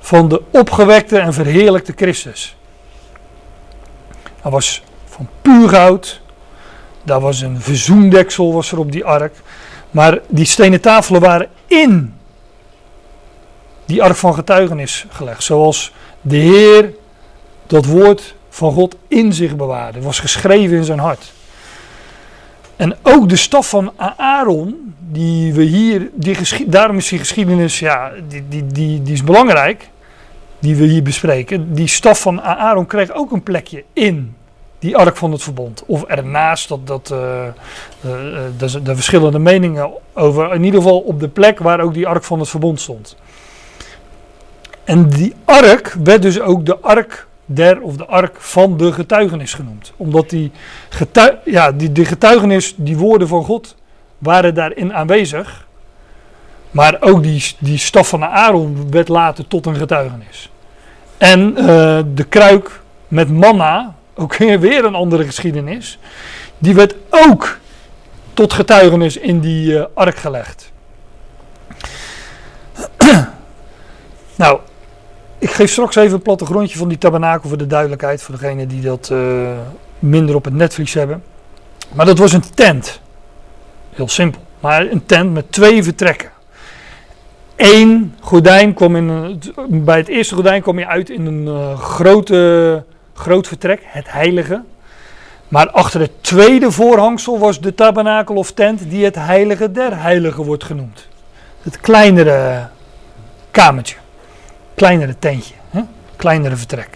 van 0.00 0.28
de 0.28 0.42
opgewekte 0.50 1.18
en 1.18 1.34
verheerlijkte 1.34 1.92
Christus. 1.96 2.56
Hij 4.40 4.50
was 4.50 4.82
van 5.04 5.28
puur 5.42 5.68
goud. 5.68 6.20
Daar 7.02 7.20
was 7.20 7.40
een 7.40 7.60
verzoendeksel 7.60 8.52
was 8.52 8.72
er 8.72 8.78
op 8.78 8.92
die 8.92 9.04
ark. 9.04 9.34
Maar 9.90 10.18
die 10.28 10.44
stenen 10.44 10.80
tafelen 10.80 11.20
waren 11.20 11.48
in 11.66 12.14
die 13.84 14.02
ark 14.02 14.16
van 14.16 14.34
getuigenis 14.34 15.06
gelegd. 15.08 15.42
Zoals 15.42 15.92
de 16.20 16.36
Heer 16.36 16.94
dat 17.66 17.84
woord 17.84 18.34
van 18.48 18.72
God 18.72 18.96
in 19.08 19.32
zich 19.32 19.56
bewaarde. 19.56 20.00
was 20.00 20.18
geschreven 20.18 20.76
in 20.76 20.84
zijn 20.84 20.98
hart. 20.98 21.32
En 22.76 22.96
ook 23.02 23.28
de 23.28 23.36
staf 23.36 23.68
van 23.68 23.92
Aaron, 24.16 24.94
die 25.12 25.54
we 25.54 25.62
hier, 25.62 26.10
die 26.14 26.36
daarom 26.66 26.96
is 26.96 27.08
die 27.08 27.18
geschiedenis, 27.18 27.78
ja, 27.78 28.12
die, 28.28 28.48
die, 28.48 28.66
die, 28.66 29.02
die 29.02 29.12
is 29.12 29.24
belangrijk, 29.24 29.88
die 30.58 30.76
we 30.76 30.84
hier 30.84 31.02
bespreken. 31.02 31.74
Die 31.74 31.86
staf 31.86 32.20
van 32.20 32.42
Aaron 32.42 32.86
kreeg 32.86 33.12
ook 33.12 33.32
een 33.32 33.42
plekje 33.42 33.84
in 33.92 34.34
die 34.78 34.96
ark 34.96 35.16
van 35.16 35.32
het 35.32 35.42
verbond. 35.42 35.82
Of 35.86 36.04
ernaast, 36.04 36.68
dat, 36.68 36.86
dat, 36.86 37.10
uh, 37.12 37.18
uh, 38.06 38.82
de 38.82 38.94
verschillende 38.94 39.38
meningen 39.38 39.90
over. 40.14 40.54
In 40.54 40.64
ieder 40.64 40.80
geval 40.82 40.98
op 40.98 41.20
de 41.20 41.28
plek 41.28 41.58
waar 41.58 41.80
ook 41.80 41.94
die 41.94 42.06
ark 42.06 42.24
van 42.24 42.38
het 42.38 42.48
verbond 42.48 42.80
stond. 42.80 43.16
En 44.84 45.08
die 45.08 45.34
ark 45.44 45.96
werd 46.02 46.22
dus 46.22 46.40
ook 46.40 46.66
de 46.66 46.78
ark 46.78 47.26
der 47.44 47.80
of 47.80 47.96
de 47.96 48.06
ark 48.06 48.36
van 48.38 48.76
de 48.76 48.92
getuigenis 48.92 49.54
genoemd. 49.54 49.92
Omdat 49.96 50.30
die, 50.30 50.50
getuig, 50.88 51.34
ja, 51.44 51.72
die, 51.72 51.92
die 51.92 52.04
getuigenis, 52.04 52.74
die 52.76 52.96
woorden 52.96 53.28
van 53.28 53.44
God, 53.44 53.76
waren 54.20 54.54
daarin 54.54 54.94
aanwezig. 54.94 55.66
Maar 56.70 56.96
ook 57.00 57.22
die, 57.22 57.54
die 57.58 57.78
staf 57.78 58.08
van 58.08 58.24
Aaron 58.24 58.90
werd 58.90 59.08
later 59.08 59.46
tot 59.46 59.66
een 59.66 59.76
getuigenis. 59.76 60.50
En 61.18 61.54
uh, 61.58 61.64
de 62.14 62.24
kruik 62.28 62.80
met 63.08 63.30
manna, 63.30 63.94
ook 64.14 64.36
weer 64.36 64.84
een 64.84 64.94
andere 64.94 65.24
geschiedenis, 65.24 65.98
die 66.58 66.74
werd 66.74 66.94
ook 67.10 67.58
tot 68.34 68.52
getuigenis 68.52 69.16
in 69.16 69.40
die 69.40 69.72
uh, 69.72 69.84
ark 69.94 70.16
gelegd. 70.16 70.72
nou, 74.36 74.60
ik 75.38 75.50
geef 75.50 75.70
straks 75.70 75.96
even 75.96 76.14
een 76.14 76.22
plattegrondje 76.22 76.78
van 76.78 76.88
die 76.88 76.98
tabernakel 76.98 77.48
voor 77.48 77.58
de 77.58 77.66
duidelijkheid, 77.66 78.22
voor 78.22 78.38
degenen 78.38 78.68
die 78.68 78.80
dat 78.80 79.08
uh, 79.12 79.50
minder 79.98 80.34
op 80.34 80.44
het 80.44 80.54
netvlies 80.54 80.94
hebben. 80.94 81.22
Maar 81.92 82.06
dat 82.06 82.18
was 82.18 82.32
een 82.32 82.54
tent. 82.54 83.00
Heel 83.90 84.08
simpel. 84.08 84.40
Maar 84.60 84.86
een 84.86 85.06
tent 85.06 85.32
met 85.32 85.52
twee 85.52 85.82
vertrekken. 85.82 86.30
Eén 87.56 88.14
gordijn 88.20 88.74
kwam 88.74 88.96
in 88.96 89.40
bij 89.68 89.98
het 89.98 90.08
eerste 90.08 90.34
gordijn 90.34 90.62
kwam 90.62 90.78
je 90.78 90.86
uit 90.86 91.10
in 91.10 91.26
een 91.26 91.46
uh, 91.46 91.78
grote, 91.78 92.84
groot 93.14 93.46
vertrek, 93.46 93.80
het 93.84 94.12
heilige. 94.12 94.62
Maar 95.48 95.70
achter 95.70 96.00
het 96.00 96.22
tweede 96.22 96.70
voorhangsel 96.70 97.38
was 97.38 97.60
de 97.60 97.74
tabernakel 97.74 98.34
of 98.34 98.52
tent 98.52 98.90
die 98.90 99.04
het 99.04 99.14
heilige 99.14 99.70
der 99.70 100.02
heiligen 100.02 100.44
wordt 100.44 100.64
genoemd. 100.64 101.08
Het 101.62 101.80
kleinere 101.80 102.68
kamertje 103.50 103.96
kleinere 104.80 105.18
tentje, 105.18 105.54
hè? 105.70 105.80
kleinere 106.16 106.56
vertrek. 106.56 106.88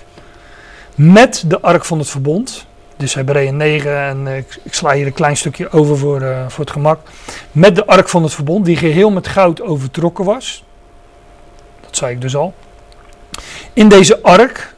Met 0.95 1.45
de 1.47 1.61
ark 1.61 1.84
van 1.84 1.99
het 1.99 2.11
verbond, 2.11 2.66
dus 2.97 3.14
Hebreeën 3.14 3.57
9 3.57 3.99
en 3.99 4.26
uh, 4.26 4.36
ik, 4.36 4.59
sla 4.70 4.92
hier 4.92 5.07
een 5.07 5.12
klein 5.12 5.36
stukje 5.36 5.70
over 5.70 5.99
voor, 5.99 6.22
uh, 6.22 6.49
voor 6.49 6.64
het 6.64 6.72
gemak. 6.72 7.01
Met 7.53 7.74
de 7.74 7.86
ark 7.86 8.09
van 8.09 8.22
het 8.22 8.34
verbond, 8.34 8.64
die 8.64 8.76
geheel 8.76 9.11
met 9.11 9.28
goud 9.28 9.61
overtrokken 9.61 10.24
was. 10.24 10.64
Dat 11.80 11.97
zei 11.97 12.14
ik 12.14 12.20
dus 12.20 12.36
al. 12.36 12.55
In 13.72 13.88
deze 13.88 14.22
ark 14.22 14.74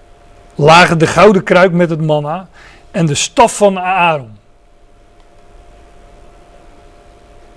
lagen 0.55 0.99
de 0.99 1.07
gouden 1.07 1.43
kruik 1.43 1.73
met 1.73 1.91
het 1.91 2.03
manna 2.03 2.49
en 2.91 3.07
de 3.07 3.15
staf 3.15 3.57
van 3.57 3.79
Aaron. 3.79 4.39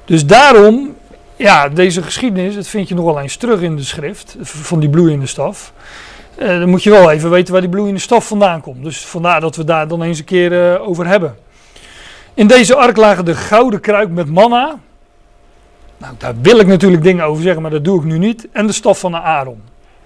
Dus 0.06 0.26
daarom 0.26 0.96
ja, 1.40 1.70
deze 1.70 2.04
geschiedenis, 2.04 2.56
dat 2.56 2.68
vind 2.68 2.88
je 2.88 2.96
nogal 2.96 3.20
eens 3.20 3.36
terug 3.36 3.62
in 3.62 3.76
de 3.76 3.84
schrift 3.84 4.36
van 4.42 4.80
die 4.80 4.90
bloeiende 4.90 5.26
staf. 5.26 5.74
Uh, 6.40 6.48
dan 6.48 6.70
moet 6.70 6.84
je 6.84 6.90
wel 6.90 7.12
even 7.12 7.30
weten 7.30 7.52
waar 7.52 7.62
die 7.62 7.70
bloeiende 7.70 8.00
staf 8.00 8.28
vandaan 8.28 8.62
komt. 8.62 8.84
Dus 8.84 9.06
vandaar 9.06 9.42
dat 9.42 9.56
we 9.56 9.64
daar 9.64 9.88
dan 9.88 10.02
eens 10.02 10.20
een 10.20 10.26
keer 10.26 10.52
uh, 10.52 10.88
over 10.88 11.08
hebben. 11.08 11.38
In 12.34 12.48
deze 12.48 12.76
ark 12.76 12.98
lagen 12.98 13.26
de 13.26 13.36
gouden 13.36 13.80
kruik 13.80 14.10
met 14.10 14.30
manna. 14.30 14.80
Nou, 15.98 16.14
daar 16.18 16.34
wil 16.42 16.60
ik 16.60 16.68
natuurlijk 16.68 17.04
dingen 17.04 17.26
over 17.26 17.44
zeggen, 17.44 17.62
maar 17.62 17.72
dat 17.72 17.84
doe 17.84 18.00
ik 18.00 18.06
nu 18.06 18.18
niet. 18.18 18.48
En 18.52 18.68
de 18.68 18.74
staf 18.74 19.00
van 19.00 19.12
de 19.12 19.22
Aaron, 19.22 19.62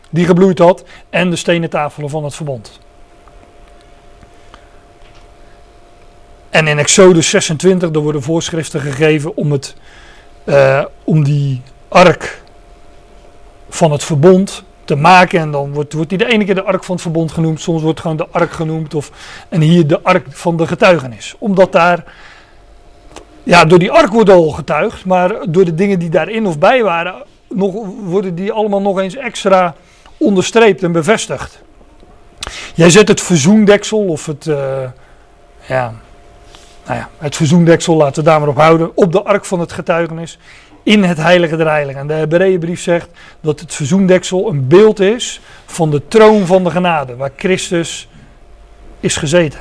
die 0.10 0.26
gebloeid 0.26 0.60
had. 0.60 0.84
En 1.10 1.30
de 1.30 1.36
stenen 1.36 1.70
tafelen 1.70 2.10
van 2.10 2.24
het 2.24 2.36
verbond. 2.36 2.80
En 6.50 6.68
in 6.68 6.80
Exodus 6.80 7.30
26, 7.30 7.90
er 7.90 8.00
worden 8.00 8.22
voorschriften 8.22 8.82
gegeven 8.82 9.36
om 9.36 9.52
het 9.52 9.76
uh, 10.46 10.84
om 11.04 11.24
die 11.24 11.62
ark 11.88 12.42
van 13.70 13.92
het 13.92 14.04
verbond 14.04 14.64
te 14.86 14.96
maken. 14.96 15.40
En 15.40 15.52
dan 15.52 15.74
wordt, 15.74 15.94
wordt 15.94 16.10
die 16.10 16.18
de 16.18 16.26
ene 16.26 16.46
keer 16.46 16.56
de 16.56 16.64
ark 16.64 16.84
van 16.84 16.94
het 16.94 17.04
verbond 17.04 17.32
genoemd, 17.32 17.62
soms 17.62 17.82
wordt 17.82 18.00
gewoon 18.00 18.18
de 18.18 18.28
ark 18.32 18.52
genoemd. 18.52 18.94
Of, 18.94 19.12
en 19.50 19.62
hier 19.62 19.88
de 19.88 20.02
ark 20.02 20.26
van 20.30 20.58
de 20.58 20.68
getuigenis. 20.68 21.36
Omdat 21.38 21.72
daar, 21.72 22.04
ja, 23.44 23.66
door 23.66 23.80
die 23.80 23.92
ark 23.92 24.12
wordt 24.12 24.30
al 24.30 24.50
getuigd, 24.50 25.06
maar 25.06 25.36
door 25.50 25.66
de 25.66 25.76
dingen 25.76 26.00
die 26.00 26.10
daarin 26.10 26.46
of 26.46 26.60
bij 26.60 26.84
waren, 26.84 27.24
nog, 27.50 27.74
worden 28.04 28.36
die 28.36 28.52
allemaal 28.52 28.82
nog 28.82 29.00
eens 29.00 29.16
extra 29.16 29.76
onderstreept 30.18 30.84
en 30.84 30.92
bevestigd. 30.92 31.62
Jij 32.76 32.90
zet 32.90 33.08
het 33.08 33.22
verzoendeksel 33.22 34.06
of 34.06 34.26
het, 34.26 34.46
uh, 34.46 34.56
ja, 35.68 35.94
nou 36.86 36.98
ja, 37.00 37.10
het 37.18 37.36
verzoendeksel, 37.36 37.96
laten 37.96 38.24
we 38.24 38.30
daar 38.30 38.40
maar 38.40 38.50
op 38.50 38.58
houden, 38.58 38.92
op 38.98 39.12
de 39.12 39.24
ark 39.24 39.46
van 39.46 39.60
het 39.60 39.72
getuigenis 39.72 40.40
in 40.84 41.04
het 41.04 41.18
heilige 41.18 41.56
der 41.56 41.70
heiligen. 41.70 42.02
En 42.02 42.08
de 42.08 42.14
Hebreeënbrief 42.14 42.82
zegt 42.82 43.10
dat 43.42 43.60
het 43.60 43.74
verzoendeksel 43.74 44.50
een 44.50 44.68
beeld 44.68 45.00
is 45.00 45.42
van 45.66 45.92
de 45.92 46.08
troon 46.08 46.46
van 46.46 46.64
de 46.64 46.72
genade, 46.72 47.16
waar 47.16 47.32
Christus 47.36 48.08
is 49.00 49.16
gezeten. 49.16 49.60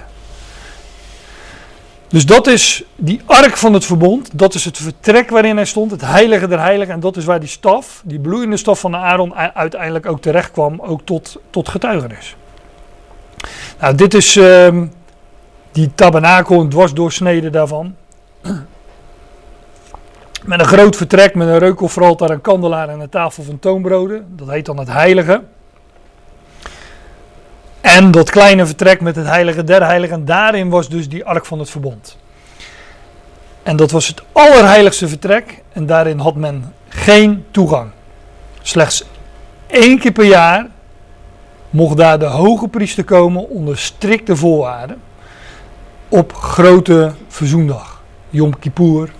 Dus 2.08 2.26
dat 2.26 2.46
is 2.46 2.84
die 2.96 3.20
ark 3.26 3.56
van 3.56 3.72
het 3.72 3.84
verbond, 3.84 4.38
dat 4.38 4.54
is 4.54 4.64
het 4.64 4.78
vertrek 4.78 5.30
waarin 5.30 5.56
hij 5.56 5.64
stond, 5.64 5.90
het 5.90 6.00
heilige 6.00 6.48
der 6.48 6.60
heiligen. 6.60 6.94
En 6.94 7.00
dat 7.00 7.16
is 7.16 7.24
waar 7.24 7.40
die 7.40 7.48
staf, 7.48 8.02
die 8.04 8.20
bloeiende 8.20 8.56
staf 8.56 8.80
van 8.80 8.90
de 8.90 8.96
Aaron, 8.96 9.34
uiteindelijk 9.34 10.06
ook 10.06 10.20
terecht 10.20 10.50
kwam, 10.50 10.80
ook 10.80 11.00
tot, 11.04 11.40
tot 11.50 11.68
getuigenis. 11.68 12.36
Nou, 13.80 13.94
dit 13.94 14.14
is... 14.14 14.36
Uh, 14.36 14.82
die 15.72 15.90
tabernakel, 15.94 16.60
een 16.60 16.68
dwarsdoorsnede 16.68 17.50
daarvan. 17.50 17.94
Met 20.44 20.60
een 20.60 20.66
groot 20.66 20.96
vertrek 20.96 21.34
met 21.34 21.48
een 21.48 21.58
reukofferaltaar, 21.58 22.30
een 22.30 22.40
kandelaar 22.40 22.88
en 22.88 23.00
een 23.00 23.08
tafel 23.08 23.42
van 23.42 23.58
toonbroden. 23.58 24.26
Dat 24.28 24.48
heet 24.48 24.66
dan 24.66 24.78
het 24.78 24.88
heilige. 24.88 25.42
En 27.80 28.10
dat 28.10 28.30
kleine 28.30 28.66
vertrek 28.66 29.00
met 29.00 29.16
het 29.16 29.26
heilige 29.26 29.64
der 29.64 29.84
heiligen. 29.84 30.16
En 30.16 30.24
daarin 30.24 30.68
was 30.68 30.88
dus 30.88 31.08
die 31.08 31.24
ark 31.24 31.46
van 31.46 31.58
het 31.58 31.70
verbond. 31.70 32.16
En 33.62 33.76
dat 33.76 33.90
was 33.90 34.06
het 34.06 34.22
allerheiligste 34.32 35.08
vertrek. 35.08 35.62
En 35.72 35.86
daarin 35.86 36.18
had 36.18 36.34
men 36.34 36.74
geen 36.88 37.44
toegang. 37.50 37.90
Slechts 38.62 39.04
één 39.66 39.98
keer 39.98 40.12
per 40.12 40.24
jaar 40.24 40.66
mocht 41.70 41.96
daar 41.96 42.18
de 42.18 42.24
hoge 42.24 42.68
priester 42.68 43.04
komen 43.04 43.48
onder 43.48 43.78
strikte 43.78 44.36
voorwaarden 44.36 45.00
op 46.08 46.34
grote 46.34 47.12
verzoendag. 47.28 48.02
Yom 48.30 48.58
Kippur, 48.58 49.12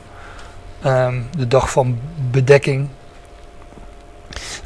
ehm, 0.82 1.20
de 1.36 1.48
dag 1.48 1.70
van 1.70 1.98
bedekking. 2.30 2.88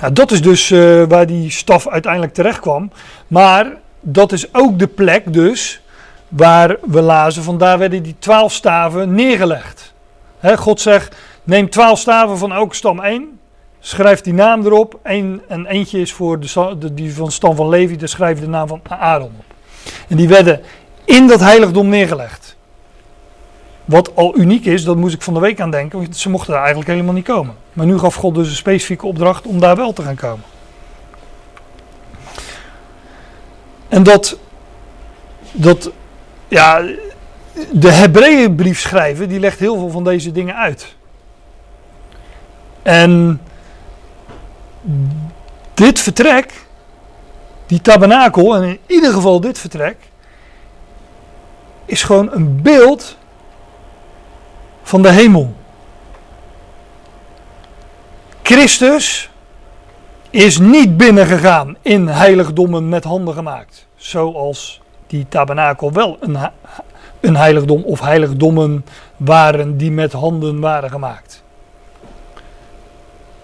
Nou, 0.00 0.12
dat 0.12 0.30
is 0.30 0.42
dus 0.42 0.70
uh, 0.70 1.04
waar 1.08 1.26
die 1.26 1.50
staf 1.50 1.88
uiteindelijk 1.88 2.34
terecht 2.34 2.60
kwam. 2.60 2.90
Maar 3.26 3.66
dat 4.00 4.32
is 4.32 4.54
ook 4.54 4.78
de 4.78 4.86
plek 4.86 5.32
dus 5.32 5.80
waar 6.28 6.76
we 6.86 7.00
lazen, 7.00 7.42
van 7.42 7.58
daar 7.58 7.78
werden 7.78 8.02
die 8.02 8.16
twaalf 8.18 8.52
staven 8.52 9.14
neergelegd. 9.14 9.94
God 10.56 10.80
zegt, 10.80 11.16
neem 11.44 11.70
twaalf 11.70 11.98
staven 11.98 12.38
van 12.38 12.52
elke 12.52 12.74
stam 12.74 13.00
één, 13.00 13.38
schrijf 13.80 14.20
die 14.20 14.32
naam 14.32 14.64
erop. 14.64 14.98
Eén, 15.02 15.42
en 15.48 15.66
eentje 15.66 16.00
is 16.00 16.12
voor 16.12 16.40
de, 16.40 16.76
de, 16.78 16.94
die 16.94 17.14
van 17.14 17.30
stam 17.30 17.56
van 17.56 17.68
Levi, 17.68 17.96
daar 17.96 18.08
schrijf 18.08 18.38
je 18.38 18.44
de 18.44 18.50
naam 18.50 18.68
van 18.68 18.80
Aaron 18.88 19.32
op. 19.38 19.44
En 20.08 20.16
die 20.16 20.28
werden 20.28 20.60
in 21.04 21.26
dat 21.26 21.40
heiligdom 21.40 21.88
neergelegd. 21.88 22.55
Wat 23.86 24.16
al 24.16 24.38
uniek 24.38 24.64
is, 24.64 24.84
dat 24.84 24.96
moest 24.96 25.14
ik 25.14 25.22
van 25.22 25.34
de 25.34 25.40
week 25.40 25.60
aan 25.60 25.70
denken, 25.70 25.98
want 25.98 26.16
ze 26.16 26.30
mochten 26.30 26.52
daar 26.52 26.60
eigenlijk 26.62 26.90
helemaal 26.90 27.14
niet 27.14 27.24
komen. 27.24 27.54
Maar 27.72 27.86
nu 27.86 27.98
gaf 27.98 28.14
God 28.14 28.34
dus 28.34 28.48
een 28.48 28.54
specifieke 28.54 29.06
opdracht 29.06 29.46
om 29.46 29.60
daar 29.60 29.76
wel 29.76 29.92
te 29.92 30.02
gaan 30.02 30.14
komen. 30.14 30.44
En 33.88 34.02
dat, 34.02 34.38
dat 35.52 35.90
ja, 36.48 36.82
de 37.72 37.92
Hebreeënbrief 37.92 38.80
schrijven, 38.80 39.28
die 39.28 39.40
legt 39.40 39.58
heel 39.58 39.76
veel 39.76 39.90
van 39.90 40.04
deze 40.04 40.32
dingen 40.32 40.56
uit. 40.56 40.94
En 42.82 43.40
dit 45.74 46.00
vertrek 46.00 46.64
Die 47.66 47.80
tabernakel, 47.80 48.56
en 48.56 48.62
in 48.62 48.78
ieder 48.86 49.12
geval 49.12 49.40
dit 49.40 49.58
vertrek, 49.58 49.96
is 51.84 52.02
gewoon 52.02 52.32
een 52.32 52.62
beeld 52.62 53.16
van 54.86 55.02
de 55.02 55.10
hemel. 55.10 55.54
Christus 58.42 59.30
is 60.30 60.58
niet 60.58 60.96
binnengegaan 60.96 61.76
in 61.82 62.06
heiligdommen 62.06 62.88
met 62.88 63.04
handen 63.04 63.34
gemaakt. 63.34 63.86
Zoals 63.96 64.80
die 65.06 65.26
tabernakel 65.28 65.92
wel 65.92 66.16
een, 66.20 66.38
een 67.20 67.36
heiligdom 67.36 67.82
of 67.82 68.00
heiligdommen 68.00 68.84
waren 69.16 69.76
die 69.76 69.90
met 69.90 70.12
handen 70.12 70.60
waren 70.60 70.90
gemaakt. 70.90 71.42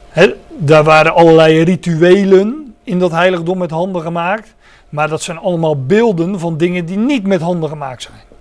He, 0.08 0.34
daar 0.48 0.84
waren 0.84 1.14
allerlei 1.14 1.62
rituelen 1.62 2.74
in 2.84 2.98
dat 2.98 3.10
heiligdom 3.10 3.58
met 3.58 3.70
handen 3.70 4.02
gemaakt. 4.02 4.54
Maar 4.88 5.08
dat 5.08 5.22
zijn 5.22 5.38
allemaal 5.38 5.84
beelden 5.84 6.38
van 6.38 6.56
dingen 6.56 6.86
die 6.86 6.98
niet 6.98 7.26
met 7.26 7.40
handen 7.40 7.68
gemaakt 7.68 8.02
zijn. 8.02 8.31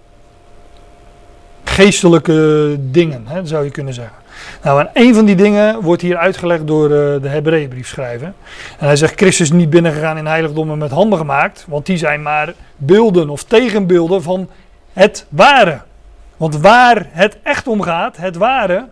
Geestelijke 1.72 2.78
dingen, 2.80 3.24
hè, 3.28 3.46
zou 3.46 3.64
je 3.64 3.72
kunnen 3.72 3.94
zeggen. 3.94 4.16
Nou, 4.64 4.80
en 4.80 4.90
een 4.94 5.16
van 5.16 5.26
die 5.26 5.36
dingen 5.36 5.82
wordt 5.82 6.02
hier 6.02 6.18
uitgelegd 6.18 6.68
door 6.68 6.90
uh, 6.90 7.22
de 7.22 7.28
Hebreeënbriefschrijver. 7.28 8.34
En 8.80 8.86
hij 8.86 8.96
zegt, 8.96 9.14
Christus 9.16 9.50
is 9.50 9.58
niet 9.58 9.70
binnengegaan 9.70 10.18
in 10.18 10.26
heiligdommen 10.26 10.78
met 10.78 10.92
handen 10.92 11.18
gemaakt. 11.18 11.66
Want 11.68 11.86
die 11.86 11.98
zijn 11.98 12.22
maar 12.22 12.54
beelden 12.78 13.30
of 13.30 13.44
tegenbeelden 13.44 14.24
van 14.24 14.50
het 14.94 15.26
ware. 15.30 15.82
Want 16.38 16.58
waar 16.58 17.08
het 17.10 17.38
echt 17.44 17.68
om 17.68 17.82
gaat, 17.82 18.18
het 18.18 18.36
ware, 18.36 18.88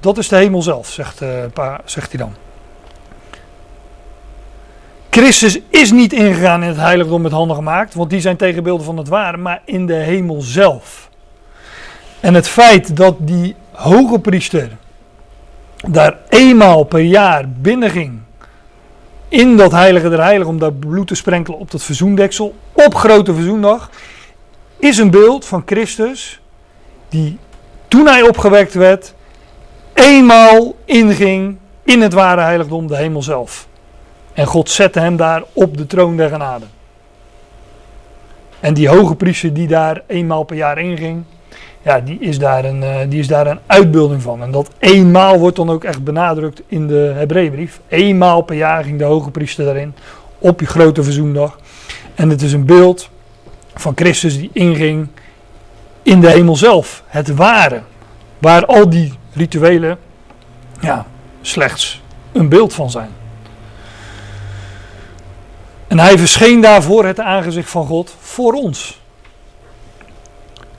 dat 0.00 0.18
is 0.18 0.28
de 0.28 0.36
hemel 0.36 0.62
zelf, 0.62 0.88
zegt, 0.88 1.22
uh, 1.22 1.74
zegt 1.84 2.12
hij 2.12 2.20
dan. 2.20 2.34
Christus 5.10 5.60
is 5.68 5.92
niet 5.92 6.12
ingegaan 6.12 6.62
in 6.62 6.68
het 6.68 6.78
heiligdom 6.78 7.22
met 7.22 7.32
handen 7.32 7.56
gemaakt, 7.56 7.94
want 7.94 8.10
die 8.10 8.20
zijn 8.20 8.36
tegenbeelden 8.36 8.86
van 8.86 8.96
het 8.96 9.08
ware, 9.08 9.36
maar 9.36 9.62
in 9.64 9.86
de 9.86 9.94
hemel 9.94 10.40
zelf. 10.40 11.12
En 12.24 12.34
het 12.34 12.48
feit 12.48 12.96
dat 12.96 13.16
die 13.18 13.54
hoge 13.70 14.18
priester 14.18 14.76
daar 15.86 16.18
eenmaal 16.28 16.84
per 16.84 17.00
jaar 17.00 17.48
binnenging 17.48 18.20
in 19.28 19.56
dat 19.56 19.72
heilige 19.72 20.08
der 20.08 20.22
heiligen 20.22 20.52
om 20.52 20.58
daar 20.58 20.72
bloed 20.72 21.06
te 21.06 21.14
sprenkelen 21.14 21.58
op 21.58 21.70
dat 21.70 21.82
verzoendeksel 21.82 22.54
op 22.72 22.94
grote 22.94 23.34
verzoendag, 23.34 23.90
is 24.76 24.98
een 24.98 25.10
beeld 25.10 25.44
van 25.44 25.62
Christus 25.66 26.40
die 27.08 27.38
toen 27.88 28.06
hij 28.06 28.22
opgewekt 28.22 28.74
werd, 28.74 29.14
eenmaal 29.92 30.74
inging 30.84 31.56
in 31.82 32.00
het 32.00 32.12
ware 32.12 32.40
heiligdom, 32.40 32.86
de 32.86 32.96
hemel 32.96 33.22
zelf. 33.22 33.66
En 34.32 34.46
God 34.46 34.70
zette 34.70 35.00
hem 35.00 35.16
daar 35.16 35.42
op 35.52 35.76
de 35.76 35.86
troon 35.86 36.16
der 36.16 36.28
genade. 36.28 36.66
En 38.60 38.74
die 38.74 38.88
hoge 38.88 39.14
priester 39.14 39.52
die 39.54 39.68
daar 39.68 40.02
eenmaal 40.06 40.42
per 40.42 40.56
jaar 40.56 40.78
inging, 40.78 41.24
ja, 41.84 42.00
die 42.00 42.18
is, 42.18 42.38
daar 42.38 42.64
een, 42.64 42.82
uh, 42.82 42.96
die 43.08 43.18
is 43.18 43.26
daar 43.26 43.46
een 43.46 43.58
uitbeelding 43.66 44.22
van. 44.22 44.42
En 44.42 44.50
dat 44.50 44.70
eenmaal 44.78 45.38
wordt 45.38 45.56
dan 45.56 45.70
ook 45.70 45.84
echt 45.84 46.04
benadrukt 46.04 46.62
in 46.66 46.86
de 46.86 47.12
Hebreeënbrief. 47.16 47.80
Eenmaal 47.88 48.42
per 48.42 48.56
jaar 48.56 48.84
ging 48.84 48.98
de 48.98 49.04
hoge 49.04 49.30
priester 49.30 49.64
daarin 49.64 49.94
op 50.38 50.60
je 50.60 50.66
grote 50.66 51.02
verzoendag. 51.02 51.58
En 52.14 52.30
het 52.30 52.42
is 52.42 52.52
een 52.52 52.64
beeld 52.64 53.10
van 53.74 53.92
Christus 53.94 54.38
die 54.38 54.50
inging 54.52 55.08
in 56.02 56.20
de 56.20 56.30
hemel 56.30 56.56
zelf. 56.56 57.02
Het 57.06 57.34
ware. 57.34 57.82
Waar 58.38 58.66
al 58.66 58.88
die 58.88 59.12
rituelen 59.32 59.98
ja, 60.80 61.06
slechts 61.40 62.02
een 62.32 62.48
beeld 62.48 62.74
van 62.74 62.90
zijn. 62.90 63.10
En 65.86 65.98
hij 65.98 66.18
verscheen 66.18 66.60
daarvoor 66.60 67.04
het 67.04 67.20
aangezicht 67.20 67.70
van 67.70 67.86
God 67.86 68.14
voor 68.20 68.52
ons. 68.52 69.02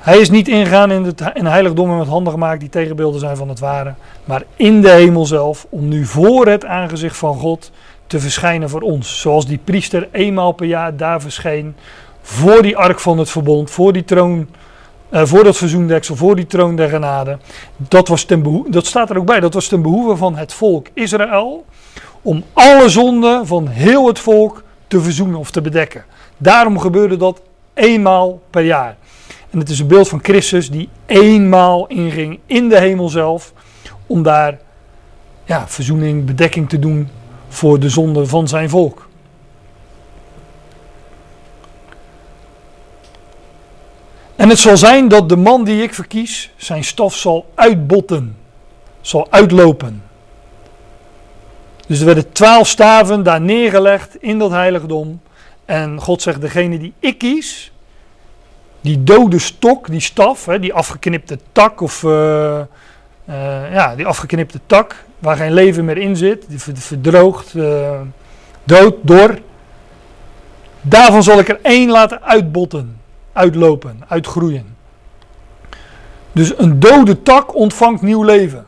Hij 0.06 0.20
is 0.20 0.30
niet 0.30 0.47
ingegaan 0.47 0.91
in, 0.91 1.03
de, 1.03 1.32
in 1.34 1.45
heiligdommen 1.45 1.97
met 1.97 2.08
handen 2.08 2.34
gemaakt 2.34 2.60
die 2.60 2.70
tegenbeelden 2.70 3.20
zijn 3.20 3.38
van 3.38 3.49
het 3.49 3.60
ware, 3.60 3.93
maar 4.26 4.43
in 4.56 4.82
de 4.82 4.89
hemel 4.89 5.26
zelf, 5.26 5.68
om 5.70 5.88
nu 5.88 6.06
voor 6.06 6.47
het 6.47 6.66
aangezicht 6.66 7.18
van 7.18 7.38
God 7.38 7.72
te 8.08 8.20
verschijnen 8.20 8.70
voor 8.70 8.82
ons. 8.82 9.22
Zoals 9.22 9.47
die 9.47 9.60
priester 9.64 10.08
eenmaal 10.12 10.51
per 10.51 10.66
jaar 10.66 10.97
daar 10.97 11.22
verscheen, 11.22 11.76
voor 12.22 12.62
die 12.62 12.78
ark 12.78 12.99
van 12.99 13.18
het 13.18 13.30
verbond, 13.30 13.72
voor 13.72 13.93
die 13.93 14.03
troon, 14.03 14.47
uh, 15.12 15.22
voor 15.24 15.43
dat 15.43 15.58
verzoendeksel, 15.58 16.16
voor 16.16 16.36
die 16.36 16.47
troon 16.47 16.76
der 16.76 16.89
genade. 16.89 17.38
Dat, 17.78 18.08
was 18.08 18.24
ten 18.24 18.43
behoeve, 18.43 18.70
dat 18.70 18.86
staat 18.86 19.10
er 19.10 19.18
ook 19.18 19.26
bij, 19.26 19.39
dat 19.39 19.53
was 19.53 19.68
ten 19.68 19.82
behoeve 19.82 20.16
van 20.16 20.36
het 20.36 20.53
volk 20.53 20.88
Israël, 20.93 21.66
om 22.22 22.43
alle 22.53 22.89
zonden 22.89 23.47
van 23.47 23.68
heel 23.68 24.08
het 24.08 24.20
volk 24.20 24.64
te 24.88 25.01
verzoenen 25.01 25.39
of 25.39 25.51
te 25.51 25.62
bedekken. 25.62 26.06
Daarom 26.38 26.80
gebeurde 26.80 27.18
dat 27.18 27.41
eenmaal 27.74 28.39
per 28.49 28.64
jaar. 28.64 28.95
En 29.56 29.62
het 29.62 29.70
is 29.70 29.80
een 29.80 29.88
beeld 29.88 30.08
van 30.08 30.20
Christus 30.24 30.70
die 30.70 30.89
eenmaal 31.06 31.88
inging 31.88 32.39
in 32.45 32.70
de 32.70 32.80
hemel 32.80 33.10
zelf. 33.10 33.53
Om 34.08 34.24
daar 34.24 34.60
ja, 35.45 35.68
verzoening, 35.68 36.26
bedekking 36.26 36.70
te 36.70 36.80
doen 36.80 37.10
voor 37.47 37.80
de 37.80 37.89
zonde 37.89 38.26
van 38.26 38.47
zijn 38.47 38.70
volk. 38.70 39.10
En 44.36 44.49
het 44.49 44.60
zal 44.60 44.78
zijn 44.78 45.08
dat 45.08 45.30
de 45.30 45.38
man 45.38 45.64
die 45.64 45.84
ik 45.84 45.93
verkies 45.93 46.51
zijn 46.56 46.84
staf 46.84 47.16
zal 47.16 47.51
uitbotten, 47.53 48.38
zal 49.01 49.28
uitlopen. 49.30 50.03
Dus 51.88 51.99
er 51.99 52.06
werden 52.06 52.32
twaalf 52.32 52.68
staven 52.68 53.24
daar 53.24 53.41
neergelegd 53.41 54.16
in 54.22 54.39
dat 54.39 54.51
heiligdom. 54.51 55.22
En 55.66 56.01
God 56.01 56.22
zegt, 56.22 56.41
degene 56.41 56.80
die 56.80 56.93
ik 56.99 57.18
kies, 57.18 57.72
die 58.86 59.03
dode 59.03 59.39
stok, 59.39 59.89
die 59.89 59.99
staf, 59.99 60.45
hè, 60.45 60.59
die 60.59 60.73
afgeknipte 60.73 61.39
tak 61.51 61.81
of 61.81 62.03
uh, 62.03 62.11
uh, 62.11 63.73
ja, 63.73 63.95
die 63.95 64.05
afgeknipte 64.05 64.59
tak 64.65 64.95
waar 65.19 65.38
geen 65.38 65.53
leven 65.53 65.86
meer 65.86 65.97
in 65.97 66.15
zit, 66.15 66.45
die 66.49 66.59
verdroogd, 66.59 67.53
uh, 67.53 68.01
dood, 68.63 68.95
dor. 69.01 69.39
Daarvan 70.81 71.23
zal 71.23 71.39
ik 71.39 71.49
er 71.49 71.59
één 71.61 71.89
laten 71.89 72.21
uitbotten, 72.21 72.99
uitlopen, 73.33 74.03
uitgroeien. 74.07 74.75
Dus 76.31 76.57
een 76.57 76.79
dode 76.79 77.21
tak 77.23 77.55
ontvangt 77.55 78.01
nieuw 78.01 78.23
leven. 78.23 78.65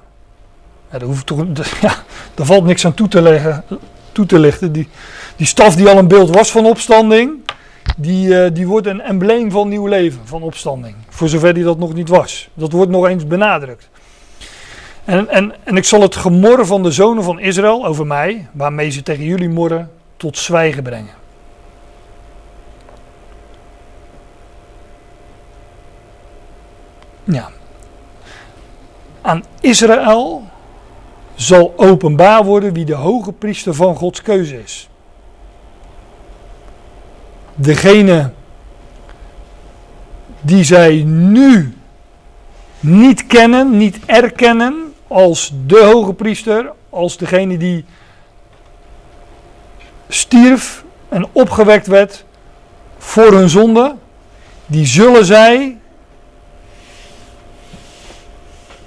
Ja, 0.91 0.97
daar, 0.97 1.07
hoeft 1.07 1.25
toch, 1.25 1.45
ja, 1.81 1.93
daar 2.33 2.45
valt 2.45 2.65
niks 2.65 2.85
aan 2.85 2.93
toe 2.93 3.07
te, 3.07 3.21
leggen, 3.21 3.63
toe 4.11 4.25
te 4.25 4.39
lichten. 4.39 4.71
Die, 4.71 4.89
die 5.35 5.47
staf 5.47 5.75
die 5.75 5.87
al 5.87 5.97
een 5.97 6.07
beeld 6.07 6.35
was 6.35 6.51
van 6.51 6.65
opstanding, 6.65 7.31
die, 7.99 8.27
uh, 8.27 8.47
die 8.53 8.67
wordt 8.67 8.87
een 8.87 9.01
embleem 9.01 9.51
van 9.51 9.69
nieuw 9.69 9.85
leven, 9.85 10.21
van 10.23 10.41
opstanding. 10.41 10.95
Voor 11.09 11.29
zover 11.29 11.53
die 11.53 11.63
dat 11.63 11.77
nog 11.77 11.93
niet 11.93 12.09
was. 12.09 12.49
Dat 12.53 12.71
wordt 12.71 12.91
nog 12.91 13.07
eens 13.07 13.27
benadrukt. 13.27 13.89
En, 15.05 15.29
en, 15.29 15.53
en 15.63 15.77
ik 15.77 15.83
zal 15.83 16.01
het 16.01 16.15
gemor 16.15 16.65
van 16.65 16.83
de 16.83 16.91
zonen 16.91 17.23
van 17.23 17.39
Israël 17.39 17.85
over 17.85 18.07
mij, 18.07 18.47
waarmee 18.51 18.89
ze 18.89 19.03
tegen 19.03 19.23
jullie 19.23 19.49
morren, 19.49 19.91
tot 20.17 20.37
zwijgen 20.37 20.83
brengen. 20.83 21.13
Ja. 27.23 27.49
Aan 29.21 29.43
Israël 29.59 30.43
zal 31.35 31.73
openbaar 31.77 32.43
worden 32.43 32.73
wie 32.73 32.85
de 32.85 32.93
hoge 32.93 33.31
priester 33.31 33.73
van 33.73 33.95
Gods 33.95 34.21
keuze 34.21 34.63
is 34.63 34.89
degene 37.57 38.31
die 40.41 40.63
zij 40.63 41.03
nu 41.05 41.77
niet 42.79 43.27
kennen, 43.27 43.77
niet 43.77 43.99
erkennen 44.05 44.93
als 45.07 45.53
de 45.65 45.79
hoge 45.83 46.13
priester, 46.13 46.71
als 46.89 47.17
degene 47.17 47.57
die 47.57 47.85
stierf 50.09 50.83
en 51.09 51.27
opgewekt 51.31 51.87
werd 51.87 52.25
voor 52.97 53.31
hun 53.31 53.49
zonde, 53.49 53.95
die 54.65 54.85
zullen 54.85 55.25
zij, 55.25 55.77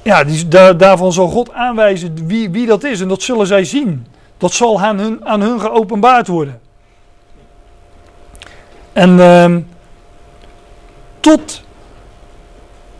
ja, 0.03 0.25
die, 0.25 0.49
daar, 0.49 0.77
daarvan 0.77 1.13
zal 1.13 1.29
God 1.29 1.53
aanwijzen 1.53 2.27
wie, 2.27 2.51
wie 2.51 2.67
dat 2.67 2.85
is 2.85 3.01
en 3.01 3.09
dat 3.09 3.23
zullen 3.23 3.47
zij 3.47 3.65
zien. 3.65 4.07
Dat 4.39 4.53
zal 4.53 4.81
aan 4.81 4.99
hun, 4.99 5.27
aan 5.27 5.41
hun 5.41 5.61
geopenbaard 5.61 6.27
worden. 6.27 6.61
En 8.93 9.11
uh, 9.19 9.57
tot, 11.21 11.63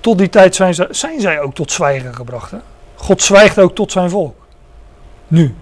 tot 0.01 0.19
die 0.19 0.29
tijd 0.29 0.55
zijn, 0.55 0.75
ze, 0.75 0.87
zijn 0.91 1.21
zij 1.21 1.41
ook 1.41 1.55
tot 1.55 1.73
zwijgen 1.73 2.15
gebracht. 2.15 2.51
Hè? 2.51 2.59
God 2.95 3.23
zwijgt 3.23 3.59
ook 3.59 3.75
tot 3.75 3.93
zijn 3.93 4.11
volk. 4.11 4.37
Nu. 5.29 5.55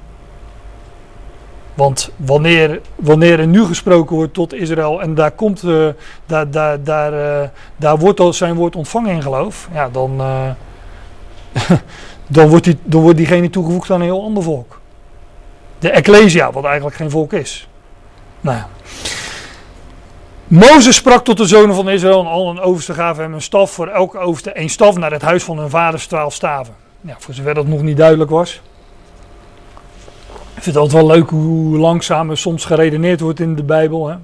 Want 1.75 2.11
wanneer, 2.17 2.81
wanneer 2.95 3.41
er 3.41 3.47
nu 3.47 3.65
gesproken 3.65 4.17
wordt 4.17 4.35
tot 4.35 4.55
Israël 4.55 5.01
en 5.01 5.15
daar, 5.15 5.31
komt, 5.31 5.63
uh, 5.63 5.89
daar, 6.27 6.51
daar, 6.51 6.83
daar, 6.83 7.43
uh, 7.43 7.49
daar 7.77 7.99
wordt 7.99 8.21
al 8.21 8.33
zijn 8.33 8.55
woord 8.55 8.77
ontvangen 8.77 9.11
in 9.11 9.23
geloof, 9.23 9.69
ja, 9.73 9.89
dan, 9.89 10.21
uh, 10.21 10.51
dan, 12.27 12.49
wordt 12.49 12.65
die, 12.65 12.79
dan 12.83 13.01
wordt 13.01 13.17
diegene 13.17 13.51
toegevoegd 13.51 13.91
aan 13.91 14.01
een 14.01 14.07
heel 14.07 14.23
ander 14.23 14.43
volk. 14.43 14.81
De 15.79 15.91
Ecclesia, 15.91 16.53
wat 16.53 16.65
eigenlijk 16.65 16.97
geen 16.97 17.11
volk 17.11 17.33
is. 17.33 17.69
Nou 18.41 18.57
ja. 18.57 18.69
Mozes 20.49 20.97
sprak 20.97 21.25
tot 21.25 21.37
de 21.37 21.47
zonen 21.47 21.75
van 21.75 21.89
Israël 21.89 22.21
en 22.21 22.27
al 22.27 22.51
een 22.51 22.61
overste 22.61 22.95
gaven 22.95 23.23
hem 23.23 23.35
een 23.35 23.43
staf 23.43 23.71
voor 23.71 23.89
elke 23.89 24.19
overste 24.19 24.53
één 24.53 24.69
staf 24.69 24.97
naar 24.97 25.13
het 25.13 25.23
huis 25.23 25.43
van 25.45 25.59
hun 25.59 25.71
vaders 25.71 26.07
twaalf 26.07 26.35
staven. 26.35 26.75
Ja, 27.01 27.17
voor 27.19 27.35
zover 27.35 27.55
dat 27.55 27.67
nog 27.67 27.83
niet 27.83 27.97
duidelijk 27.97 28.31
was. 28.31 28.61
Ik 30.29 30.63
vind 30.63 30.65
het 30.65 30.77
altijd 30.77 31.03
wel 31.03 31.17
leuk 31.17 31.31
hoe 31.31 31.79
langzaam 31.79 32.31
er 32.31 32.39
soms 32.39 32.65
geredeneerd 32.65 33.21
wordt 33.21 33.41
in 33.41 33.55
de 33.57 33.63
Bijbel. 33.63 34.09
Hè? 34.09 34.17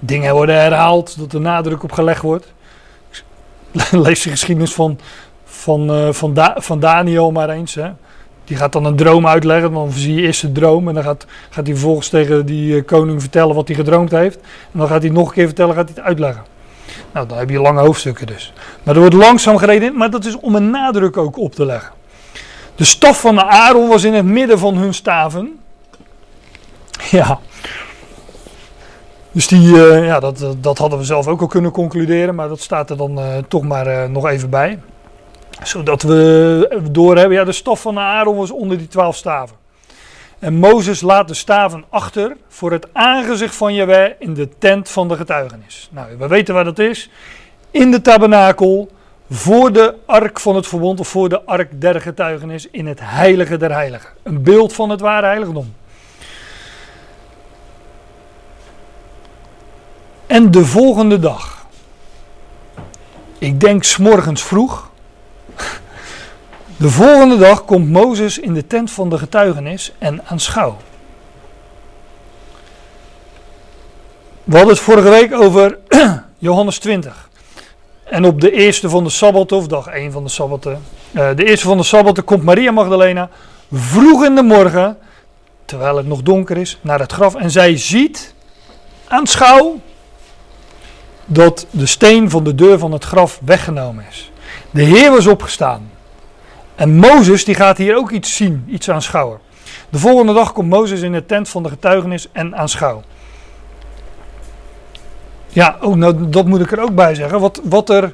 Dingen 0.00 0.34
worden 0.34 0.60
herhaald, 0.60 1.18
dat 1.18 1.32
er 1.32 1.40
nadruk 1.40 1.82
op 1.82 1.92
gelegd 1.92 2.22
wordt. 2.22 2.52
Lees 3.90 4.22
de 4.22 4.30
geschiedenis 4.30 4.74
van, 4.74 4.98
van, 5.44 5.90
uh, 5.90 6.12
van, 6.12 6.54
van 6.56 6.80
Daniel 6.80 7.30
maar 7.30 7.50
eens. 7.50 7.74
Hè? 7.74 7.90
Die 8.48 8.56
gaat 8.56 8.72
dan 8.72 8.84
een 8.84 8.96
droom 8.96 9.26
uitleggen, 9.26 9.72
dan 9.72 9.90
zie 9.90 10.14
je 10.14 10.22
eerst 10.22 10.40
de 10.40 10.52
droom 10.52 10.88
en 10.88 10.94
dan 10.94 11.02
gaat, 11.02 11.26
gaat 11.50 11.66
hij 11.66 11.74
vervolgens 11.74 12.08
tegen 12.08 12.46
die 12.46 12.74
uh, 12.74 12.84
koning 12.84 13.20
vertellen 13.20 13.54
wat 13.54 13.68
hij 13.68 13.76
gedroomd 13.76 14.10
heeft. 14.10 14.36
En 14.72 14.78
dan 14.78 14.88
gaat 14.88 15.02
hij 15.02 15.10
nog 15.10 15.28
een 15.28 15.34
keer 15.34 15.46
vertellen, 15.46 15.74
gaat 15.74 15.84
hij 15.84 15.94
het 15.96 16.04
uitleggen. 16.04 16.42
Nou, 17.12 17.26
dan 17.26 17.38
heb 17.38 17.50
je 17.50 17.60
lange 17.60 17.80
hoofdstukken 17.80 18.26
dus. 18.26 18.52
Maar 18.82 18.94
er 18.94 19.00
wordt 19.00 19.16
langzaam 19.16 19.56
gereden, 19.56 19.96
maar 19.96 20.10
dat 20.10 20.24
is 20.24 20.36
om 20.36 20.54
een 20.54 20.70
nadruk 20.70 21.16
ook 21.16 21.38
op 21.38 21.54
te 21.54 21.64
leggen. 21.64 21.92
De 22.74 22.84
staf 22.84 23.20
van 23.20 23.34
de 23.34 23.44
Aaron 23.44 23.88
was 23.88 24.04
in 24.04 24.14
het 24.14 24.24
midden 24.24 24.58
van 24.58 24.76
hun 24.76 24.94
staven. 24.94 25.58
Ja. 27.10 27.38
Dus 29.32 29.46
die, 29.46 29.68
uh, 29.68 30.06
ja, 30.06 30.20
dat, 30.20 30.46
dat 30.60 30.78
hadden 30.78 30.98
we 30.98 31.04
zelf 31.04 31.26
ook 31.26 31.40
al 31.40 31.46
kunnen 31.46 31.70
concluderen, 31.70 32.34
maar 32.34 32.48
dat 32.48 32.60
staat 32.60 32.90
er 32.90 32.96
dan 32.96 33.18
uh, 33.18 33.24
toch 33.48 33.62
maar 33.62 34.10
nog 34.10 34.26
even 34.26 34.50
bij. 34.50 34.78
Zodat 35.62 36.02
we 36.02 36.80
doorhebben, 36.90 37.36
ja, 37.36 37.44
de 37.44 37.52
staf 37.52 37.80
van 37.80 37.94
de 37.94 38.00
Aaron 38.00 38.36
was 38.36 38.50
onder 38.50 38.78
die 38.78 38.88
twaalf 38.88 39.16
staven. 39.16 39.56
En 40.38 40.54
Mozes 40.54 41.00
laat 41.00 41.28
de 41.28 41.34
staven 41.34 41.84
achter 41.88 42.36
voor 42.48 42.72
het 42.72 42.88
aangezicht 42.92 43.56
van 43.56 43.74
Jahweh 43.74 44.12
in 44.18 44.34
de 44.34 44.48
tent 44.58 44.88
van 44.88 45.08
de 45.08 45.16
getuigenis. 45.16 45.88
Nou, 45.92 46.16
we 46.18 46.26
weten 46.26 46.54
waar 46.54 46.64
dat 46.64 46.78
is. 46.78 47.10
In 47.70 47.90
de 47.90 48.00
tabernakel, 48.00 48.90
voor 49.30 49.72
de 49.72 49.94
ark 50.06 50.40
van 50.40 50.56
het 50.56 50.66
verbond 50.66 51.00
of 51.00 51.08
voor 51.08 51.28
de 51.28 51.42
ark 51.42 51.80
der 51.80 52.00
getuigenis 52.00 52.68
in 52.70 52.86
het 52.86 52.98
heilige 53.02 53.56
der 53.56 53.72
heiligen. 53.72 54.10
Een 54.22 54.42
beeld 54.42 54.72
van 54.72 54.90
het 54.90 55.00
ware 55.00 55.26
heiligdom. 55.26 55.74
En 60.26 60.50
de 60.50 60.64
volgende 60.64 61.18
dag, 61.18 61.66
ik 63.38 63.60
denk 63.60 63.84
s'morgens 63.84 64.42
vroeg, 64.42 64.87
de 66.76 66.88
volgende 66.88 67.36
dag 67.36 67.64
komt 67.64 67.90
Mozes 67.90 68.38
in 68.38 68.54
de 68.54 68.66
tent 68.66 68.90
van 68.90 69.10
de 69.10 69.18
getuigenis 69.18 69.92
en 69.98 70.26
aanschouw. 70.26 70.76
We 74.44 74.56
hadden 74.56 74.74
het 74.74 74.82
vorige 74.82 75.08
week 75.08 75.34
over 75.34 75.78
Johannes 76.38 76.78
20. 76.78 77.28
En 78.04 78.24
op 78.24 78.40
de 78.40 78.50
eerste 78.50 78.88
van 78.88 79.04
de 79.04 79.10
Sabbat, 79.10 79.52
of 79.52 79.66
dag 79.66 79.86
1 79.86 80.12
van 80.12 80.24
de 80.24 80.30
Sabbatten, 80.30 80.82
uh, 81.12 81.28
de 81.36 81.44
eerste 81.44 81.66
van 81.66 81.76
de 81.76 81.82
Sabbatten 81.82 82.24
komt 82.24 82.42
Maria 82.42 82.70
Magdalena 82.70 83.30
vroeg 83.72 84.24
in 84.24 84.34
de 84.34 84.42
morgen, 84.42 84.98
terwijl 85.64 85.96
het 85.96 86.06
nog 86.06 86.22
donker 86.22 86.56
is, 86.56 86.78
naar 86.80 86.98
het 86.98 87.12
graf. 87.12 87.34
En 87.34 87.50
zij 87.50 87.76
ziet, 87.76 88.34
aanschouw, 89.08 89.80
dat 91.24 91.66
de 91.70 91.86
steen 91.86 92.30
van 92.30 92.44
de 92.44 92.54
deur 92.54 92.78
van 92.78 92.92
het 92.92 93.04
graf 93.04 93.40
weggenomen 93.44 94.04
is. 94.10 94.30
De 94.70 94.82
Heer 94.82 95.10
was 95.10 95.26
opgestaan. 95.26 95.90
En 96.74 96.96
Mozes 96.96 97.44
die 97.44 97.54
gaat 97.54 97.78
hier 97.78 97.96
ook 97.96 98.10
iets 98.10 98.36
zien, 98.36 98.64
iets 98.68 98.90
aanschouwen. 98.90 99.38
De 99.88 99.98
volgende 99.98 100.32
dag 100.32 100.52
komt 100.52 100.68
Mozes 100.68 101.00
in 101.00 101.12
de 101.12 101.26
tent 101.26 101.48
van 101.48 101.62
de 101.62 101.68
getuigenis 101.68 102.28
en 102.32 102.56
aanschouw. 102.56 103.02
Ja, 105.48 105.76
oh, 105.80 105.96
nou, 105.96 106.28
dat 106.28 106.46
moet 106.46 106.60
ik 106.60 106.72
er 106.72 106.80
ook 106.80 106.94
bij 106.94 107.14
zeggen. 107.14 107.40
Wat, 107.40 107.60
wat 107.64 107.90
er 107.90 108.12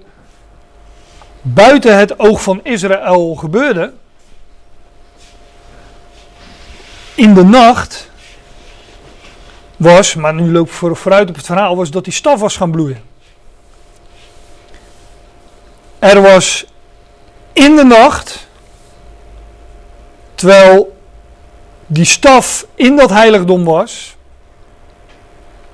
buiten 1.42 1.98
het 1.98 2.18
oog 2.18 2.42
van 2.42 2.60
Israël 2.62 3.34
gebeurde. 3.34 3.92
In 7.14 7.34
de 7.34 7.44
nacht 7.44 8.10
was, 9.76 10.14
maar 10.14 10.34
nu 10.34 10.52
loop 10.52 10.66
ik 10.66 10.72
vooruit 10.72 11.28
op 11.28 11.36
het 11.36 11.46
verhaal, 11.46 11.76
was 11.76 11.90
dat 11.90 12.04
die 12.04 12.12
staf 12.12 12.40
was 12.40 12.56
gaan 12.56 12.70
bloeien. 12.70 13.02
Er 16.04 16.22
was 16.22 16.64
in 17.52 17.76
de 17.76 17.84
nacht, 17.84 18.46
terwijl 20.34 20.96
die 21.86 22.04
staf 22.04 22.66
in 22.74 22.96
dat 22.96 23.10
heiligdom 23.10 23.64
was, 23.64 24.16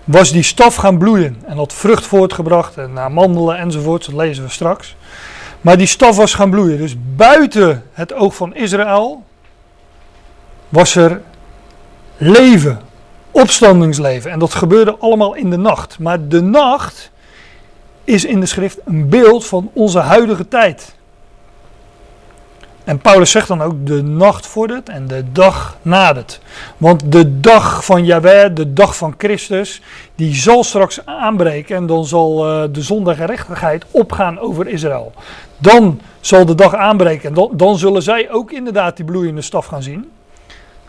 was 0.05 0.33
die 0.33 0.43
staf 0.43 0.75
gaan 0.75 0.99
bloeien 0.99 1.43
en 1.47 1.57
had 1.57 1.73
vrucht 1.73 2.07
voortgebracht 2.07 2.77
en 2.77 2.99
amandelen 2.99 3.57
enzovoort, 3.57 4.07
dat 4.07 4.15
lezen 4.15 4.45
we 4.45 4.51
straks. 4.51 4.97
Maar 5.61 5.77
die 5.77 5.87
staf 5.87 6.17
was 6.17 6.35
gaan 6.35 6.51
bloeien, 6.51 6.79
dus 6.79 6.95
buiten 7.17 7.85
het 7.93 8.13
oog 8.13 8.35
van 8.35 8.55
Israël 8.55 9.25
was 10.69 10.95
er 10.95 11.23
leven, 12.17 12.81
opstandingsleven. 13.31 14.31
En 14.31 14.39
dat 14.39 14.55
gebeurde 14.55 14.97
allemaal 14.99 15.35
in 15.35 15.51
de 15.51 15.59
nacht. 15.59 15.99
Maar 15.99 16.29
de 16.29 16.41
nacht 16.41 17.10
is 18.05 18.25
in 18.25 18.41
de 18.41 18.47
schrift 18.47 18.79
een 18.85 19.09
beeld 19.09 19.47
van 19.47 19.71
onze 19.73 19.99
huidige 19.99 20.49
tijd. 20.49 20.95
En 22.85 22.99
Paulus 22.99 23.31
zegt 23.31 23.49
dan 23.49 23.63
ook, 23.63 23.87
de 23.87 24.03
nacht 24.03 24.47
vordert 24.47 24.89
en 24.89 25.07
de 25.07 25.25
dag 25.33 25.79
nadert. 25.83 26.41
Want 26.77 27.13
de 27.13 27.41
dag 27.41 27.85
van 27.85 28.05
Jahweh, 28.05 28.55
de 28.55 28.73
dag 28.73 28.97
van 28.97 29.15
Christus, 29.19 29.83
die 30.15 30.35
zal 30.35 30.65
straks 30.65 31.07
aanbreken. 31.07 31.77
En 31.77 31.87
dan 31.87 32.05
zal 32.05 32.47
uh, 32.47 32.69
de 32.73 32.83
zondergerechtigheid 32.83 33.85
opgaan 33.91 34.39
over 34.39 34.69
Israël. 34.69 35.13
Dan 35.59 36.01
zal 36.21 36.47
de 36.47 36.55
dag 36.55 36.75
aanbreken 36.75 37.29
en 37.29 37.35
dan, 37.35 37.51
dan 37.53 37.79
zullen 37.79 38.03
zij 38.03 38.31
ook 38.31 38.53
inderdaad 38.53 38.97
die 38.97 39.05
bloeiende 39.05 39.43
staf 39.43 39.67
gaan 39.67 39.83
zien. 39.83 40.11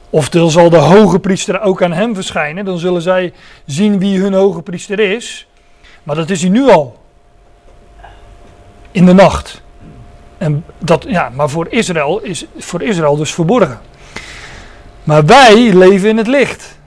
Of 0.09 0.30
dan 0.30 0.51
zal 0.51 0.70
de 0.70 0.78
hoge 0.78 1.20
priester 1.20 1.62
ook 1.62 1.84
aan 1.84 1.93
hem 1.93 2.16
verschijnen. 2.16 2.66
Dan 2.66 2.78
zullen 2.78 3.01
zij 3.01 3.34
zien 3.66 3.99
wie 3.99 4.20
hun 4.20 4.34
hoge 4.34 4.62
priester 4.62 4.99
is. 4.99 5.47
Maar 6.03 6.16
dat 6.16 6.30
is 6.30 6.41
hij 6.41 6.49
nu 6.49 6.70
al. 6.70 7.01
In 8.92 9.06
de 9.06 9.14
nacht. 9.14 9.62
En 10.38 10.66
dat, 10.78 11.06
ja, 11.08 11.30
maar 11.34 11.50
voor 11.50 11.68
Israël 11.70 12.20
is 12.20 12.46
voor 12.58 12.82
Israël 12.82 13.16
dus 13.16 13.34
verborgen. 13.34 13.80
Maar 15.04 15.26
wij 15.26 15.74
leven 15.74 16.10
in 16.10 16.18
het 16.18 16.28
licht. 16.28 16.80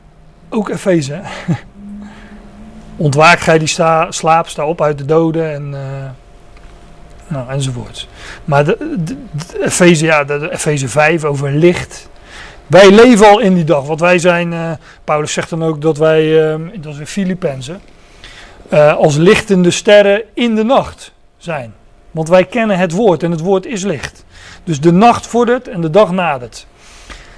Ook 0.48 0.68
Efeze. 0.68 1.20
Ontwaak 2.96 3.40
gij 3.40 3.58
die 3.58 3.68
sta, 3.68 4.10
slaap, 4.10 4.48
sta 4.48 4.66
op 4.66 4.82
uit 4.82 4.98
de 4.98 5.04
doden 5.04 5.52
en, 5.52 5.70
uh, 5.72 5.78
nou, 7.26 7.48
enzovoorts. 7.48 8.08
Maar 8.44 8.64
de, 8.64 8.96
de, 9.04 9.16
Efeze, 9.64 10.04
ja, 10.04 10.24
Efeze 10.50 10.88
5 10.88 11.24
over 11.24 11.50
licht. 11.50 12.08
Wij 12.66 12.90
leven 12.90 13.28
al 13.28 13.40
in 13.40 13.54
die 13.54 13.64
dag, 13.64 13.86
want 13.86 14.00
wij 14.00 14.18
zijn, 14.18 14.52
uh, 14.52 14.70
Paulus 15.04 15.32
zegt 15.32 15.50
dan 15.50 15.64
ook 15.64 15.80
dat 15.82 15.98
wij, 15.98 16.52
uh, 16.52 16.68
dat 16.80 16.92
is 16.92 16.98
in 16.98 17.06
Filippenzen, 17.06 17.80
als 18.96 19.16
lichtende 19.16 19.70
sterren 19.70 20.22
in 20.34 20.54
de 20.54 20.64
nacht 20.64 21.12
zijn. 21.38 21.74
Want 22.14 22.28
wij 22.28 22.44
kennen 22.44 22.78
het 22.78 22.92
woord 22.92 23.22
en 23.22 23.30
het 23.30 23.40
woord 23.40 23.66
is 23.66 23.82
licht. 23.82 24.24
Dus 24.64 24.80
de 24.80 24.92
nacht 24.92 25.26
vordert 25.26 25.68
en 25.68 25.80
de 25.80 25.90
dag 25.90 26.10
nadert. 26.10 26.66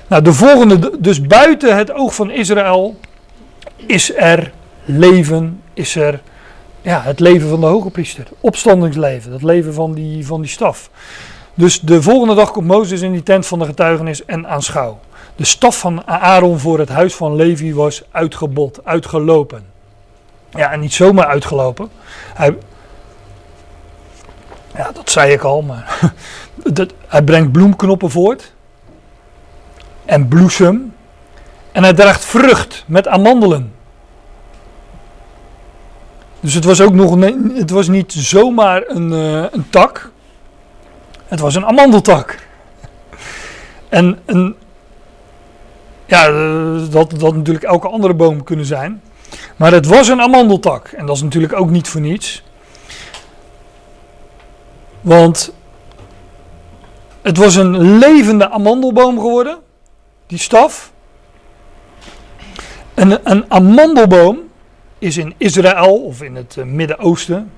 Nou, 0.08 0.22
de 0.22 0.32
volgende, 0.32 0.90
dus 0.98 1.26
buiten 1.26 1.76
het 1.76 1.92
oog 1.92 2.14
van 2.14 2.30
Israël 2.30 2.96
is 3.76 4.16
er 4.16 4.52
leven, 4.84 5.62
is 5.74 5.96
er 5.96 6.20
ja, 6.82 7.02
het 7.02 7.20
leven 7.20 7.48
van 7.48 7.60
de 7.60 7.66
hoge 7.66 7.90
priester. 7.90 8.26
Opstandingsleven, 8.40 9.30
dat 9.30 9.42
leven 9.42 9.74
van 9.74 9.94
die, 9.94 10.26
van 10.26 10.40
die 10.40 10.50
staf. 10.50 10.90
Dus 11.54 11.80
de 11.80 12.02
volgende 12.02 12.34
dag 12.34 12.50
komt 12.50 12.66
Mozes 12.66 13.00
in 13.00 13.12
die 13.12 13.22
tent 13.22 13.46
van 13.46 13.58
de 13.58 13.64
getuigenis 13.64 14.24
en 14.24 14.48
aanschouw. 14.48 14.98
De 15.36 15.44
staf 15.44 15.78
van 15.78 16.06
Aaron 16.06 16.58
voor 16.58 16.78
het 16.78 16.88
huis 16.88 17.14
van 17.14 17.36
Levi 17.36 17.74
was 17.74 18.02
uitgebot, 18.10 18.80
uitgelopen. 18.84 19.64
Ja, 20.50 20.72
en 20.72 20.80
niet 20.80 20.92
zomaar 20.92 21.26
uitgelopen. 21.26 21.88
Hij, 22.34 22.56
ja, 24.76 24.92
dat 24.92 25.10
zei 25.10 25.32
ik 25.32 25.42
al, 25.42 25.62
maar 25.62 26.12
dat, 26.72 26.92
hij 27.06 27.22
brengt 27.22 27.52
bloemknoppen 27.52 28.10
voort. 28.10 28.52
En 30.04 30.28
bloesem. 30.28 30.94
En 31.72 31.82
hij 31.82 31.92
draagt 31.94 32.24
vrucht 32.24 32.84
met 32.86 33.08
amandelen. 33.08 33.74
Dus 36.40 36.54
het 36.54 36.64
was 36.64 36.80
ook 36.80 36.92
nog 36.92 37.20
het 37.54 37.70
was 37.70 37.88
niet 37.88 38.12
zomaar 38.12 38.82
een, 38.86 39.12
uh, 39.12 39.44
een 39.50 39.70
tak. 39.70 40.10
Het 41.26 41.40
was 41.40 41.54
een 41.54 41.66
amandeltak. 41.66 42.38
En 43.88 44.18
een, 44.24 44.56
ja, 46.06 46.30
dat 46.90 47.10
dat 47.10 47.34
natuurlijk 47.34 47.64
elke 47.64 47.88
andere 47.88 48.14
boom 48.14 48.44
kunnen 48.44 48.66
zijn. 48.66 49.02
Maar 49.56 49.72
het 49.72 49.86
was 49.86 50.08
een 50.08 50.20
amandeltak. 50.20 50.88
En 50.88 51.06
dat 51.06 51.16
is 51.16 51.22
natuurlijk 51.22 51.52
ook 51.52 51.70
niet 51.70 51.88
voor 51.88 52.00
niets. 52.00 52.42
Want 55.06 55.52
het 57.22 57.36
was 57.36 57.54
een 57.54 57.98
levende 57.98 58.50
amandelboom 58.50 59.16
geworden, 59.16 59.58
die 60.26 60.38
staf. 60.38 60.92
Een, 62.94 63.50
amandelboom 63.50 64.38
is 64.98 65.16
in 65.16 65.34
Israël 65.36 66.02
of 66.02 66.22
in 66.22 66.36
het 66.36 66.56
eh, 66.56 66.64
Midden-Oosten 66.64 67.52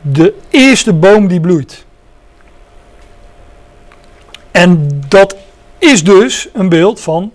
de 0.00 0.34
eerste 0.50 0.92
boom 0.92 1.28
die 1.28 1.40
bloeit. 1.40 1.84
En 4.50 5.00
dat 5.08 5.36
is 5.78 6.04
dus 6.04 6.48
een 6.52 6.68
beeld 6.68 7.00
van 7.00 7.32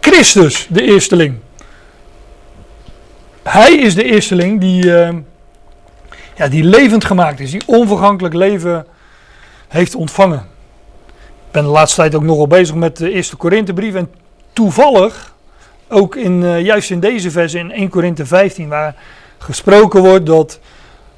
Christus, 0.00 0.66
de 0.70 0.82
eersteling. 0.82 1.38
Hij 3.42 3.72
is 3.72 3.94
de 3.94 4.04
eersteling 4.04 4.60
die, 4.60 4.84
uh, 4.84 5.08
ja, 6.38 6.48
die 6.48 6.64
levend 6.64 7.04
gemaakt 7.04 7.40
is, 7.40 7.50
die 7.50 7.62
onvergankelijk 7.66 8.34
leven 8.34 8.86
heeft 9.68 9.94
ontvangen. 9.94 10.46
Ik 11.26 11.54
ben 11.54 11.62
de 11.62 11.68
laatste 11.68 12.00
tijd 12.00 12.14
ook 12.14 12.22
nogal 12.22 12.46
bezig 12.46 12.74
met 12.74 12.96
de 12.96 13.10
eerste 13.10 13.36
Korinthebrief 13.36 13.94
en 13.94 14.10
toevallig 14.52 15.34
ook 15.88 16.16
in, 16.16 16.42
uh, 16.42 16.60
juist 16.60 16.90
in 16.90 17.00
deze 17.00 17.30
vers 17.30 17.54
in 17.54 17.72
1 17.72 17.88
Korinthe 17.88 18.26
15 18.26 18.68
waar 18.68 18.94
gesproken 19.38 20.02
wordt 20.02 20.26
dat 20.26 20.58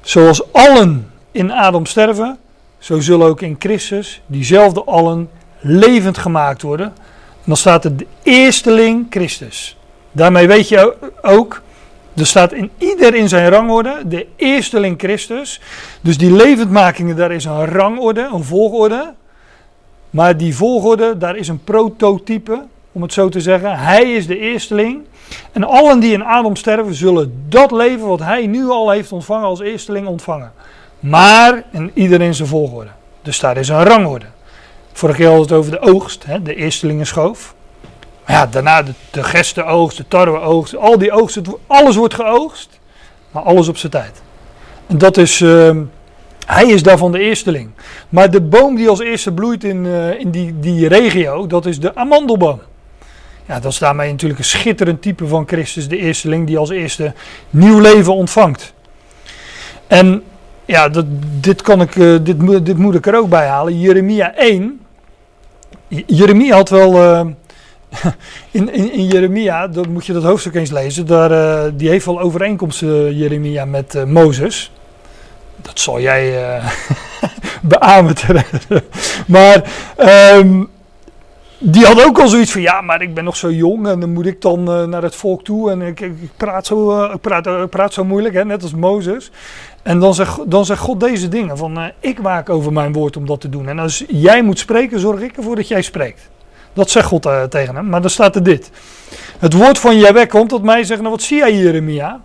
zoals 0.01 0.53
allen 0.53 1.11
in 1.31 1.51
Adam 1.51 1.85
sterven, 1.85 2.37
zo 2.77 2.99
zullen 2.99 3.27
ook 3.27 3.41
in 3.41 3.55
Christus 3.59 4.21
diezelfde 4.25 4.83
allen 4.83 5.29
levend 5.59 6.17
gemaakt 6.17 6.61
worden. 6.61 6.85
En 6.85 7.47
dan 7.47 7.57
staat 7.57 7.85
er 7.85 7.97
de 7.97 8.07
eersteling 8.23 9.05
Christus. 9.09 9.77
Daarmee 10.11 10.47
weet 10.47 10.69
je 10.69 10.95
ook, 11.21 11.61
er 12.15 12.25
staat 12.25 12.53
in 12.53 12.69
ieder 12.77 13.15
in 13.15 13.29
zijn 13.29 13.49
rangorde 13.49 14.01
de 14.05 14.27
eersteling 14.35 14.99
Christus. 14.99 15.61
Dus 16.01 16.17
die 16.17 16.31
levendmakingen, 16.31 17.15
daar 17.15 17.31
is 17.31 17.45
een 17.45 17.65
rangorde, 17.65 18.29
een 18.33 18.43
volgorde. 18.43 19.13
Maar 20.09 20.37
die 20.37 20.55
volgorde, 20.55 21.17
daar 21.17 21.35
is 21.35 21.47
een 21.47 21.63
prototype, 21.63 22.63
om 22.91 23.01
het 23.01 23.13
zo 23.13 23.29
te 23.29 23.41
zeggen. 23.41 23.77
Hij 23.77 24.13
is 24.13 24.27
de 24.27 24.37
eersteling. 24.37 25.01
En 25.51 25.63
allen 25.63 25.99
die 25.99 26.13
in 26.13 26.23
Adam 26.23 26.55
sterven, 26.55 26.93
zullen 26.93 27.45
dat 27.49 27.71
leven 27.71 28.07
wat 28.07 28.19
hij 28.19 28.47
nu 28.47 28.67
al 28.67 28.89
heeft 28.89 29.11
ontvangen 29.11 29.45
als 29.45 29.59
eersteling 29.59 30.07
ontvangen. 30.07 30.51
Maar 30.99 31.63
in 31.71 31.91
ieder 31.93 32.21
in 32.21 32.35
zijn 32.35 32.47
volgorde. 32.47 32.89
Dus 33.21 33.39
daar 33.39 33.57
is 33.57 33.69
een 33.69 33.83
rangorde. 33.83 34.25
Vorige 34.93 35.17
keer 35.17 35.27
hadden 35.27 35.47
we 35.47 35.53
het 35.53 35.63
over 35.63 35.71
de 35.71 35.93
oogst, 35.93 36.25
hè, 36.25 36.41
de 36.41 36.55
eerstelingenschoof. 36.55 37.55
Maar 38.25 38.35
ja, 38.35 38.45
daarna 38.45 38.83
de, 38.83 38.93
de 39.11 39.23
gestenoogst, 39.23 39.97
de 39.97 40.07
tarweoogst, 40.07 40.75
al 40.75 40.97
die 40.97 41.11
oogsten, 41.11 41.45
alles 41.67 41.95
wordt 41.95 42.13
geoogst. 42.13 42.79
Maar 43.31 43.43
alles 43.43 43.67
op 43.67 43.77
zijn 43.77 43.91
tijd. 43.91 44.21
En 44.87 44.97
dat 44.97 45.17
is, 45.17 45.39
uh, 45.39 45.77
hij 46.45 46.65
is 46.65 46.83
daarvan 46.83 47.11
de 47.11 47.19
eersteling. 47.19 47.69
Maar 48.09 48.31
de 48.31 48.41
boom 48.41 48.75
die 48.75 48.89
als 48.89 48.99
eerste 48.99 49.31
bloeit 49.31 49.63
in, 49.63 49.85
uh, 49.85 50.19
in 50.19 50.31
die, 50.31 50.59
die 50.59 50.87
regio, 50.87 51.47
dat 51.47 51.65
is 51.65 51.79
de 51.79 51.95
amandelboom. 51.95 52.61
Ja, 53.45 53.59
dat 53.59 53.71
is 53.71 53.77
daarmee 53.77 54.11
natuurlijk 54.11 54.39
een 54.39 54.45
schitterend 54.45 55.01
type 55.01 55.27
van 55.27 55.47
Christus, 55.47 55.87
de 55.87 55.97
eersteling, 55.97 56.47
die 56.47 56.57
als 56.57 56.69
eerste 56.69 57.13
nieuw 57.49 57.79
leven 57.79 58.15
ontvangt. 58.15 58.73
En 59.87 60.23
ja, 60.65 60.89
dat, 60.89 61.05
dit, 61.39 61.61
kan 61.61 61.81
ik, 61.81 61.95
uh, 61.95 62.19
dit, 62.23 62.65
dit 62.65 62.77
moet 62.77 62.95
ik 62.95 63.07
er 63.07 63.17
ook 63.17 63.29
bij 63.29 63.47
halen. 63.47 63.79
Jeremia 63.79 64.35
1. 64.35 64.79
Jeremia 66.05 66.55
had 66.55 66.69
wel. 66.69 67.35
Uh, 67.93 68.05
in, 68.51 68.73
in, 68.73 68.93
in, 68.93 69.05
Jeremia, 69.05 69.67
dan 69.67 69.91
moet 69.91 70.05
je 70.05 70.13
dat 70.13 70.23
hoofdstuk 70.23 70.55
eens 70.55 70.71
lezen. 70.71 71.07
Daar, 71.07 71.31
uh, 71.31 71.71
die 71.73 71.89
heeft 71.89 72.05
wel 72.05 72.19
overeenkomsten, 72.19 73.17
Jeremia, 73.17 73.65
met 73.65 74.05
Mozes. 74.07 74.71
Dat 75.61 75.79
zal 75.79 75.99
jij 75.99 76.59
beamen. 77.61 78.15
maar. 79.27 79.71
Um, 80.37 80.69
die 81.63 81.85
had 81.85 82.03
ook 82.05 82.19
al 82.19 82.27
zoiets 82.27 82.51
van, 82.51 82.61
ja, 82.61 82.81
maar 82.81 83.01
ik 83.01 83.13
ben 83.13 83.23
nog 83.23 83.35
zo 83.35 83.51
jong 83.51 83.87
en 83.87 83.99
dan 83.99 84.13
moet 84.13 84.25
ik 84.25 84.41
dan 84.41 84.59
uh, 84.59 84.85
naar 84.87 85.01
het 85.01 85.15
volk 85.15 85.43
toe 85.43 85.71
en 85.71 85.81
ik, 85.81 85.99
ik, 85.99 86.29
praat, 86.37 86.65
zo, 86.65 87.03
uh, 87.03 87.13
ik, 87.13 87.21
praat, 87.21 87.47
uh, 87.47 87.61
ik 87.61 87.69
praat 87.69 87.93
zo 87.93 88.03
moeilijk, 88.03 88.33
hè, 88.33 88.45
net 88.45 88.63
als 88.63 88.73
Mozes. 88.73 89.31
En 89.83 89.99
dan 89.99 90.13
zegt, 90.13 90.51
dan 90.51 90.65
zegt 90.65 90.79
God 90.79 90.99
deze 90.99 91.27
dingen 91.27 91.57
van, 91.57 91.91
ik 91.99 92.19
waak 92.19 92.49
over 92.49 92.73
mijn 92.73 92.93
woord 92.93 93.17
om 93.17 93.25
dat 93.25 93.41
te 93.41 93.49
doen. 93.49 93.67
En 93.67 93.79
als 93.79 94.03
jij 94.07 94.41
moet 94.41 94.59
spreken, 94.59 94.99
zorg 94.99 95.21
ik 95.21 95.37
ervoor 95.37 95.55
dat 95.55 95.67
jij 95.67 95.81
spreekt. 95.81 96.29
Dat 96.73 96.89
zegt 96.89 97.07
God 97.07 97.27
tegen 97.49 97.75
hem, 97.75 97.89
maar 97.89 98.01
dan 98.01 98.09
staat 98.09 98.35
er 98.35 98.43
dit. 98.43 98.71
Het 99.39 99.53
woord 99.53 99.79
van 99.79 99.97
Jaweh 99.97 100.27
komt 100.27 100.49
tot 100.49 100.63
mij 100.63 100.79
en 100.79 100.85
zegt, 100.85 100.99
nou 100.99 101.11
wat 101.11 101.21
zie 101.21 101.37
jij 101.37 101.55
Jeremia? 101.55 102.21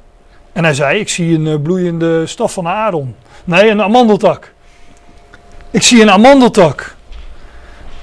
En 0.52 0.64
hij 0.64 0.74
zei, 0.74 1.00
ik 1.00 1.08
zie 1.08 1.38
een 1.38 1.62
bloeiende 1.62 2.26
staf 2.26 2.52
van 2.52 2.68
Aaron. 2.68 3.14
Nee, 3.44 3.70
een 3.70 3.82
amandeltak. 3.82 4.52
Ik 5.70 5.82
zie 5.82 6.02
een 6.02 6.10
amandeltak. 6.10 6.94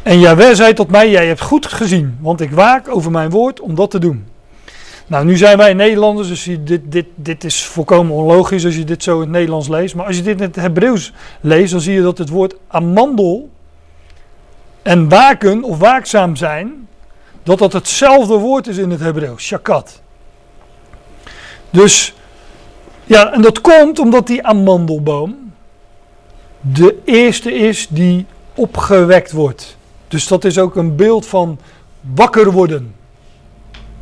En 0.03 0.19
Jaweh 0.19 0.53
zei 0.53 0.73
tot 0.73 0.91
mij, 0.91 1.09
jij 1.09 1.27
hebt 1.27 1.41
goed 1.41 1.65
gezien, 1.65 2.17
want 2.19 2.41
ik 2.41 2.51
waak 2.51 2.95
over 2.95 3.11
mijn 3.11 3.29
woord 3.29 3.59
om 3.59 3.75
dat 3.75 3.91
te 3.91 3.99
doen. 3.99 4.25
Nou, 5.07 5.25
nu 5.25 5.37
zijn 5.37 5.57
wij 5.57 5.73
Nederlanders, 5.73 6.27
dus 6.27 6.49
dit, 6.59 6.81
dit, 6.91 7.05
dit 7.15 7.43
is 7.43 7.65
volkomen 7.65 8.15
onlogisch 8.15 8.65
als 8.65 8.75
je 8.75 8.83
dit 8.83 9.03
zo 9.03 9.15
in 9.15 9.21
het 9.21 9.29
Nederlands 9.29 9.67
leest. 9.67 9.95
Maar 9.95 10.05
als 10.05 10.15
je 10.15 10.21
dit 10.21 10.37
in 10.37 10.47
het 10.47 10.55
Hebreeuws 10.55 11.13
leest, 11.41 11.71
dan 11.71 11.81
zie 11.81 11.93
je 11.93 12.01
dat 12.01 12.17
het 12.17 12.29
woord 12.29 12.55
amandel 12.67 13.49
en 14.83 15.09
waken 15.09 15.63
of 15.63 15.77
waakzaam 15.77 16.35
zijn, 16.35 16.87
dat 17.43 17.59
dat 17.59 17.73
hetzelfde 17.73 18.37
woord 18.37 18.67
is 18.67 18.77
in 18.77 18.91
het 18.91 18.99
Hebreeuws, 18.99 19.43
shakat. 19.43 20.01
Dus, 21.69 22.13
ja, 23.03 23.33
en 23.33 23.41
dat 23.41 23.61
komt 23.61 23.99
omdat 23.99 24.27
die 24.27 24.43
amandelboom 24.45 25.43
de 26.61 27.01
eerste 27.05 27.53
is 27.53 27.87
die 27.89 28.25
opgewekt 28.53 29.31
wordt. 29.31 29.77
Dus 30.07 30.27
dat 30.27 30.43
is 30.43 30.59
ook 30.59 30.75
een 30.75 30.95
beeld 30.95 31.25
van 31.25 31.59
wakker 32.01 32.51
worden. 32.51 32.95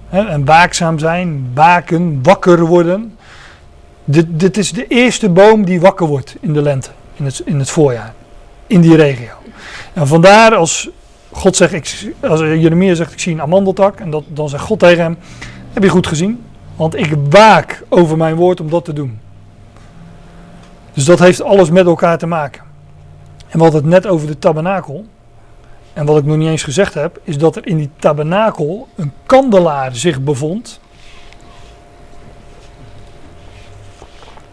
en 0.10 0.46
waakzaam 0.46 1.00
zijn, 1.00 1.52
waken, 1.54 2.20
wakker 2.24 2.66
worden. 2.66 3.18
Dit, 4.04 4.26
dit 4.30 4.58
is 4.58 4.72
de 4.72 4.88
eerste 4.88 5.30
boom 5.30 5.66
die 5.66 5.82
wakker 5.82 6.08
wordt 6.08 6.36
in 6.40 6.54
de 6.54 6.62
lente, 6.62 6.90
in 7.14 7.26
het, 7.26 7.42
in 7.46 7.60
het 7.60 7.70
voorjaar, 7.70 8.14
in 8.68 8.82
die 8.82 8.96
regio. 8.96 9.41
En 9.94 10.08
vandaar 10.08 10.56
als 10.56 10.90
God 11.32 11.56
zegt, 11.56 11.74
ik, 11.74 12.14
als 12.22 12.40
Jeremia 12.40 12.94
zegt, 12.94 13.12
ik 13.12 13.20
zie 13.20 13.34
een 13.34 13.42
amandeltak, 13.42 14.00
en 14.00 14.10
dat, 14.10 14.24
dan 14.28 14.50
zegt 14.50 14.64
God 14.64 14.80
tegen 14.80 15.04
hem, 15.04 15.18
heb 15.74 15.84
je 15.84 15.90
goed 15.90 16.08
gezien? 16.08 16.44
Want 16.76 16.96
ik 16.96 17.16
waak 17.30 17.84
over 17.90 18.18
mijn 18.18 18.36
woord 18.36 18.60
om 18.60 18.70
dat 18.70 18.86
te 18.86 18.94
doen. 18.94 19.20
Dus 20.94 21.06
dat 21.06 21.20
heeft 21.20 21.42
alles 21.42 21.70
met 21.70 21.86
elkaar 21.86 22.18
te 22.18 22.28
maken. 22.28 22.62
En 23.48 23.60
hadden 23.60 23.82
het 23.82 23.90
net 23.90 24.08
over 24.08 24.28
de 24.28 24.40
tabernakel. 24.40 25.06
En 25.94 26.06
wat 26.06 26.18
ik 26.18 26.26
nog 26.26 26.38
niet 26.38 26.48
eens 26.48 26.64
gezegd 26.64 26.94
heb, 26.94 27.20
is 27.24 27.38
dat 27.38 27.56
er 27.56 27.68
in 27.68 27.78
die 27.78 27.90
tabernakel 28.00 28.88
een 28.96 29.12
kandelaar 29.26 29.96
zich 29.96 30.22
bevond. 30.22 30.80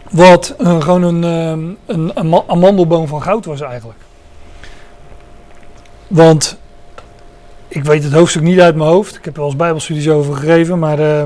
Wat 0.09 0.55
gewoon 0.57 1.03
een, 1.03 1.23
uh, 1.23 1.75
een, 1.85 2.11
een 2.13 2.43
amandelboom 2.47 3.07
van 3.07 3.21
goud 3.21 3.45
was 3.45 3.61
eigenlijk. 3.61 3.99
Want 6.09 6.57
ik 7.67 7.83
weet 7.83 8.03
het 8.03 8.13
hoofdstuk 8.13 8.41
niet 8.41 8.59
uit 8.59 8.75
mijn 8.75 8.89
hoofd. 8.89 9.15
Ik 9.15 9.25
heb 9.25 9.33
er 9.33 9.39
wel 9.39 9.49
eens 9.49 9.59
bijbelstudies 9.59 10.09
over 10.09 10.35
gegeven. 10.35 10.79
Maar 10.79 10.99
uh, 10.99 11.23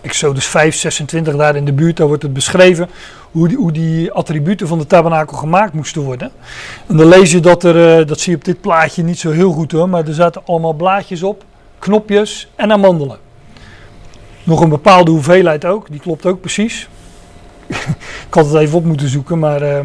Exodus 0.00 0.46
5, 0.46 0.76
26 0.76 1.36
daar 1.36 1.56
in 1.56 1.64
de 1.64 1.72
buurt, 1.72 1.96
daar 1.96 2.06
wordt 2.06 2.22
het 2.22 2.32
beschreven 2.32 2.88
hoe 3.30 3.48
die, 3.48 3.56
hoe 3.56 3.72
die 3.72 4.12
attributen 4.12 4.66
van 4.66 4.78
de 4.78 4.86
tabernakel 4.86 5.36
gemaakt 5.36 5.72
moesten 5.72 6.02
worden. 6.02 6.30
En 6.86 6.96
dan 6.96 7.06
lees 7.06 7.30
je 7.30 7.40
dat 7.40 7.64
er, 7.64 8.00
uh, 8.00 8.06
dat 8.06 8.20
zie 8.20 8.32
je 8.32 8.38
op 8.38 8.44
dit 8.44 8.60
plaatje 8.60 9.02
niet 9.02 9.18
zo 9.18 9.30
heel 9.30 9.52
goed 9.52 9.72
hoor, 9.72 9.88
maar 9.88 10.06
er 10.06 10.14
zaten 10.14 10.42
allemaal 10.44 10.72
blaadjes 10.72 11.22
op, 11.22 11.44
knopjes 11.78 12.48
en 12.54 12.72
amandelen. 12.72 13.18
Nog 14.42 14.60
een 14.60 14.68
bepaalde 14.68 15.10
hoeveelheid 15.10 15.64
ook, 15.64 15.90
die 15.90 16.00
klopt 16.00 16.26
ook 16.26 16.40
precies. 16.40 16.88
ik 18.28 18.34
had 18.34 18.46
het 18.46 18.54
even 18.54 18.78
op 18.78 18.84
moeten 18.84 19.08
zoeken, 19.08 19.38
maar 19.38 19.62
uh, 19.62 19.80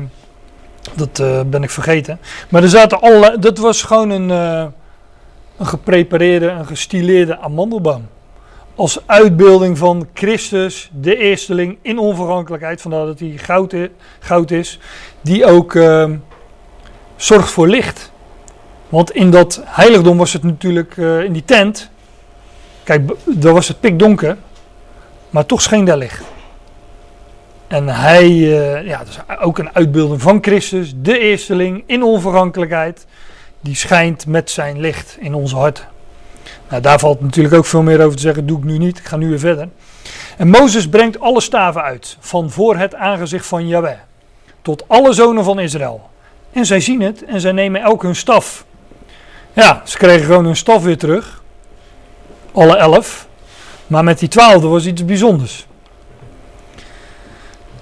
dat 0.96 1.20
uh, 1.20 1.42
ben 1.46 1.64
ik 1.64 1.70
vergeten. 1.70 2.20
Maar 2.50 2.64
er 2.64 2.70
zaten 2.70 3.02
allerlei, 3.02 3.40
dat 3.40 3.58
was 3.58 3.82
gewoon 3.82 4.10
een, 4.10 4.30
een 4.30 5.66
geprepareerde, 5.66 6.50
een 6.50 6.66
gestileerde 6.66 7.40
amandelboom 7.40 8.08
als 8.80 9.00
uitbeelding 9.06 9.78
van 9.78 10.08
Christus, 10.14 10.90
de 10.94 11.18
eersteling 11.18 11.78
in 11.82 11.98
onvergankelijkheid, 11.98 12.82
vandaar 12.82 13.06
dat 13.06 13.20
hij 13.20 13.34
goud, 13.36 13.76
goud 14.20 14.52
is, 14.52 14.80
die 15.22 15.46
ook 15.46 15.74
uh, 15.74 16.10
zorgt 17.16 17.50
voor 17.50 17.68
licht. 17.68 18.12
Want 18.90 19.12
in 19.12 19.32
dat 19.32 19.62
heiligdom 19.66 20.18
was 20.18 20.34
het 20.34 20.44
natuurlijk, 20.44 20.98
uh, 20.98 21.24
in 21.24 21.34
die 21.34 21.46
tent, 21.46 21.90
kijk, 22.84 23.12
daar 23.26 23.54
was 23.54 23.68
het 23.68 23.80
pikdonker, 23.80 24.38
maar 25.30 25.46
toch 25.46 25.62
scheen 25.62 25.86
daar 25.86 25.98
licht. 25.98 26.24
En 27.70 27.88
hij, 27.88 28.30
uh, 28.30 28.88
ja, 28.88 29.04
dus 29.04 29.20
ook 29.42 29.58
een 29.58 29.76
uitbeelding 29.76 30.22
van 30.22 30.38
Christus, 30.42 30.94
de 30.96 31.20
eersteling 31.20 31.84
in 31.86 32.04
onvergankelijkheid, 32.04 33.06
die 33.62 33.76
schijnt 33.76 34.26
met 34.26 34.50
zijn 34.50 34.80
licht 34.80 35.18
in 35.20 35.34
onze 35.34 35.56
harten. 35.56 35.84
Nou, 36.70 36.82
daar 36.82 37.00
valt 37.00 37.22
natuurlijk 37.22 37.56
ook 37.56 37.66
veel 37.66 37.82
meer 37.82 38.02
over 38.02 38.16
te 38.16 38.22
zeggen, 38.22 38.46
doe 38.46 38.58
ik 38.58 38.64
nu 38.64 38.78
niet, 38.78 38.98
ik 38.98 39.06
ga 39.06 39.18
nu 39.18 39.30
weer 39.30 39.40
verder. 39.40 39.70
En 40.38 40.50
Mozes 40.50 40.90
brengt 40.90 41.20
alle 41.20 41.42
staven 41.42 41.82
uit, 41.82 42.18
van 42.20 42.52
voor 42.52 42.78
het 42.78 42.96
aangezicht 42.96 43.46
van 43.46 43.68
Yahweh, 43.68 43.98
tot 44.62 44.84
alle 44.88 45.14
zonen 45.14 45.44
van 45.44 45.60
Israël. 45.60 46.10
En 46.52 46.66
zij 46.66 46.80
zien 46.80 47.02
het 47.02 47.26
en 47.26 47.42
zij 47.42 47.52
nemen 47.52 47.82
elk 47.82 48.02
hun 48.02 48.16
staf. 48.16 48.66
Ja, 49.54 49.82
ze 49.86 49.98
kregen 49.98 50.26
gewoon 50.26 50.46
hun 50.46 50.56
staf 50.56 50.84
weer 50.84 50.98
terug, 50.98 51.44
alle 52.52 52.78
elf. 52.78 53.28
Maar 53.88 54.04
met 54.04 54.20
die 54.20 54.30
twaalfde 54.30 54.68
was 54.68 54.86
iets 54.86 55.06
bijzonders. 55.06 55.68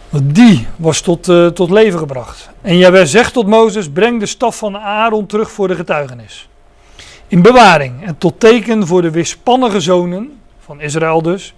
Die 0.10 0.68
was 0.76 1.02
tot, 1.02 1.28
uh, 1.28 1.48
tot 1.48 1.70
leven 1.70 2.00
gebracht. 2.00 2.50
En 2.62 2.78
Jawel 2.78 3.06
zegt 3.06 3.34
tot 3.34 3.48
Mozes: 3.48 3.90
breng 3.90 4.20
de 4.20 4.26
staf 4.26 4.58
van 4.58 4.78
Aaron 4.78 5.26
terug 5.26 5.52
voor 5.52 5.68
de 5.68 5.76
getuigenis. 5.76 6.50
In 7.28 7.42
bewaring 7.42 8.06
en 8.06 8.18
tot 8.18 8.40
teken 8.40 8.88
voor 8.88 9.02
de 9.02 9.12
weerspannige 9.12 9.80
zonen 9.80 10.40
van 10.60 10.82
Israël 10.82 11.22
dus, 11.22 11.54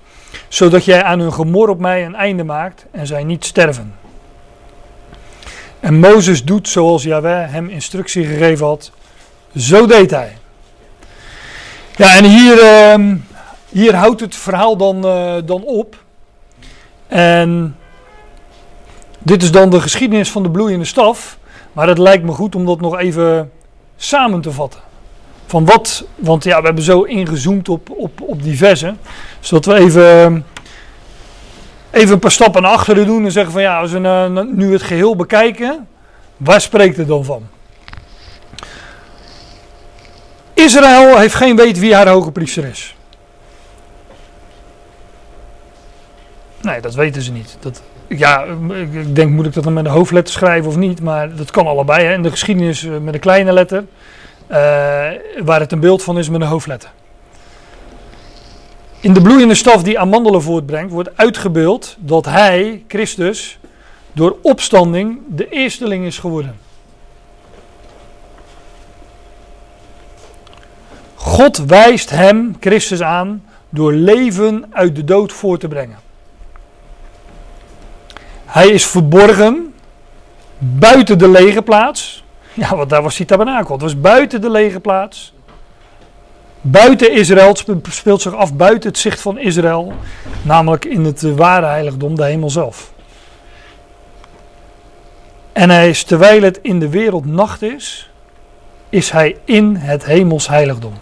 zodat 0.48 0.86
jij 0.86 1.04
aan 1.04 1.20
hun 1.20 1.34
gemor 1.34 1.70
op 1.70 1.80
mij 1.80 2.06
een 2.06 2.16
einde 2.16 2.44
maakt 2.44 2.86
en 2.92 3.08
zij 3.08 3.24
niet 3.24 3.46
sterven. 3.46 3.96
En 5.80 6.00
Mozes 6.00 6.44
doet 6.44 6.70
zoals 6.70 7.04
Yahweh 7.04 7.52
hem 7.52 7.70
instructie 7.70 8.26
gegeven 8.26 8.66
had. 8.66 8.92
Zo 9.56 9.86
deed 9.86 10.12
hij. 10.12 10.38
Ja, 11.96 12.16
en 12.16 12.24
hier, 12.24 12.64
uh, 12.64 13.16
hier 13.70 13.96
houdt 13.96 14.22
het 14.22 14.36
verhaal 14.36 14.78
dan, 14.78 15.06
uh, 15.06 15.36
dan 15.46 15.64
op. 15.64 15.96
En 17.08 17.76
dit 19.20 19.44
is 19.44 19.52
dan 19.52 19.70
de 19.70 19.82
geschiedenis 19.82 20.32
van 20.32 20.44
de 20.44 20.50
bloeiende 20.50 20.86
staf. 20.86 21.38
Maar 21.74 21.88
het 21.88 21.98
lijkt 21.98 22.24
me 22.24 22.32
goed 22.32 22.56
om 22.56 22.66
dat 22.66 22.82
nog 22.82 22.98
even 22.98 23.52
samen 23.98 24.42
te 24.42 24.52
vatten. 24.52 24.80
Van 25.46 25.66
wat, 25.66 26.06
want 26.16 26.44
ja, 26.44 26.60
we 26.60 26.66
hebben 26.66 26.84
zo 26.84 27.02
ingezoomd 27.02 27.70
op, 27.70 27.90
op, 27.90 28.22
op 28.22 28.44
die 28.44 28.58
versen. 28.58 29.00
Zodat 29.40 29.66
we 29.66 29.74
even, 29.74 30.46
even 31.92 32.14
een 32.14 32.20
paar 32.20 32.32
stappen 32.32 32.62
naar 32.62 32.72
achteren 32.72 33.06
doen 33.06 33.26
en 33.26 33.32
zeggen 33.32 33.52
van 33.52 33.62
ja, 33.62 33.80
als 33.80 33.92
we 33.92 34.50
nu 34.54 34.72
het 34.72 34.82
geheel 34.82 35.16
bekijken, 35.16 35.88
waar 36.38 36.62
spreekt 36.62 36.98
het 36.98 37.08
dan 37.08 37.26
van? 37.26 37.48
Israël 40.54 41.18
heeft 41.18 41.36
geen 41.36 41.56
weet 41.56 41.80
wie 41.80 41.96
haar 41.96 42.08
hoge 42.08 42.32
priester 42.32 42.66
is. 42.66 42.96
Nee, 46.62 46.82
dat 46.82 46.96
weten 46.96 47.22
ze 47.22 47.32
niet. 47.32 47.58
Dat, 47.60 47.82
ja, 48.10 48.46
ik 48.70 49.16
denk, 49.16 49.32
moet 49.32 49.46
ik 49.46 49.54
dat 49.54 49.64
dan 49.64 49.74
met 49.74 49.86
een 49.86 49.92
hoofdletter 49.92 50.34
schrijven 50.34 50.70
of 50.70 50.78
niet? 50.78 51.02
Maar 51.02 51.36
dat 51.36 51.52
kan 51.52 51.68
allebei. 51.68 52.06
Hè. 52.06 52.14
In 52.14 52.24
de 52.24 52.32
geschiedenis 52.32 52.84
eh, 52.84 52.98
met 52.98 53.14
een 53.14 53.20
kleine 53.20 53.54
letter. 53.54 53.86
Uh, 54.52 54.58
waar 55.44 55.60
het 55.60 55.72
een 55.72 55.80
beeld 55.80 56.04
van 56.04 56.18
is 56.18 56.30
met 56.30 56.42
een 56.42 56.48
hoofdletter. 56.48 56.90
In 59.00 59.14
de 59.14 59.22
bloeiende 59.22 59.56
staf 59.56 59.84
die 59.84 60.00
amandelen 60.00 60.42
voortbrengt, 60.42 60.92
wordt 60.92 61.18
uitgebeeld 61.18 61.96
dat 62.00 62.26
hij, 62.26 62.84
Christus, 62.88 63.60
door 64.14 64.38
opstanding 64.42 65.20
de 65.28 65.50
eersteling 65.50 66.06
is 66.06 66.18
geworden. 66.18 66.56
God 71.16 71.58
wijst 71.58 72.10
hem, 72.10 72.56
Christus, 72.60 73.02
aan 73.02 73.44
door 73.70 73.94
leven 73.94 74.66
uit 74.72 74.96
de 74.96 75.04
dood 75.04 75.34
voor 75.34 75.58
te 75.58 75.68
brengen. 75.68 76.09
Hij 78.50 78.68
is 78.68 78.86
verborgen 78.86 79.74
buiten 80.58 81.18
de 81.18 81.30
lege 81.30 81.62
plaats. 81.62 82.24
Ja, 82.54 82.76
want 82.76 82.90
daar 82.90 83.02
was 83.02 83.16
die 83.16 83.26
tabernakel. 83.26 83.74
Het 83.74 83.82
was 83.82 84.00
buiten 84.00 84.42
de 84.42 84.50
lege 84.50 84.80
plaats. 84.80 85.34
Buiten 86.62 87.12
Israël, 87.12 87.48
het 87.48 87.88
speelt 87.90 88.22
zich 88.22 88.36
af 88.36 88.54
buiten 88.54 88.90
het 88.90 88.98
zicht 88.98 89.22
van 89.22 89.38
Israël. 89.38 89.94
Namelijk 90.42 90.86
in 90.86 91.06
het 91.06 91.22
ware 91.22 91.66
heiligdom, 91.66 92.16
de 92.16 92.24
hemel 92.24 92.50
zelf. 92.50 92.92
En 95.54 95.70
hij 95.70 95.90
is, 95.90 96.04
terwijl 96.04 96.42
het 96.42 96.60
in 96.62 96.80
de 96.80 96.90
wereld 96.90 97.26
nacht 97.26 97.62
is, 97.62 98.10
is 98.90 99.12
hij 99.12 99.38
in 99.46 99.76
het 99.76 100.06
hemels 100.06 100.48
heiligdom. 100.48 100.94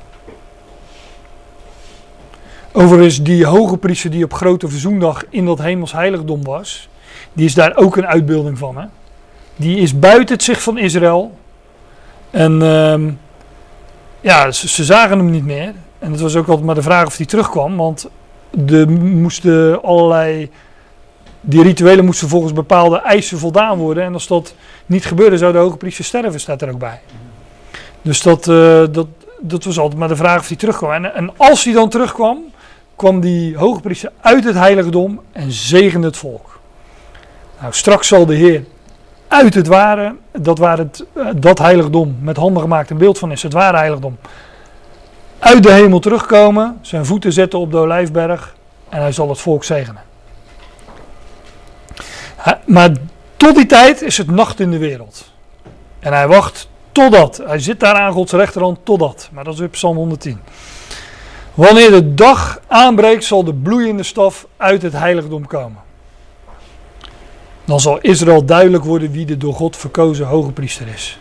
Overigens, 2.72 3.24
die 3.24 3.46
hoge 3.46 3.78
priester 3.78 4.12
die 4.12 4.24
op 4.24 4.34
grote 4.34 4.68
verzoendag 4.68 5.24
in 5.30 5.46
dat 5.46 5.62
hemels 5.62 5.92
heiligdom 5.92 6.44
was, 6.44 6.90
die 7.38 7.46
is 7.46 7.54
daar 7.54 7.76
ook 7.76 7.98
een 7.98 8.08
uitbeelding 8.08 8.58
van. 8.58 8.78
Hè? 8.78 8.86
Die 9.56 9.78
is 9.78 10.00
buiten 10.00 10.36
het 10.36 10.44
zicht 10.44 10.64
van 10.64 10.78
Israël. 10.78 11.38
En 12.30 12.62
uh, 12.62 13.12
ja, 14.22 14.52
ze, 14.52 14.84
zagen 14.84 15.18
hem 15.18 15.30
niet 15.30 15.46
meer. 15.46 15.74
En 16.00 16.12
het 16.12 16.22
was 16.22 16.36
ook 16.36 16.48
altijd 16.48 16.66
maar 16.66 16.76
de 16.76 16.82
vraag 16.82 17.06
of 17.06 17.18
hij 17.18 17.26
terugkwam. 17.26 17.76
Want 17.76 18.10
er 18.68 18.90
moesten 18.90 19.84
allerlei. 19.84 20.52
Die 21.42 21.64
rituelen 21.64 22.06
moesten 22.06 22.28
volgens 22.28 22.54
bepaalde 22.54 22.98
eisen 22.98 23.38
voldaan 23.38 23.78
worden. 23.78 24.04
En 24.04 24.14
als 24.14 24.28
dat 24.28 24.56
niet 24.86 25.06
gebeurde, 25.06 25.38
zou 25.38 25.52
de 25.52 25.58
hoge 25.58 25.78
priester 25.78 26.06
sterven, 26.06 26.40
staat 26.40 26.62
er 26.62 26.72
ook 26.72 26.80
bij. 26.80 27.00
Dus 28.02 28.22
dat, 28.22 28.48
uh, 28.48 28.84
dat, 28.92 29.08
dat 29.40 29.64
was 29.64 29.80
altijd 29.80 30.00
maar 30.00 30.08
de 30.08 30.16
vraag 30.16 30.40
of 30.40 30.48
hij 30.48 30.58
terugkwam. 30.58 30.92
En, 30.92 31.16
en 31.16 31.38
als 31.38 31.64
hij 31.64 31.74
dan 31.74 31.90
terugkwam, 31.90 32.38
kwam 32.96 33.20
die 33.20 33.58
hoge 33.58 33.82
priester 33.82 34.12
uit 34.22 34.44
het 34.44 34.56
heiligdom 34.56 35.22
en 35.32 35.52
zegende 35.52 36.08
het 36.08 36.18
volk. 36.18 36.57
Nou, 37.60 37.74
straks 37.74 38.08
zal 38.08 38.26
de 38.26 38.36
Heer 38.36 38.64
uit 39.28 39.54
het 39.54 39.68
ware, 39.68 40.16
dat 40.32 40.58
waar 40.58 40.78
het, 40.78 41.06
eh, 41.14 41.26
dat 41.36 41.60
heiligdom 41.60 42.18
met 42.22 42.38
handen 42.38 42.62
gemaakt 42.62 42.90
een 42.90 42.98
beeld 42.98 43.18
van 43.18 43.32
is, 43.32 43.44
het 43.44 43.54
ware 43.54 43.78
heiligdom, 43.78 44.18
uit 45.40 45.64
de 45.64 45.72
hemel 45.72 46.00
terugkomen, 46.00 46.78
zijn 46.82 47.06
voeten 47.06 47.34
zetten 47.34 47.60
op 47.60 47.72
de 47.72 47.78
olijfberg 47.78 48.56
en 48.90 49.02
hij 49.02 49.12
zal 49.12 49.30
het 49.30 49.40
volk 49.40 49.64
zegenen. 49.64 50.02
Maar 52.66 52.92
tot 53.38 53.56
die 53.56 53.66
tijd 53.66 54.02
is 54.02 54.18
het 54.18 54.32
nacht 54.32 54.60
in 54.60 54.72
de 54.72 54.78
wereld. 54.78 55.32
En 56.00 56.14
hij 56.14 56.28
wacht 56.28 56.70
totdat. 56.92 57.42
Hij 57.46 57.60
zit 57.60 57.80
daar 57.80 57.96
aan 57.96 58.14
Gods 58.14 58.32
rechterhand 58.32 58.80
totdat. 58.84 59.30
Maar 59.32 59.44
dat 59.44 59.54
is 59.54 59.60
weer 59.60 59.70
Psalm 59.70 59.96
110. 59.96 60.40
Wanneer 61.54 61.90
de 61.90 62.14
dag 62.14 62.60
aanbreekt, 62.68 63.24
zal 63.24 63.44
de 63.44 63.54
bloeiende 63.54 64.04
staf 64.04 64.48
uit 64.58 64.82
het 64.82 64.94
heiligdom 64.94 65.48
komen. 65.48 65.87
Dan 67.68 67.80
zal 67.80 68.00
Israël 68.02 68.46
duidelijk 68.46 68.84
worden 68.84 69.12
wie 69.12 69.26
de 69.26 69.38
door 69.38 69.54
God 69.54 69.78
verkozen 69.78 70.26
hoge 70.26 70.52
priester 70.52 70.88
is. 70.88 71.20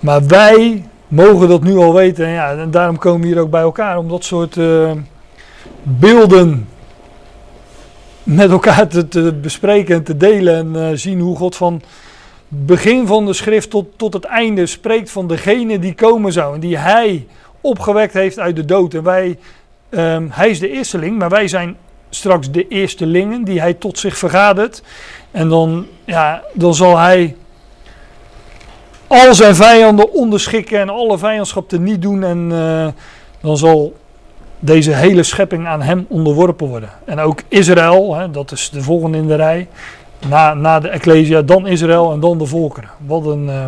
Maar 0.00 0.26
wij 0.26 0.84
mogen 1.08 1.48
dat 1.48 1.62
nu 1.62 1.76
al 1.76 1.94
weten. 1.94 2.26
En, 2.26 2.32
ja, 2.32 2.56
en 2.56 2.70
daarom 2.70 2.98
komen 2.98 3.20
we 3.20 3.26
hier 3.26 3.40
ook 3.40 3.50
bij 3.50 3.60
elkaar. 3.60 3.98
Om 3.98 4.08
dat 4.08 4.24
soort 4.24 4.56
uh, 4.56 4.92
beelden 5.82 6.68
met 8.22 8.50
elkaar 8.50 8.86
te, 9.08 9.32
bespreken 9.32 9.94
en 9.94 10.02
te 10.02 10.16
delen. 10.16 10.54
En 10.56 10.90
uh, 10.90 10.96
zien 10.96 11.20
hoe 11.20 11.36
God 11.36 11.56
van 11.56 11.82
begin 12.48 13.06
van 13.06 13.26
de 13.26 13.32
schrift 13.32 13.70
tot, 13.70 13.86
tot 13.96 14.12
het 14.12 14.24
einde 14.24 14.66
spreekt 14.66 15.10
van 15.10 15.26
degene 15.26 15.78
die 15.78 15.94
komen 15.94 16.32
zou. 16.32 16.54
En 16.54 16.60
die 16.60 16.78
hij 16.78 17.26
opgewekt 17.60 18.12
heeft 18.12 18.38
uit 18.38 18.56
de 18.56 18.64
dood. 18.64 18.94
En 18.94 19.02
wij, 19.02 19.38
um, 19.90 20.28
hij 20.32 20.50
is 20.50 20.58
de 20.58 20.70
eersteling, 20.70 21.18
maar 21.18 21.28
wij 21.28 21.48
zijn 21.48 21.76
straks 22.10 22.50
de 22.50 22.68
eerstelingen 22.68 23.44
die 23.44 23.60
hij 23.60 23.74
tot 23.74 23.98
zich 23.98 24.18
vergadert. 24.18 24.82
En 25.30 25.48
dan, 25.48 25.86
ja, 26.04 26.42
dan 26.54 26.74
zal 26.74 26.98
hij 26.98 27.36
al 29.06 29.34
zijn 29.34 29.54
vijanden 29.54 30.12
onderschikken 30.12 30.80
en 30.80 30.88
alle 30.88 31.18
vijandschap 31.18 31.68
te 31.68 31.78
niet 31.78 32.02
doen. 32.02 32.24
En 32.24 32.50
uh, 32.52 32.86
dan 33.40 33.56
zal 33.56 33.96
deze 34.58 34.94
hele 34.94 35.22
schepping 35.22 35.66
aan 35.66 35.82
hem 35.82 36.06
onderworpen 36.08 36.68
worden. 36.68 36.90
En 37.04 37.18
ook 37.18 37.42
Israël, 37.48 38.14
hè, 38.14 38.30
dat 38.30 38.52
is 38.52 38.70
de 38.70 38.82
volgende 38.82 39.18
in 39.18 39.26
de 39.26 39.34
rij. 39.34 39.68
Na, 40.28 40.54
na 40.54 40.80
de 40.80 40.88
Ecclesia, 40.88 41.42
dan 41.42 41.66
Israël 41.66 42.12
en 42.12 42.20
dan 42.20 42.38
de 42.38 42.46
volkeren. 42.46 42.90
Wat 43.06 43.26
een, 43.26 43.44
uh, 43.44 43.64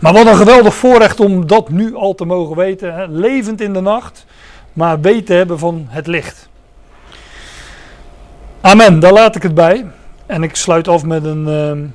maar 0.00 0.12
wat 0.12 0.26
een 0.26 0.36
geweldig 0.36 0.74
voorrecht 0.74 1.20
om 1.20 1.46
dat 1.46 1.68
nu 1.68 1.94
al 1.94 2.14
te 2.14 2.24
mogen 2.24 2.56
weten. 2.56 2.94
Hè. 2.94 3.06
Levend 3.06 3.60
in 3.60 3.72
de 3.72 3.80
nacht, 3.80 4.26
maar 4.72 5.00
weten 5.00 5.36
hebben 5.36 5.58
van 5.58 5.86
het 5.88 6.06
licht. 6.06 6.48
Amen, 8.62 9.00
daar 9.00 9.12
laat 9.12 9.36
ik 9.36 9.42
het 9.42 9.54
bij. 9.54 9.86
En 10.26 10.42
ik 10.42 10.56
sluit 10.56 10.88
af 10.88 11.04
met 11.04 11.24
een. 11.24 11.48
Uh, 11.48 11.88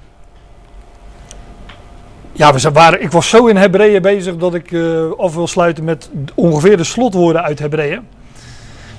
ja, 2.32 2.54
we 2.54 2.72
waren, 2.72 3.02
ik 3.02 3.12
was 3.12 3.30
zo 3.30 3.46
in 3.46 3.56
Hebreeën 3.56 4.02
bezig 4.02 4.38
dat 4.38 4.54
ik 4.54 4.72
uh, 4.72 5.12
af 5.18 5.34
wil 5.34 5.48
sluiten 5.48 5.84
met 5.84 6.10
ongeveer 6.36 6.78
de 6.78 6.84
slotwoorden 6.84 7.44
uit 7.44 7.60
Hebreeën. 7.60 8.08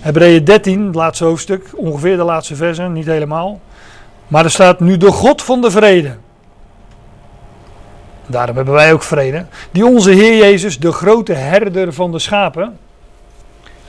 Hebreeën 0.01 0.45
13, 0.45 0.87
het 0.87 0.95
laatste 0.95 1.25
hoofdstuk, 1.25 1.71
ongeveer 1.75 2.17
de 2.17 2.23
laatste 2.23 2.57
versen, 2.57 2.93
niet 2.93 3.07
helemaal. 3.07 3.61
Maar 4.29 4.45
er 4.45 4.51
staat 4.51 4.81
nu 4.81 4.97
de 4.97 5.13
God 5.13 5.43
van 5.43 5.61
de 5.61 5.71
vrede. 5.71 6.17
Daarom 8.27 8.57
hebben 8.57 8.75
wij 8.75 8.93
ook 8.93 9.03
vrede. 9.03 9.47
Die 9.71 9.87
onze 9.87 10.11
Heer 10.11 10.37
Jezus, 10.37 10.79
de 10.79 10.93
grote 10.93 11.33
herder 11.33 11.93
van 11.93 12.13
de 12.13 12.19
schapen. 12.19 12.79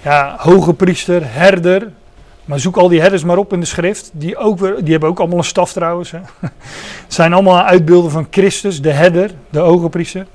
Ja, 0.01 0.35
hoge 0.37 0.73
priester, 0.73 1.21
herder, 1.25 1.91
maar 2.49 2.59
zoek 2.59 2.77
al 2.77 2.89
die 2.89 3.01
herders 3.01 3.23
maar 3.23 3.37
op 3.37 3.53
in 3.53 3.59
de 3.59 3.65
schrift. 3.65 4.09
Die, 4.13 4.37
ook 4.37 4.59
weer, 4.59 4.75
die 4.83 4.91
hebben 4.91 5.09
ook 5.09 5.19
allemaal 5.19 5.37
een 5.37 5.43
staf 5.43 5.73
trouwens. 5.73 6.11
Hè. 6.11 6.19
zijn 7.07 7.33
allemaal 7.33 7.63
uitbeelden 7.63 8.11
van 8.11 8.27
Christus, 8.29 8.81
de 8.81 8.91
herder, 8.91 9.31
de 9.49 9.59
ogenpriester. 9.59 10.27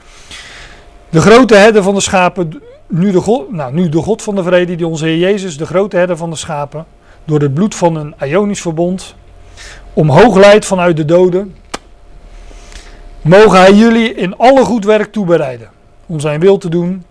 De 1.10 1.20
grote 1.20 1.54
herder 1.54 1.82
van 1.82 1.94
de 1.94 2.00
schapen. 2.00 2.62
Nu 2.86 3.10
de, 3.10 3.20
God, 3.20 3.52
nou, 3.52 3.72
nu 3.72 3.88
de 3.88 3.98
God 3.98 4.22
van 4.22 4.34
de 4.34 4.42
vrede, 4.42 4.74
die 4.74 4.86
onze 4.86 5.04
Heer 5.04 5.16
Jezus, 5.16 5.56
de 5.56 5.66
grote 5.66 5.96
herder 5.96 6.16
van 6.16 6.30
de 6.30 6.36
schapen. 6.36 6.86
Door 7.24 7.40
het 7.40 7.54
bloed 7.54 7.74
van 7.74 7.96
een 7.96 8.14
Ionisch 8.22 8.60
verbond. 8.60 9.14
Omhoog 9.92 10.36
leidt 10.36 10.64
vanuit 10.64 10.96
de 10.96 11.04
doden. 11.04 11.56
Mogen 13.22 13.58
hij 13.58 13.72
jullie 13.72 14.14
in 14.14 14.36
alle 14.36 14.64
goed 14.64 14.84
werk 14.84 15.12
toebereiden. 15.12 15.70
Om 16.06 16.20
zijn 16.20 16.40
wil 16.40 16.58
te 16.58 16.68
doen. 16.68 17.04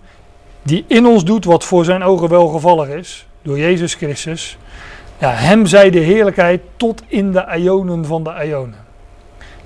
die 0.62 0.86
in 0.88 1.06
ons 1.06 1.26
doet 1.26 1.46
wat 1.46 1.64
voor 1.64 1.86
zijn 1.86 2.04
ogen 2.04 2.30
welgevallig 2.30 2.88
is, 2.88 3.28
door 3.42 3.60
Jezus 3.60 3.94
Christus. 3.94 4.58
Ja, 5.24 5.32
hem 5.32 5.66
zij 5.66 5.90
de 5.90 6.00
heerlijkheid 6.00 6.62
tot 6.78 7.04
in 7.08 7.32
de 7.32 7.46
eonen 7.50 8.06
van 8.06 8.24
de 8.24 8.34
eonen. 8.40 8.80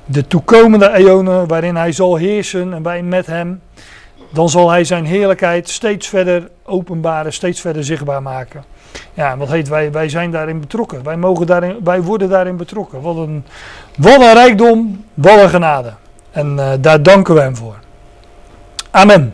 De 0.05 0.27
toekomende 0.27 0.93
eonen 0.93 1.47
waarin 1.47 1.75
hij 1.75 1.91
zal 1.91 2.15
heersen 2.15 2.73
en 2.73 2.83
wij 2.83 3.03
met 3.03 3.25
hem, 3.25 3.61
dan 4.33 4.49
zal 4.49 4.69
hij 4.69 4.83
zijn 4.83 5.05
heerlijkheid 5.05 5.69
steeds 5.69 6.07
verder 6.07 6.49
openbaren, 6.63 7.33
steeds 7.33 7.61
verder 7.61 7.83
zichtbaar 7.83 8.21
maken. 8.21 8.63
Ja, 9.13 9.37
wat 9.37 9.49
heet 9.49 9.67
wij, 9.67 9.91
wij 9.91 10.09
zijn 10.09 10.31
daarin 10.31 10.59
betrokken. 10.59 11.03
Wij, 11.03 11.17
mogen 11.17 11.45
daarin, 11.45 11.79
wij 11.83 12.01
worden 12.01 12.29
daarin 12.29 12.57
betrokken. 12.57 13.01
Wat 13.01 13.15
een, 13.15 13.45
rijkdom, 14.33 15.03
wat 15.13 15.39
een 15.39 15.49
genade. 15.49 15.93
En 16.31 16.55
uh, 16.57 16.71
daar 16.79 17.03
danken 17.03 17.33
we 17.33 17.41
hem 17.41 17.55
voor. 17.55 17.75
Amen. 18.91 19.33